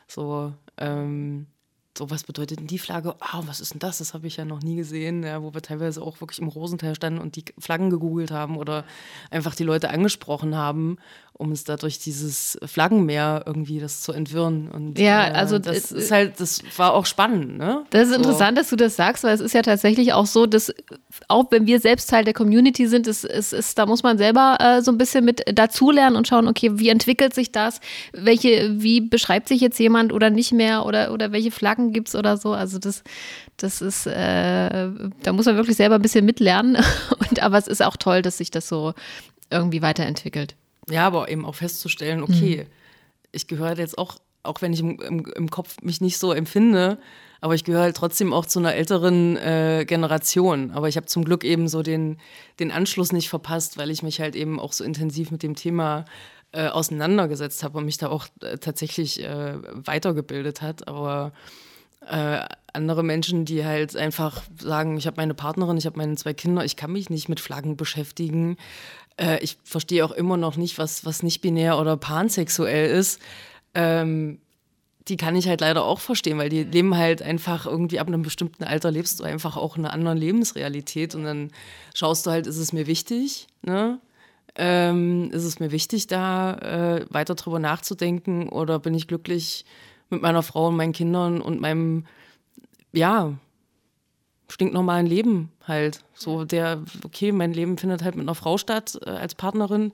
So, 0.07 0.53
ähm, 0.77 1.45
so, 1.97 2.09
was 2.09 2.23
bedeutet 2.23 2.59
denn 2.59 2.67
die 2.67 2.79
Flagge? 2.79 3.15
Ah, 3.19 3.41
was 3.45 3.59
ist 3.59 3.73
denn 3.73 3.79
das? 3.79 3.97
Das 3.97 4.13
habe 4.13 4.27
ich 4.27 4.37
ja 4.37 4.45
noch 4.45 4.61
nie 4.61 4.75
gesehen, 4.75 5.23
ja, 5.23 5.41
wo 5.43 5.53
wir 5.53 5.61
teilweise 5.61 6.01
auch 6.01 6.21
wirklich 6.21 6.39
im 6.39 6.47
Rosenteil 6.47 6.95
standen 6.95 7.19
und 7.19 7.35
die 7.35 7.45
Flaggen 7.57 7.89
gegoogelt 7.89 8.31
haben 8.31 8.57
oder 8.57 8.85
einfach 9.31 9.55
die 9.55 9.63
Leute 9.63 9.89
angesprochen 9.89 10.55
haben, 10.55 10.97
um 11.39 11.53
es 11.53 11.63
dadurch 11.63 11.99
dieses 11.99 12.59
Flaggenmeer 12.65 13.43
irgendwie 13.45 13.79
das 13.79 14.01
zu 14.01 14.11
entwirren. 14.11 14.69
Und 14.69 14.99
ja, 14.99 15.21
also 15.21 15.55
äh, 15.55 15.61
das 15.61 15.89
ist 15.89 16.11
halt, 16.11 16.37
das 16.37 16.61
war 16.75 16.93
auch 16.93 17.05
spannend, 17.05 17.57
ne? 17.57 17.85
Das 17.91 18.03
ist 18.03 18.09
so. 18.09 18.15
interessant, 18.17 18.57
dass 18.57 18.69
du 18.69 18.75
das 18.75 18.97
sagst, 18.97 19.23
weil 19.23 19.35
es 19.35 19.39
ist 19.39 19.53
ja 19.53 19.61
tatsächlich 19.61 20.11
auch 20.11 20.25
so, 20.25 20.45
dass 20.45 20.73
auch 21.29 21.45
wenn 21.49 21.65
wir 21.65 21.79
selbst 21.79 22.09
Teil 22.09 22.25
der 22.25 22.33
Community 22.33 22.87
sind, 22.87 23.07
es, 23.07 23.23
es 23.23 23.53
ist, 23.53 23.77
da 23.77 23.85
muss 23.85 24.03
man 24.03 24.17
selber 24.17 24.57
äh, 24.59 24.81
so 24.81 24.91
ein 24.91 24.97
bisschen 24.97 25.23
mit 25.23 25.41
dazulernen 25.57 26.17
und 26.17 26.27
schauen, 26.27 26.45
okay, 26.45 26.71
wie 26.73 26.89
entwickelt 26.89 27.33
sich 27.33 27.53
das? 27.53 27.79
Welche, 28.11 28.81
wie 28.81 28.99
beschreibt 28.99 29.47
sich 29.47 29.61
jetzt 29.61 29.79
jemand 29.79 30.11
oder 30.11 30.29
nicht 30.29 30.51
mehr 30.51 30.85
oder, 30.85 31.13
oder 31.13 31.31
welche 31.31 31.51
Flaggen 31.51 31.93
gibt 31.93 32.09
es 32.09 32.15
oder 32.15 32.35
so? 32.35 32.51
Also 32.51 32.79
das, 32.79 33.01
das 33.55 33.81
ist, 33.81 34.07
äh, 34.07 34.89
da 35.23 35.31
muss 35.31 35.45
man 35.45 35.55
wirklich 35.55 35.77
selber 35.77 35.95
ein 35.95 36.01
bisschen 36.01 36.25
mitlernen. 36.25 36.75
Und, 37.29 37.41
aber 37.41 37.57
es 37.57 37.67
ist 37.67 37.81
auch 37.81 37.95
toll, 37.95 38.21
dass 38.21 38.39
sich 38.39 38.51
das 38.51 38.67
so 38.67 38.93
irgendwie 39.49 39.81
weiterentwickelt. 39.81 40.57
Ja, 40.89 41.07
aber 41.07 41.29
eben 41.29 41.45
auch 41.45 41.55
festzustellen, 41.55 42.23
okay, 42.23 42.65
mhm. 42.65 42.73
ich 43.31 43.47
gehöre 43.47 43.77
jetzt 43.77 43.97
auch, 43.97 44.17
auch 44.43 44.61
wenn 44.61 44.73
ich 44.73 44.79
im, 44.79 44.99
im, 44.99 45.25
im 45.25 45.49
Kopf 45.49 45.81
mich 45.81 46.01
nicht 46.01 46.17
so 46.17 46.33
empfinde, 46.33 46.97
aber 47.41 47.55
ich 47.55 47.63
gehöre 47.63 47.83
halt 47.83 47.95
trotzdem 47.95 48.33
auch 48.33 48.45
zu 48.45 48.59
einer 48.59 48.75
älteren 48.75 49.37
äh, 49.37 49.85
Generation. 49.87 50.71
Aber 50.71 50.89
ich 50.89 50.97
habe 50.97 51.05
zum 51.05 51.23
Glück 51.23 51.43
eben 51.43 51.67
so 51.67 51.83
den, 51.83 52.17
den 52.59 52.71
Anschluss 52.71 53.13
nicht 53.13 53.29
verpasst, 53.29 53.77
weil 53.77 53.89
ich 53.91 54.03
mich 54.03 54.19
halt 54.19 54.35
eben 54.35 54.59
auch 54.59 54.73
so 54.73 54.83
intensiv 54.83 55.31
mit 55.31 55.41
dem 55.41 55.55
Thema 55.55 56.05
äh, 56.51 56.67
auseinandergesetzt 56.67 57.63
habe 57.63 57.77
und 57.77 57.85
mich 57.85 57.97
da 57.97 58.09
auch 58.09 58.27
äh, 58.41 58.57
tatsächlich 58.57 59.23
äh, 59.23 59.55
weitergebildet 59.73 60.61
hat. 60.61 60.87
Aber 60.87 61.31
äh, 62.05 62.41
andere 62.73 63.03
Menschen, 63.03 63.45
die 63.45 63.65
halt 63.65 63.95
einfach 63.95 64.41
sagen, 64.59 64.97
ich 64.97 65.07
habe 65.07 65.17
meine 65.17 65.33
Partnerin, 65.33 65.77
ich 65.77 65.85
habe 65.85 65.97
meine 65.97 66.15
zwei 66.15 66.33
Kinder, 66.33 66.65
ich 66.65 66.75
kann 66.75 66.91
mich 66.91 67.09
nicht 67.09 67.29
mit 67.29 67.39
Flaggen 67.39 67.77
beschäftigen. 67.77 68.57
Äh, 69.19 69.39
ich 69.43 69.57
verstehe 69.63 70.05
auch 70.05 70.11
immer 70.11 70.37
noch 70.37 70.57
nicht, 70.57 70.77
was, 70.77 71.05
was 71.05 71.23
nicht 71.23 71.41
binär 71.41 71.77
oder 71.77 71.97
pansexuell 71.97 72.89
ist. 72.89 73.19
Ähm, 73.73 74.39
die 75.07 75.17
kann 75.17 75.35
ich 75.35 75.47
halt 75.47 75.61
leider 75.61 75.83
auch 75.83 75.99
verstehen, 75.99 76.37
weil 76.37 76.49
die 76.49 76.63
leben 76.63 76.95
halt 76.95 77.21
einfach 77.21 77.65
irgendwie 77.65 77.99
ab 77.99 78.07
einem 78.07 78.21
bestimmten 78.21 78.63
Alter 78.63 78.91
lebst 78.91 79.19
du 79.19 79.23
einfach 79.23 79.57
auch 79.57 79.75
in 79.75 79.85
einer 79.85 79.93
anderen 79.93 80.17
Lebensrealität 80.17 81.15
und 81.15 81.23
dann 81.23 81.51
schaust 81.95 82.25
du 82.25 82.31
halt, 82.31 82.47
ist 82.47 82.57
es 82.57 82.73
mir 82.73 82.87
wichtig, 82.87 83.47
ne? 83.61 83.99
Ähm, 84.55 85.29
ist 85.31 85.43
es 85.45 85.59
mir 85.59 85.71
wichtig, 85.71 86.07
da 86.07 86.53
äh, 86.55 87.05
weiter 87.09 87.35
drüber 87.35 87.59
nachzudenken 87.59 88.49
oder 88.49 88.79
bin 88.79 88.93
ich 88.93 89.07
glücklich 89.07 89.63
mit 90.09 90.21
meiner 90.21 90.43
Frau 90.43 90.67
und 90.67 90.75
meinen 90.75 90.91
Kindern 90.91 91.39
und 91.39 91.61
meinem, 91.61 92.05
ja, 92.91 93.33
stinknormalen 94.51 95.05
Leben 95.05 95.51
halt. 95.65 96.01
So 96.13 96.43
der, 96.45 96.83
okay, 97.05 97.31
mein 97.31 97.53
Leben 97.53 97.77
findet 97.77 98.03
halt 98.03 98.15
mit 98.15 98.23
einer 98.23 98.35
Frau 98.35 98.57
statt 98.57 98.99
äh, 99.05 99.11
als 99.11 99.35
Partnerin. 99.35 99.93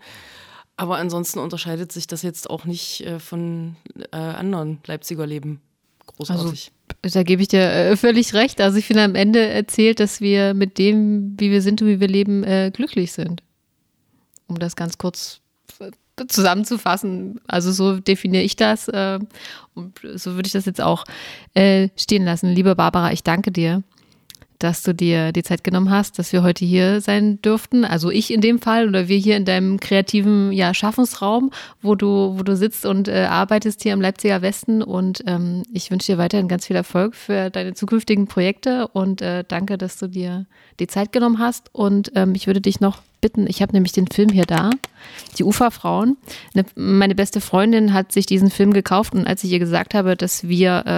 Aber 0.78 0.98
ansonsten 0.98 1.40
unterscheidet 1.40 1.92
sich 1.92 2.08
das 2.08 2.22
jetzt 2.22 2.50
auch 2.50 2.66
nicht 2.66 3.02
äh, 3.02 3.20
von 3.20 3.76
äh, 4.12 4.18
anderen 4.18 4.80
Leipziger 4.86 5.26
Leben. 5.26 5.62
Großartig. 6.06 6.72
Also, 7.02 7.20
da 7.20 7.24
gebe 7.24 7.42
ich 7.42 7.48
dir 7.48 7.62
äh, 7.62 7.98
völlig 7.98 8.34
recht. 8.34 8.60
Also 8.60 8.78
ich 8.78 8.86
finde 8.86 9.04
am 9.04 9.16
Ende 9.16 9.40
erzählt, 9.48 10.00
dass 10.00 10.22
wir 10.22 10.54
mit 10.54 10.78
dem, 10.78 11.36
wie 11.40 11.52
wir 11.52 11.62
sind 11.62 11.82
und 11.82 11.88
wie 11.88 12.00
wir 12.00 12.08
leben, 12.08 12.44
äh, 12.44 12.72
glücklich 12.74 13.14
sind. 13.14 13.42
Um 14.48 14.60
das 14.60 14.76
ganz 14.76 14.98
kurz 14.98 15.40
äh, 15.80 15.92
zusammenzufassen. 16.28 17.40
Also 17.48 17.72
so 17.72 18.00
definiere 18.00 18.44
ich 18.44 18.56
das 18.56 18.88
und 18.88 20.00
so 20.16 20.36
würde 20.36 20.48
ich 20.48 20.54
das 20.54 20.66
jetzt 20.66 20.80
auch 20.80 21.04
stehen 21.54 22.24
lassen. 22.24 22.50
Liebe 22.52 22.74
Barbara, 22.76 23.12
ich 23.12 23.22
danke 23.22 23.52
dir 23.52 23.84
dass 24.60 24.84
du 24.84 24.94
dir 24.94 25.32
die 25.32 25.44
Zeit 25.44 25.64
genommen 25.64 25.90
hast, 25.90 26.18
dass 26.20 26.32
wir 26.34 26.44
heute 26.44 26.66
hier 26.66 27.02
sein 27.02 27.42
dürften. 27.42 27.86
Also 27.86 28.10
ich 28.10 28.32
in 28.32 28.42
dem 28.42 28.60
Fall 28.60 28.88
oder 28.88 29.08
wir 29.08 29.18
hier 29.18 29.38
in 29.38 29.46
deinem 29.46 29.80
kreativen 29.80 30.52
ja, 30.52 30.74
Schaffensraum, 30.74 31.52
wo 31.82 31.96
du, 31.96 32.38
wo 32.38 32.44
du 32.44 32.56
sitzt 32.56 32.86
und 32.86 33.08
äh, 33.08 33.26
arbeitest 33.30 33.84
hier 33.84 33.94
im 33.94 34.02
Leipziger 34.02 34.42
Westen. 34.42 34.82
Und 34.82 35.24
ähm, 35.28 35.64
ich 35.74 35.92
wünsche 35.92 36.14
dir 36.14 36.18
weiterhin 36.18 36.48
ganz 36.48 36.68
viel 36.68 36.76
Erfolg 36.76 37.16
für 37.16 37.50
deine 37.50 37.74
zukünftigen 37.74 38.28
Projekte 38.28 38.88
und 38.90 39.22
äh, 39.22 39.44
danke, 39.48 39.78
dass 39.78 39.98
du 39.98 40.08
dir 40.08 40.46
die 40.80 40.88
Zeit 40.88 41.12
genommen 41.12 41.40
hast. 41.40 41.70
Und 41.74 42.12
ähm, 42.16 42.34
ich 42.36 42.48
würde 42.48 42.62
dich 42.62 42.80
noch 42.80 43.02
bitten, 43.22 43.48
ich 43.48 43.62
habe 43.64 43.72
nämlich 43.72 43.92
den 43.92 44.06
Film 44.06 44.30
hier 44.30 44.46
da, 44.46 44.70
die 45.38 45.44
Uferfrauen. 45.44 46.18
Ne, 46.54 46.64
meine 46.76 47.16
beste 47.16 47.42
Freundin 47.42 47.92
hat 47.92 48.12
sich 48.12 48.28
diesen 48.28 48.52
Film 48.52 48.72
gekauft 48.72 49.14
und 49.14 49.26
als 49.26 49.44
ich 49.44 49.52
ihr 49.52 49.58
gesagt 49.58 49.96
habe, 49.96 50.16
dass 50.16 50.48
wir 50.48 50.84
äh, 50.86 50.92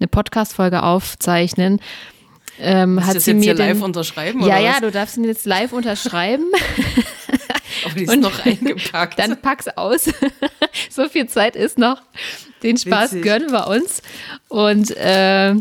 eine 0.00 0.08
Podcast-Folge 0.10 0.82
aufzeichnen, 0.82 1.78
ähm, 2.60 3.04
hat 3.04 3.16
das 3.16 3.24
sie 3.24 3.32
jetzt 3.32 3.38
mir 3.38 3.44
hier 3.44 3.54
den, 3.54 3.68
live 3.68 3.82
unterschreiben? 3.82 4.40
Ja, 4.40 4.46
oder 4.46 4.58
ja, 4.60 4.80
du 4.80 4.90
darfst 4.90 5.16
ihn 5.16 5.24
jetzt 5.24 5.46
live 5.46 5.72
unterschreiben. 5.72 6.46
Aber 7.84 7.94
die 7.94 8.04
ist 8.04 8.12
Und 8.12 8.20
noch 8.20 8.44
eingepackt. 8.44 9.18
Dann 9.18 9.40
pack's 9.40 9.68
aus. 9.68 10.08
so 10.90 11.08
viel 11.08 11.28
Zeit 11.28 11.56
ist 11.56 11.78
noch. 11.78 12.02
Den 12.62 12.76
Spaß 12.76 13.12
Witzig. 13.12 13.22
gönnen 13.22 13.52
wir 13.52 13.68
uns. 13.68 14.02
Und 14.48 14.96
äh, 14.96 15.54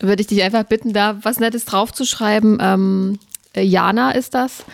würde 0.00 0.20
ich 0.20 0.26
dich 0.26 0.42
einfach 0.42 0.64
bitten, 0.64 0.92
da 0.92 1.18
was 1.22 1.40
Nettes 1.40 1.64
draufzuschreiben. 1.64 2.58
Ähm, 2.60 3.18
äh, 3.54 3.62
Jana 3.62 4.12
ist 4.12 4.34
das. 4.34 4.64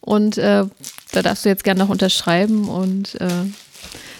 Und 0.00 0.38
äh, 0.38 0.64
da 1.12 1.22
darfst 1.22 1.44
du 1.44 1.48
jetzt 1.48 1.64
gerne 1.64 1.80
noch 1.80 1.88
unterschreiben. 1.88 2.68
Und 2.68 3.20
äh, 3.20 3.28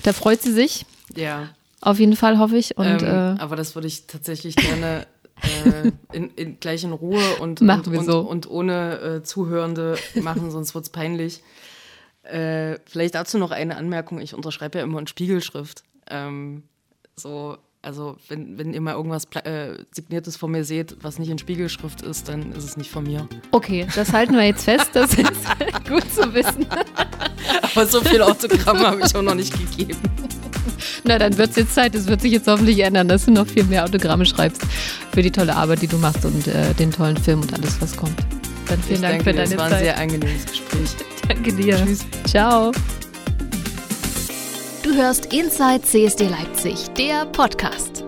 da 0.03 0.13
freut 0.13 0.43
sie 0.43 0.53
sich. 0.53 0.87
ja. 1.15 1.51
Auf 1.83 2.01
jeden 2.01 2.17
Fall, 2.17 2.39
hoffe 2.39 2.57
ich. 2.57 2.77
Und 2.77 3.03
ähm, 3.03 3.37
äh, 3.37 3.41
aber 3.41 3.55
das 3.55 3.77
würde 3.77 3.87
ich 3.87 4.09
tatsächlich 4.09 4.57
gerne 4.57 5.07
äh, 5.43 5.93
in, 6.13 6.31
in, 6.31 6.61
gleich 6.61 6.85
in 6.85 6.93
Ruhe 6.93 7.23
und, 7.41 7.61
Machen 7.61 7.87
und, 7.87 7.93
wir 7.93 7.99
und, 8.01 8.07
so. 8.07 8.21
und 8.21 8.51
ohne 8.51 9.01
äh, 9.01 9.23
Zuhörende 9.23 9.97
machen, 10.23 10.51
sonst 10.51 10.75
wird 10.75 10.85
es 10.85 10.91
peinlich. 10.91 11.43
Äh, 12.23 12.79
vielleicht 12.87 13.15
dazu 13.15 13.39
noch 13.39 13.51
eine 13.51 13.77
Anmerkung. 13.77 14.21
Ich 14.21 14.35
unterschreibe 14.35 14.79
ja 14.79 14.85
immer 14.85 14.99
in 14.99 15.07
Spiegelschrift. 15.07 15.85
Ähm, 16.09 16.65
so, 17.15 17.57
also 17.83 18.17
wenn, 18.29 18.59
wenn 18.59 18.75
ihr 18.75 18.81
mal 18.81 18.95
irgendwas 18.95 19.27
äh, 19.45 19.77
Signiertes 19.93 20.37
von 20.37 20.51
mir 20.51 20.65
seht, 20.65 20.97
was 21.03 21.19
nicht 21.19 21.31
in 21.31 21.39
Spiegelschrift 21.39 22.03
ist, 22.03 22.29
dann 22.29 22.53
ist 22.53 22.65
es 22.65 22.77
nicht 22.77 22.91
von 22.91 23.05
mir. 23.05 23.29
okay, 23.53 23.87
das 23.95 24.13
halten 24.13 24.35
wir 24.35 24.45
jetzt 24.45 24.65
fest. 24.65 24.91
Das 24.95 25.15
ist 25.15 25.29
gut 25.89 26.13
zu 26.13 26.35
wissen. 26.35 26.67
Aber 27.63 27.87
so 27.87 28.01
viele 28.01 28.27
Autogramme 28.27 28.87
habe 28.87 29.03
ich 29.05 29.15
auch 29.15 29.23
noch 29.23 29.35
nicht 29.35 29.53
gegeben. 29.53 30.01
Na, 31.05 31.19
dann 31.19 31.37
wird 31.39 31.51
es 31.51 31.57
jetzt 31.57 31.75
Zeit. 31.75 31.95
Es 31.95 32.07
wird 32.07 32.21
sich 32.21 32.33
jetzt 32.33 32.47
hoffentlich 32.49 32.81
ändern, 32.81 33.09
dass 33.09 33.25
du 33.27 33.31
noch 33.33 33.47
viel 33.47 33.65
mehr 33.65 33.85
Autogramme 33.85 34.25
schreibst 34.27 34.63
für 35.13 35.23
die 35.23 35.31
tolle 35.31 35.55
Arbeit, 35.57 35.83
die 35.83 35.87
du 35.87 35.99
machst 35.99 36.25
und 36.25 36.47
äh, 36.49 36.75
den 36.75 36.91
tollen 36.91 37.17
Film 37.17 37.41
und 37.43 37.53
alles, 37.55 37.81
was 37.81 37.97
kommt. 37.97 38.19
Dann 38.69 38.81
vielen 38.83 38.97
ich 38.97 39.09
Dank 39.09 39.23
für 39.23 39.33
deine 39.33 39.49
das 39.49 39.57
war 39.59 39.67
ein 39.67 39.71
Zeit. 39.73 39.81
sehr 39.85 39.99
angenehmes 39.99 40.47
Gespräch. 40.47 40.91
Danke 41.29 41.53
dir. 41.53 41.77
Tschüss. 41.85 42.01
Ciao. 42.27 42.73
Du 44.83 44.95
hörst 44.95 45.33
Inside 45.33 45.83
CSD 45.83 46.29
Leipzig, 46.29 46.87
der 46.97 47.27
Podcast. 47.27 48.06